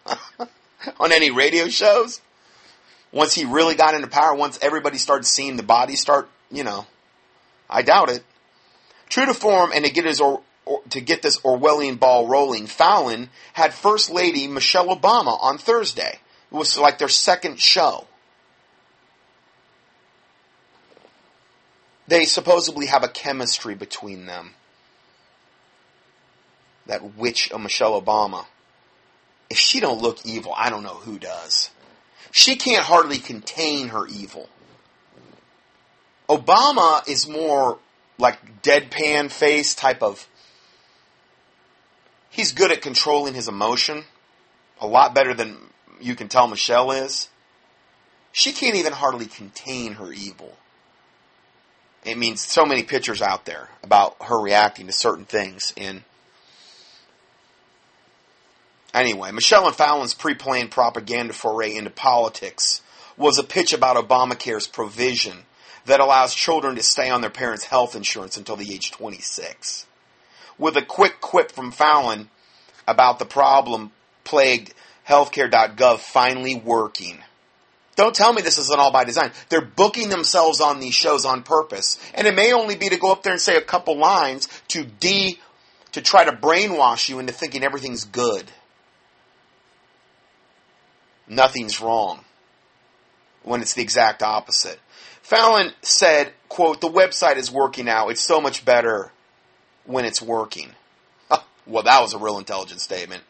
On 0.99 1.11
any 1.11 1.31
radio 1.31 1.67
shows? 1.67 2.21
Once 3.11 3.35
he 3.35 3.45
really 3.45 3.75
got 3.75 3.93
into 3.93 4.07
power, 4.07 4.33
once 4.33 4.57
everybody 4.61 4.97
started 4.97 5.25
seeing 5.25 5.55
the 5.55 5.63
body 5.63 5.95
start, 5.95 6.27
you 6.51 6.63
know, 6.63 6.87
I 7.69 7.83
doubt 7.83 8.09
it. 8.09 8.23
True 9.09 9.27
to 9.27 9.33
form 9.33 9.71
and 9.73 9.85
to 9.85 9.91
get 9.91 10.05
his 10.05 10.19
or, 10.19 10.41
or, 10.65 10.81
to 10.89 10.99
get 10.99 11.21
this 11.21 11.39
Orwellian 11.41 11.99
ball 11.99 12.27
rolling, 12.27 12.65
Fallon 12.65 13.29
had 13.53 13.73
First 13.73 14.09
Lady 14.09 14.47
Michelle 14.47 14.87
Obama 14.87 15.37
on 15.41 15.59
Thursday. 15.59 16.19
It 16.51 16.55
was 16.55 16.77
like 16.77 16.97
their 16.97 17.09
second 17.09 17.59
show. 17.59 18.07
They 22.07 22.25
supposedly 22.25 22.87
have 22.87 23.03
a 23.03 23.07
chemistry 23.07 23.75
between 23.75 24.25
them. 24.25 24.55
That 26.85 27.15
witch 27.15 27.51
of 27.51 27.61
Michelle 27.61 27.99
Obama. 27.99 28.45
If 29.49 29.57
she 29.57 29.79
don't 29.79 30.01
look 30.01 30.25
evil, 30.25 30.53
I 30.55 30.69
don't 30.69 30.83
know 30.83 30.95
who 30.95 31.17
does. 31.17 31.69
She 32.31 32.55
can't 32.55 32.83
hardly 32.83 33.19
contain 33.19 33.89
her 33.89 34.07
evil. 34.07 34.49
Obama 36.27 37.07
is 37.07 37.27
more 37.27 37.77
like 38.17 38.61
deadpan 38.61 39.31
face 39.31 39.75
type 39.75 40.01
of. 40.01 40.27
He's 42.29 42.51
good 42.51 42.71
at 42.71 42.81
controlling 42.81 43.35
his 43.35 43.47
emotion, 43.47 44.05
a 44.81 44.87
lot 44.87 45.13
better 45.13 45.33
than 45.33 45.57
you 46.01 46.15
can 46.15 46.27
tell 46.27 46.47
Michelle 46.47 46.91
is. 46.91 47.29
She 48.31 48.51
can't 48.51 48.75
even 48.75 48.93
hardly 48.93 49.27
contain 49.27 49.93
her 49.93 50.11
evil. 50.11 50.57
It 52.05 52.17
means 52.17 52.41
so 52.41 52.65
many 52.65 52.83
pictures 52.83 53.21
out 53.21 53.45
there 53.45 53.69
about 53.81 54.17
her 54.23 54.39
reacting 54.39 54.87
to 54.87 54.93
certain 54.93 55.25
things. 55.25 55.73
And 55.77 56.03
anyway, 58.93 59.31
Michelle 59.31 59.67
and 59.67 59.75
Fallon's 59.75 60.13
pre-planned 60.13 60.71
propaganda 60.71 61.33
foray 61.33 61.75
into 61.75 61.89
politics 61.89 62.81
was 63.15 63.37
a 63.37 63.43
pitch 63.43 63.73
about 63.73 63.95
Obamacare's 63.95 64.67
provision 64.67 65.43
that 65.85 65.99
allows 65.99 66.33
children 66.33 66.75
to 66.75 66.83
stay 66.83 67.09
on 67.09 67.21
their 67.21 67.29
parents' 67.29 67.65
health 67.65 67.95
insurance 67.95 68.37
until 68.37 68.55
the 68.55 68.73
age 68.73 68.91
26. 68.91 69.85
With 70.57 70.77
a 70.77 70.81
quick 70.81 71.21
quip 71.21 71.51
from 71.51 71.71
Fallon 71.71 72.29
about 72.87 73.19
the 73.19 73.25
problem 73.25 73.91
plagued 74.23 74.73
healthcare.gov 75.07 75.99
finally 75.99 76.55
working. 76.55 77.19
Don't 77.95 78.15
tell 78.15 78.33
me 78.33 78.41
this 78.41 78.57
isn't 78.57 78.79
all 78.79 78.91
by 78.91 79.03
design. 79.03 79.31
They're 79.49 79.61
booking 79.61 80.09
themselves 80.09 80.61
on 80.61 80.79
these 80.79 80.95
shows 80.95 81.25
on 81.25 81.43
purpose. 81.43 81.99
And 82.15 82.25
it 82.25 82.35
may 82.35 82.53
only 82.53 82.75
be 82.75 82.89
to 82.89 82.97
go 82.97 83.11
up 83.11 83.23
there 83.23 83.33
and 83.33 83.41
say 83.41 83.55
a 83.55 83.61
couple 83.61 83.97
lines 83.97 84.47
to 84.69 84.83
de, 84.83 85.37
to 85.91 86.01
try 86.01 86.25
to 86.25 86.31
brainwash 86.31 87.07
you 87.07 87.19
into 87.19 87.33
thinking 87.33 87.63
everything's 87.63 88.05
good. 88.05 88.51
Nothing's 91.27 91.81
wrong. 91.81 92.21
When 93.43 93.61
it's 93.61 93.73
the 93.73 93.81
exact 93.81 94.23
opposite. 94.23 94.79
Fallon 95.21 95.71
said, 95.81 96.33
quote, 96.49 96.81
the 96.81 96.89
website 96.89 97.35
is 97.35 97.51
working 97.51 97.85
now. 97.85 98.09
It's 98.09 98.23
so 98.23 98.41
much 98.41 98.65
better 98.65 99.11
when 99.85 100.05
it's 100.05 100.21
working. 100.21 100.71
well, 101.67 101.83
that 101.83 102.01
was 102.01 102.13
a 102.13 102.17
real 102.17 102.39
intelligent 102.39 102.81
statement. 102.81 103.23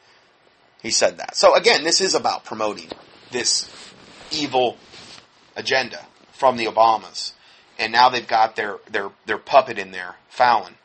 He 0.82 0.91
said 0.91 1.18
that. 1.18 1.36
So 1.36 1.55
again, 1.55 1.84
this 1.84 1.99
is 1.99 2.16
about 2.16 2.45
promoting 2.45 2.89
this 3.32 3.64
evil 4.34 4.77
agenda 5.55 6.05
from 6.31 6.57
the 6.57 6.65
Obamas. 6.65 7.34
And 7.79 7.91
now 7.91 8.09
they've 8.09 8.27
got 8.27 8.55
their, 8.55 8.77
their, 8.89 9.09
their 9.25 9.38
puppet 9.38 9.79
in 9.79 9.91
there, 9.91 10.15
Fallon. 10.29 10.75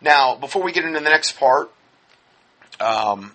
Now, 0.00 0.34
before 0.34 0.62
we 0.62 0.72
get 0.72 0.84
into 0.84 1.00
the 1.00 1.08
next 1.08 1.38
part, 1.38 1.72
um, 2.80 3.32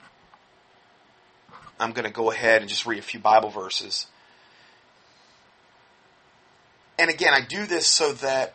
I'm 1.80 1.94
going 1.94 2.06
to 2.06 2.12
go 2.12 2.32
ahead 2.32 2.62
and 2.62 2.70
just 2.70 2.86
read 2.86 3.00
a 3.00 3.04
few 3.04 3.20
Bible 3.20 3.50
verses. 3.50 4.08
And 6.98 7.10
again, 7.10 7.34
I 7.34 7.42
do 7.42 7.66
this 7.66 7.88
so 7.88 8.12
that 8.14 8.54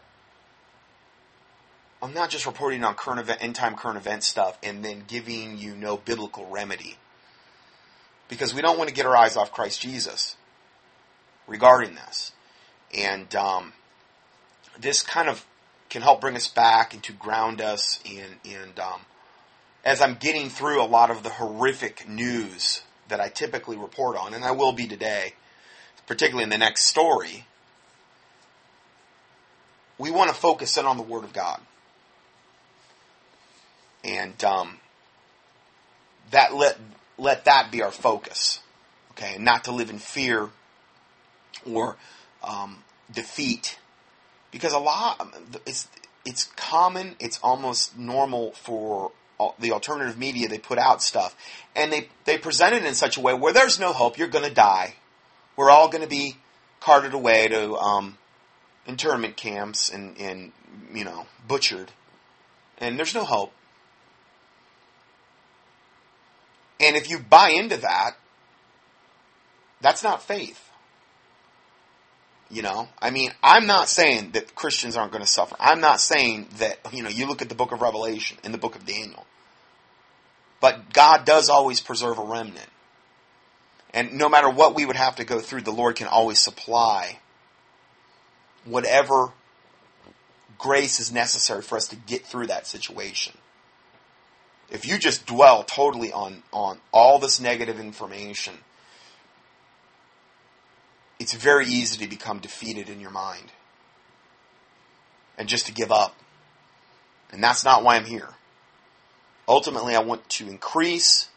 I'm 2.03 2.13
not 2.13 2.29
just 2.29 2.45
reporting 2.45 2.85
on 2.85 2.95
current 2.95 3.21
event, 3.21 3.43
end 3.43 3.55
time 3.55 3.77
current 3.77 3.97
event 3.97 4.23
stuff 4.23 4.59
and 4.63 4.85
then 4.85 5.05
giving 5.09 5.57
you 5.57 5.75
no 5.75 5.97
biblical 5.97 6.47
remedy. 6.51 6.99
Because 8.29 8.55
we 8.55 8.61
don't 8.61 8.77
want 8.77 8.89
to 8.89 8.95
get 8.95 9.07
our 9.07 9.17
eyes 9.17 9.39
off 9.39 9.53
Christ 9.53 9.81
Jesus 9.81 10.37
regarding 11.47 11.95
this. 11.95 12.33
And 12.97 13.35
um, 13.35 13.73
this 14.79 15.03
kind 15.03 15.29
of 15.29 15.45
can 15.89 16.03
help 16.03 16.21
bring 16.21 16.37
us 16.37 16.49
back 16.49 16.95
and 16.95 17.03
to 17.05 17.13
ground 17.13 17.61
us. 17.61 18.01
And, 18.05 18.37
and 18.45 18.79
um, 18.79 19.01
as 19.85 20.01
I'm 20.01 20.15
getting 20.15 20.49
through 20.49 20.83
a 20.83 20.87
lot 20.87 21.11
of 21.11 21.23
the 21.23 21.31
horrific 21.31 22.09
news 22.09 22.83
that 23.09 23.21
I 23.21 23.29
typically 23.29 23.77
report 23.77 24.17
on, 24.17 24.35
and 24.35 24.45
I 24.45 24.53
will 24.53 24.73
be 24.73 24.87
today, 24.87 25.35
particularly 26.07 26.45
in 26.45 26.51
the 26.51 26.59
next 26.59 26.85
story, 26.85 27.47
we 29.99 30.11
want 30.11 30.31
to 30.31 30.35
focus 30.35 30.77
in 30.77 30.87
on 30.87 30.97
the 30.97 31.03
Word 31.03 31.25
of 31.25 31.33
God. 31.33 31.61
And 34.03 34.43
um, 34.45 34.79
that 36.31 36.55
let 36.55 36.79
let 37.17 37.45
that 37.45 37.71
be 37.71 37.83
our 37.83 37.91
focus, 37.91 38.61
okay, 39.13 39.37
and 39.37 39.45
not 39.45 39.65
to 39.65 39.73
live 39.73 39.89
in 39.89 39.99
fear 39.99 40.51
or 41.67 41.97
um, 42.43 42.85
defeat, 43.13 43.79
because 44.51 44.73
a 44.73 44.79
lot 44.79 45.35
it's 45.67 45.89
it's 46.25 46.45
common, 46.57 47.17
it's 47.21 47.39
almost 47.43 47.99
normal 47.99 48.53
for 48.53 49.13
the 49.59 49.73
alternative 49.73 50.19
media. 50.19 50.49
They 50.49 50.59
put 50.59 50.79
out 50.79 51.03
stuff, 51.03 51.37
and 51.75 51.93
they 51.93 52.09
they 52.25 52.39
present 52.39 52.75
it 52.75 52.85
in 52.85 52.95
such 52.95 53.17
a 53.17 53.21
way 53.21 53.35
where 53.35 53.53
there's 53.53 53.79
no 53.79 53.93
hope. 53.93 54.19
You're 54.19 54.29
going 54.29 54.49
to 54.49 54.55
die. 54.55 54.95
We're 55.57 55.71
all 55.71 55.89
going 55.89 56.03
to 56.03 56.09
be 56.09 56.37
carted 56.81 57.15
away 57.15 57.49
to 57.49 57.75
um, 57.77 58.19
internment 58.87 59.37
camps 59.37 59.89
and, 59.89 60.19
and, 60.19 60.53
you 60.93 61.05
know, 61.05 61.27
butchered. 61.49 61.93
And 62.79 62.99
there's 62.99 63.15
no 63.15 63.25
hope. 63.25 63.53
And 66.81 66.97
if 66.97 67.09
you 67.09 67.19
buy 67.19 67.51
into 67.51 67.77
that, 67.79 68.17
that's 69.81 70.03
not 70.03 70.23
faith. 70.23 70.64
You 72.51 72.63
know, 72.63 72.89
I 73.01 73.11
mean, 73.11 73.33
I'm 73.43 73.67
not 73.67 73.89
saying 73.89 74.33
that 74.33 74.55
Christians 74.55 74.97
aren't 74.97 75.13
going 75.13 75.25
to 75.25 75.31
suffer. 75.31 75.57
I'm 75.59 75.81
not 75.81 75.99
saying 75.99 76.49
that, 76.59 76.79
you 76.93 77.03
know, 77.03 77.09
you 77.09 77.27
look 77.27 77.43
at 77.43 77.49
the 77.49 77.55
book 77.55 77.73
of 77.73 77.81
Revelation 77.81 78.39
and 78.45 78.53
the 78.53 78.59
book 78.59 78.77
of 78.77 78.87
Daniel. 78.87 79.27
But 80.61 80.93
God 80.93 81.25
does 81.25 81.49
always 81.49 81.81
preserve 81.81 82.19
a 82.19 82.25
remnant. 82.25 82.69
And 83.93 84.15
no 84.15 84.29
matter 84.29 84.51
what 84.51 84.75
we 84.75 84.85
would 84.85 84.97
have 84.97 85.17
to 85.17 85.25
go 85.25 85.41
through, 85.41 85.63
the 85.63 85.73
Lord 85.73 85.97
can 85.97 86.07
always 86.07 86.39
supply 86.39 87.19
whatever 88.65 89.33
grace 90.59 91.01
is 91.01 91.13
necessary 91.13 91.63
for 91.63 91.77
us 91.77 91.89
to 91.89 91.97
get 91.97 92.25
through 92.25 92.49
that 92.49 92.67
situation. 92.67 93.37
If 94.71 94.87
you 94.87 94.99
just 94.99 95.27
dwell 95.27 95.63
totally 95.63 96.13
on, 96.13 96.43
on 96.53 96.79
all 96.93 97.19
this 97.19 97.41
negative 97.41 97.79
information, 97.79 98.55
it's 101.19 101.35
very 101.35 101.67
easy 101.67 101.99
to 101.99 102.09
become 102.09 102.39
defeated 102.39 102.89
in 102.89 103.01
your 103.01 103.11
mind 103.11 103.53
and 105.39 105.49
just 105.49 105.67
to 105.67 105.73
give 105.73 105.93
up. 105.93 106.17
And 107.31 107.43
that's 107.43 107.65
not 107.65 107.83
why 107.83 107.97
I'm 107.97 108.05
here. 108.05 108.29
Ultimately, 109.47 109.95
I 109.95 110.01
want 110.01 110.29
to 110.31 110.49
increase 110.49 111.29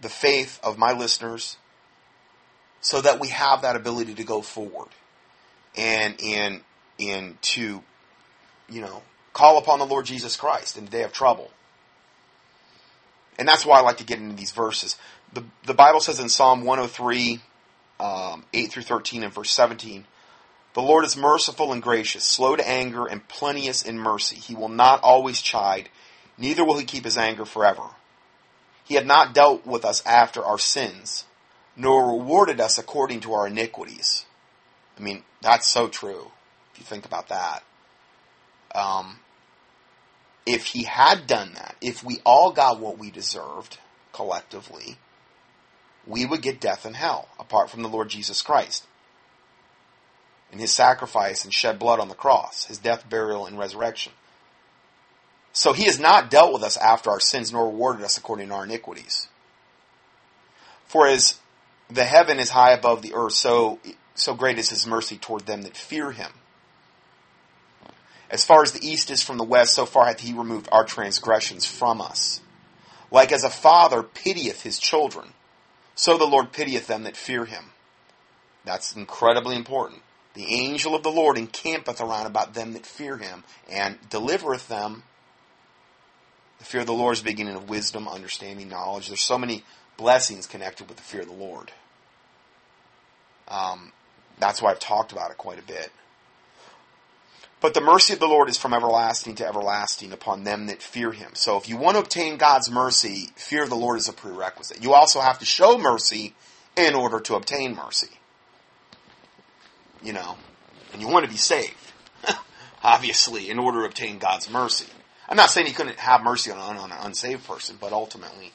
the 0.00 0.08
faith 0.08 0.60
of 0.62 0.78
my 0.78 0.92
listeners 0.92 1.56
so 2.80 3.00
that 3.00 3.20
we 3.20 3.28
have 3.28 3.62
that 3.62 3.76
ability 3.76 4.14
to 4.14 4.24
go 4.24 4.42
forward 4.42 4.88
and 5.76 6.14
and 6.22 6.60
and 7.00 7.40
to 7.42 7.82
you 8.68 8.80
know 8.80 9.02
call 9.32 9.58
upon 9.58 9.78
the 9.78 9.86
Lord 9.86 10.06
Jesus 10.06 10.36
Christ 10.36 10.76
in 10.76 10.84
the 10.84 10.90
day 10.90 11.02
of 11.02 11.12
trouble. 11.12 11.50
And 13.38 13.46
that's 13.46 13.64
why 13.64 13.78
I 13.78 13.82
like 13.82 13.98
to 13.98 14.04
get 14.04 14.18
into 14.18 14.36
these 14.36 14.52
verses. 14.52 14.96
The 15.32 15.44
the 15.66 15.74
Bible 15.74 16.00
says 16.00 16.20
in 16.20 16.28
Psalm 16.28 16.64
103 16.64 17.40
um, 18.00 18.44
8 18.52 18.70
through 18.70 18.82
13 18.82 19.24
and 19.24 19.32
verse 19.32 19.50
17 19.50 20.04
the 20.78 20.82
Lord 20.82 21.04
is 21.04 21.16
merciful 21.16 21.72
and 21.72 21.82
gracious, 21.82 22.22
slow 22.22 22.54
to 22.54 22.68
anger, 22.68 23.04
and 23.04 23.26
plenteous 23.26 23.82
in 23.82 23.98
mercy. 23.98 24.36
He 24.36 24.54
will 24.54 24.68
not 24.68 25.02
always 25.02 25.40
chide, 25.40 25.88
neither 26.36 26.64
will 26.64 26.78
he 26.78 26.84
keep 26.84 27.04
his 27.04 27.18
anger 27.18 27.44
forever. 27.44 27.82
He 28.84 28.94
had 28.94 29.04
not 29.04 29.34
dealt 29.34 29.66
with 29.66 29.84
us 29.84 30.04
after 30.06 30.44
our 30.44 30.56
sins, 30.56 31.24
nor 31.76 32.16
rewarded 32.16 32.60
us 32.60 32.78
according 32.78 33.20
to 33.20 33.32
our 33.32 33.48
iniquities. 33.48 34.24
I 34.96 35.02
mean, 35.02 35.24
that's 35.40 35.66
so 35.66 35.88
true, 35.88 36.30
if 36.72 36.78
you 36.78 36.84
think 36.84 37.04
about 37.04 37.28
that. 37.28 37.64
Um, 38.72 39.18
if 40.46 40.66
he 40.66 40.84
had 40.84 41.26
done 41.26 41.54
that, 41.54 41.74
if 41.82 42.04
we 42.04 42.20
all 42.24 42.52
got 42.52 42.78
what 42.78 42.98
we 42.98 43.10
deserved 43.10 43.78
collectively, 44.12 44.98
we 46.08 46.24
would 46.24 46.42
get 46.42 46.60
death 46.60 46.84
and 46.84 46.96
hell 46.96 47.28
apart 47.38 47.70
from 47.70 47.82
the 47.82 47.88
Lord 47.88 48.08
Jesus 48.08 48.42
Christ 48.42 48.86
and 50.50 50.60
his 50.60 50.72
sacrifice 50.72 51.44
and 51.44 51.52
shed 51.52 51.78
blood 51.78 52.00
on 52.00 52.08
the 52.08 52.14
cross, 52.14 52.64
his 52.66 52.78
death, 52.78 53.08
burial, 53.08 53.46
and 53.46 53.58
resurrection. 53.58 54.12
So 55.52 55.72
he 55.72 55.84
has 55.84 55.98
not 55.98 56.30
dealt 56.30 56.52
with 56.52 56.62
us 56.62 56.76
after 56.76 57.10
our 57.10 57.20
sins, 57.20 57.52
nor 57.52 57.66
rewarded 57.66 58.04
us 58.04 58.16
according 58.16 58.48
to 58.48 58.54
our 58.54 58.64
iniquities. 58.64 59.28
For 60.86 61.06
as 61.06 61.38
the 61.90 62.04
heaven 62.04 62.38
is 62.38 62.50
high 62.50 62.72
above 62.72 63.02
the 63.02 63.14
earth, 63.14 63.34
so 63.34 63.78
so 64.14 64.34
great 64.34 64.58
is 64.58 64.70
his 64.70 64.86
mercy 64.86 65.16
toward 65.16 65.46
them 65.46 65.62
that 65.62 65.76
fear 65.76 66.12
him. 66.12 66.32
As 68.30 68.44
far 68.44 68.62
as 68.62 68.72
the 68.72 68.86
east 68.86 69.10
is 69.10 69.22
from 69.22 69.38
the 69.38 69.44
west, 69.44 69.74
so 69.74 69.86
far 69.86 70.06
hath 70.06 70.20
he 70.20 70.32
removed 70.32 70.68
our 70.70 70.84
transgressions 70.84 71.64
from 71.66 72.00
us. 72.00 72.40
Like 73.10 73.32
as 73.32 73.44
a 73.44 73.50
father 73.50 74.02
pitieth 74.02 74.62
his 74.62 74.78
children, 74.78 75.32
so 75.98 76.16
the 76.16 76.24
Lord 76.24 76.52
pitieth 76.52 76.86
them 76.86 77.02
that 77.02 77.16
fear 77.16 77.44
him. 77.44 77.72
That's 78.64 78.94
incredibly 78.94 79.56
important. 79.56 80.02
The 80.34 80.54
angel 80.54 80.94
of 80.94 81.02
the 81.02 81.10
Lord 81.10 81.36
encampeth 81.36 82.00
around 82.00 82.26
about 82.26 82.54
them 82.54 82.72
that 82.74 82.86
fear 82.86 83.16
him, 83.16 83.42
and 83.68 83.98
delivereth 84.08 84.68
them. 84.68 85.02
The 86.60 86.64
fear 86.64 86.82
of 86.82 86.86
the 86.86 86.92
Lord 86.92 87.14
is 87.14 87.22
the 87.22 87.30
beginning 87.30 87.56
of 87.56 87.68
wisdom, 87.68 88.06
understanding, 88.06 88.68
knowledge. 88.68 89.08
There's 89.08 89.20
so 89.20 89.38
many 89.38 89.64
blessings 89.96 90.46
connected 90.46 90.86
with 90.86 90.98
the 90.98 91.02
fear 91.02 91.22
of 91.22 91.26
the 91.26 91.32
Lord. 91.32 91.72
Um, 93.48 93.90
that's 94.38 94.62
why 94.62 94.70
I've 94.70 94.78
talked 94.78 95.10
about 95.10 95.32
it 95.32 95.36
quite 95.36 95.58
a 95.58 95.66
bit. 95.66 95.90
But 97.60 97.74
the 97.74 97.80
mercy 97.80 98.12
of 98.12 98.20
the 98.20 98.28
Lord 98.28 98.48
is 98.48 98.56
from 98.56 98.72
everlasting 98.72 99.34
to 99.36 99.46
everlasting 99.46 100.12
upon 100.12 100.44
them 100.44 100.66
that 100.66 100.80
fear 100.82 101.10
him. 101.10 101.30
So 101.34 101.56
if 101.56 101.68
you 101.68 101.76
want 101.76 101.96
to 101.96 102.02
obtain 102.02 102.36
God's 102.36 102.70
mercy, 102.70 103.30
fear 103.34 103.64
of 103.64 103.68
the 103.68 103.74
Lord 103.76 103.98
is 103.98 104.08
a 104.08 104.12
prerequisite. 104.12 104.82
You 104.82 104.94
also 104.94 105.20
have 105.20 105.40
to 105.40 105.44
show 105.44 105.76
mercy 105.76 106.34
in 106.76 106.94
order 106.94 107.18
to 107.20 107.34
obtain 107.34 107.74
mercy 107.74 108.18
you 110.02 110.12
know, 110.12 110.36
and 110.92 111.02
you 111.02 111.08
want 111.08 111.24
to 111.24 111.30
be 111.30 111.36
saved, 111.36 111.92
obviously, 112.82 113.50
in 113.50 113.58
order 113.58 113.80
to 113.80 113.86
obtain 113.86 114.18
God's 114.18 114.50
mercy. 114.50 114.86
I'm 115.28 115.36
not 115.36 115.50
saying 115.50 115.66
he 115.66 115.72
couldn't 115.72 115.98
have 115.98 116.22
mercy 116.22 116.50
on, 116.50 116.58
on 116.58 116.90
an 116.90 116.98
unsaved 117.02 117.46
person, 117.46 117.76
but 117.80 117.92
ultimately, 117.92 118.52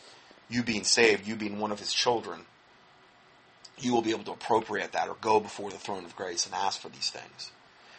you 0.49 0.63
being 0.63 0.83
saved, 0.83 1.27
you 1.27 1.35
being 1.35 1.59
one 1.59 1.71
of 1.71 1.79
his 1.79 1.93
children, 1.93 2.41
you 3.77 3.93
will 3.93 4.01
be 4.01 4.11
able 4.11 4.23
to 4.23 4.31
appropriate 4.31 4.93
that 4.93 5.09
or 5.09 5.15
go 5.21 5.39
before 5.39 5.69
the 5.69 5.77
throne 5.77 6.05
of 6.05 6.15
grace 6.15 6.45
and 6.45 6.55
ask 6.55 6.79
for 6.79 6.89
these 6.89 7.09
things. 7.09 7.51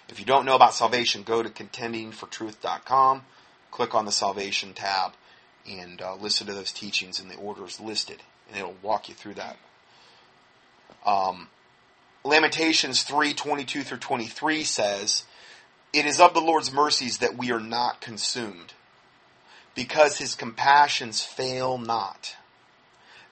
If 0.09 0.19
you 0.19 0.27
don't 0.27 0.45
know 0.45 0.55
about 0.55 0.75
salvation, 0.75 1.23
go 1.23 1.43
to 1.43 1.49
contendingfortruth.com, 1.49 3.23
click 3.71 3.95
on 3.95 4.05
the 4.05 4.13
salvation 4.13 4.75
tab, 4.75 5.13
and 5.69 6.01
uh, 6.03 6.17
listen 6.17 6.47
to 6.47 6.53
those 6.53 6.73
teachings 6.73 7.21
in 7.21 7.29
the 7.29 7.37
orders 7.37 7.81
listed, 7.81 8.23
and 8.49 8.59
it'll 8.59 8.77
walk 8.83 9.09
you 9.09 9.15
through 9.15 9.35
that. 9.35 9.57
Um, 11.07 11.49
Lamentations 12.23 13.03
3 13.03 13.35
22 13.35 13.83
through 13.83 13.99
23 13.99 14.65
says, 14.65 15.25
It 15.93 16.07
is 16.07 16.21
of 16.21 16.35
the 16.35 16.41
Lord's 16.41 16.73
mercies 16.73 17.19
that 17.19 17.37
we 17.37 17.51
are 17.51 17.61
not 17.61 18.01
consumed, 18.01 18.75
because 19.75 20.19
his 20.19 20.35
compassions 20.35 21.23
fail 21.23 21.79
not. 21.79 22.37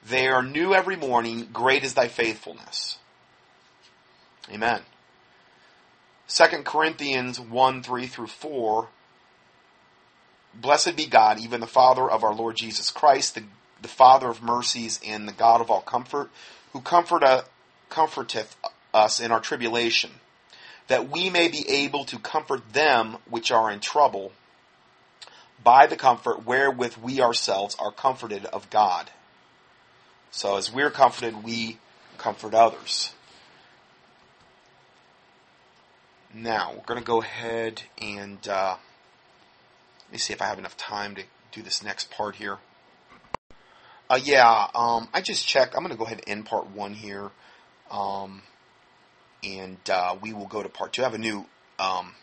They 0.05 0.27
are 0.27 0.43
new 0.43 0.73
every 0.73 0.95
morning, 0.95 1.49
great 1.53 1.83
is 1.83 1.93
thy 1.93 2.07
faithfulness. 2.07 2.97
Amen. 4.51 4.81
2 6.33 6.63
Corinthians 6.63 7.39
1 7.39 7.83
3 7.83 8.07
through 8.07 8.27
4 8.27 8.87
Blessed 10.55 10.95
be 10.95 11.05
God, 11.05 11.39
even 11.39 11.61
the 11.61 11.67
Father 11.67 12.09
of 12.09 12.23
our 12.23 12.33
Lord 12.33 12.55
Jesus 12.55 12.89
Christ, 12.89 13.35
the, 13.35 13.43
the 13.81 13.87
Father 13.87 14.27
of 14.27 14.41
mercies 14.41 14.99
and 15.05 15.27
the 15.27 15.31
God 15.31 15.61
of 15.61 15.69
all 15.69 15.81
comfort, 15.81 16.29
who 16.73 16.81
comfort, 16.81 17.23
uh, 17.23 17.43
comforteth 17.89 18.55
us 18.93 19.19
in 19.19 19.31
our 19.31 19.39
tribulation, 19.39 20.11
that 20.87 21.09
we 21.09 21.29
may 21.29 21.47
be 21.47 21.67
able 21.67 22.05
to 22.05 22.19
comfort 22.19 22.73
them 22.73 23.17
which 23.29 23.51
are 23.51 23.71
in 23.71 23.79
trouble 23.79 24.31
by 25.63 25.87
the 25.87 25.95
comfort 25.95 26.45
wherewith 26.45 26.97
we 26.97 27.21
ourselves 27.21 27.75
are 27.79 27.91
comforted 27.91 28.45
of 28.45 28.69
God. 28.69 29.09
So 30.31 30.57
as 30.57 30.71
we're 30.71 30.91
comforted, 30.91 31.43
we 31.43 31.77
comfort 32.17 32.53
others. 32.53 33.13
Now, 36.33 36.73
we're 36.75 36.85
going 36.85 36.99
to 36.99 37.05
go 37.05 37.21
ahead 37.21 37.83
and 38.01 38.39
uh, 38.47 38.75
let 40.05 40.11
me 40.11 40.17
see 40.17 40.33
if 40.33 40.41
I 40.41 40.45
have 40.45 40.57
enough 40.57 40.75
time 40.75 41.13
to 41.15 41.23
do 41.51 41.61
this 41.61 41.83
next 41.83 42.09
part 42.09 42.37
here. 42.37 42.57
Uh, 44.09 44.19
yeah, 44.21 44.67
um, 44.73 45.09
I 45.13 45.21
just 45.21 45.47
checked. 45.47 45.75
I'm 45.75 45.83
going 45.83 45.91
to 45.91 45.97
go 45.97 46.05
ahead 46.05 46.21
and 46.25 46.37
end 46.37 46.45
part 46.47 46.71
one 46.71 46.95
here. 46.95 47.29
Um, 47.91 48.41
and 49.43 49.77
uh, 49.89 50.15
we 50.21 50.33
will 50.33 50.47
go 50.47 50.63
to 50.63 50.69
part 50.69 50.93
two. 50.93 51.03
I 51.03 51.05
have 51.05 51.13
a 51.13 51.19
new 51.19 51.45
um, 51.77 52.13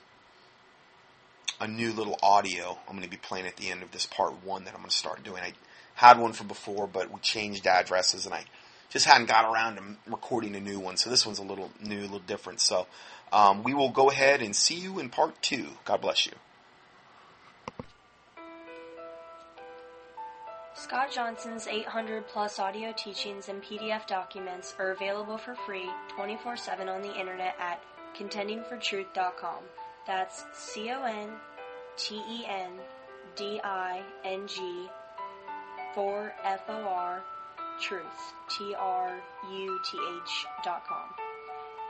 a 1.60 1.68
new 1.68 1.92
little 1.92 2.18
audio 2.22 2.78
I'm 2.88 2.94
going 2.94 3.04
to 3.04 3.10
be 3.10 3.16
playing 3.16 3.46
at 3.46 3.56
the 3.56 3.70
end 3.70 3.82
of 3.82 3.90
this 3.92 4.06
part 4.06 4.44
one 4.44 4.64
that 4.64 4.74
I'm 4.74 4.80
going 4.80 4.90
to 4.90 4.96
start 4.96 5.22
doing. 5.22 5.42
I 5.42 5.52
had 5.94 6.18
one 6.18 6.32
from 6.32 6.48
before, 6.48 6.86
but 6.86 7.12
we 7.12 7.20
changed 7.20 7.66
addresses, 7.66 8.24
and 8.24 8.34
I 8.34 8.44
just 8.88 9.06
hadn't 9.06 9.28
got 9.28 9.52
around 9.52 9.76
to 9.76 9.82
recording 10.10 10.56
a 10.56 10.60
new 10.60 10.80
one. 10.80 10.96
So 10.96 11.10
this 11.10 11.26
one's 11.26 11.38
a 11.38 11.44
little 11.44 11.70
new, 11.80 12.00
a 12.00 12.02
little 12.02 12.18
different. 12.20 12.60
So 12.60 12.86
um, 13.32 13.62
we 13.62 13.74
will 13.74 13.90
go 13.90 14.10
ahead 14.10 14.42
and 14.42 14.54
see 14.54 14.76
you 14.76 14.98
in 14.98 15.08
part 15.08 15.40
two. 15.42 15.66
God 15.84 16.00
bless 16.00 16.26
you. 16.26 16.32
Scott 20.74 21.12
Johnson's 21.12 21.66
800 21.66 22.26
plus 22.26 22.58
audio 22.58 22.92
teachings 22.96 23.48
and 23.48 23.62
PDF 23.62 24.06
documents 24.06 24.74
are 24.78 24.92
available 24.92 25.36
for 25.36 25.54
free 25.54 25.88
24 26.16 26.56
7 26.56 26.88
on 26.88 27.02
the 27.02 27.14
internet 27.14 27.54
at 27.60 27.82
contendingfortruth.com. 28.18 29.58
That's 30.06 30.44
C 30.54 30.90
O 30.90 31.04
N 31.04 31.28
T 31.96 32.16
E 32.16 32.44
N 32.48 32.72
D 33.36 33.60
I 33.62 34.02
N 34.24 34.46
G 34.48 34.88
for 35.94 36.32
F 36.44 36.62
O 36.68 36.82
R 36.82 37.22
truth 37.80 38.34
T 38.48 38.74
R 38.74 39.20
U 39.52 39.80
T 39.90 39.98
H 40.22 40.46
dot 40.64 40.84
com. 40.88 41.29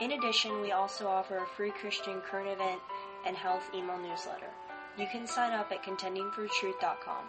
In 0.01 0.13
addition, 0.13 0.61
we 0.61 0.71
also 0.71 1.07
offer 1.07 1.37
a 1.37 1.45
free 1.55 1.69
Christian 1.69 2.21
current 2.21 2.49
event 2.49 2.81
and 3.23 3.37
health 3.37 3.69
email 3.71 3.99
newsletter. 3.99 4.49
You 4.97 5.05
can 5.11 5.27
sign 5.27 5.53
up 5.53 5.71
at 5.71 5.83
contendingfortruth.com. 5.83 7.25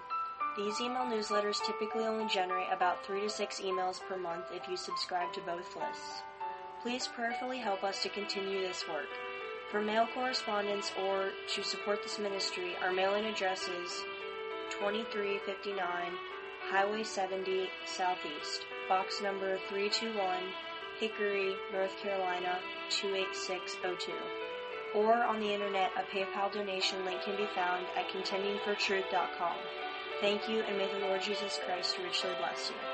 These 0.57 0.81
email 0.81 1.05
newsletters 1.05 1.63
typically 1.67 2.05
only 2.05 2.27
generate 2.33 2.73
about 2.73 3.05
3 3.05 3.21
to 3.21 3.29
6 3.29 3.61
emails 3.61 4.01
per 4.01 4.17
month 4.17 4.47
if 4.55 4.67
you 4.69 4.79
subscribe 4.79 5.35
to 5.35 5.43
both 5.43 5.77
lists. 5.77 6.23
Please 6.83 7.07
prayerfully 7.07 7.59
help 7.59 7.85
us 7.85 8.03
to 8.03 8.09
continue 8.09 8.63
this 8.63 8.89
work. 8.89 9.09
For 9.71 9.83
mail 9.83 10.09
correspondence 10.15 10.93
or 11.07 11.29
to 11.55 11.63
support 11.63 12.03
this 12.03 12.19
ministry, 12.19 12.73
our 12.83 12.93
mailing 12.93 13.27
address 13.27 13.69
is 13.69 14.03
2359 14.71 15.77
Highway 16.71 17.03
70 17.03 17.69
Southeast, 17.85 18.65
box 18.89 19.21
number 19.21 19.59
321, 19.69 20.39
Hickory, 21.03 21.57
North 21.73 21.99
Carolina 22.01 22.61
28602. 22.91 24.13
Or 24.95 25.15
on 25.25 25.41
the 25.41 25.53
internet, 25.53 25.91
a 25.99 26.03
PayPal 26.15 26.53
donation 26.53 27.05
link 27.05 27.23
can 27.23 27.37
be 27.37 27.49
found 27.57 27.85
at 27.97 28.09
contendingfortruth.com. 28.11 29.57
Thank 30.21 30.49
you, 30.49 30.61
and 30.61 30.79
may 30.79 30.87
the 30.93 31.05
Lord 31.05 31.21
Jesus 31.21 31.59
Christ 31.67 31.99
richly 32.05 32.31
bless 32.39 32.71
you. 32.71 32.92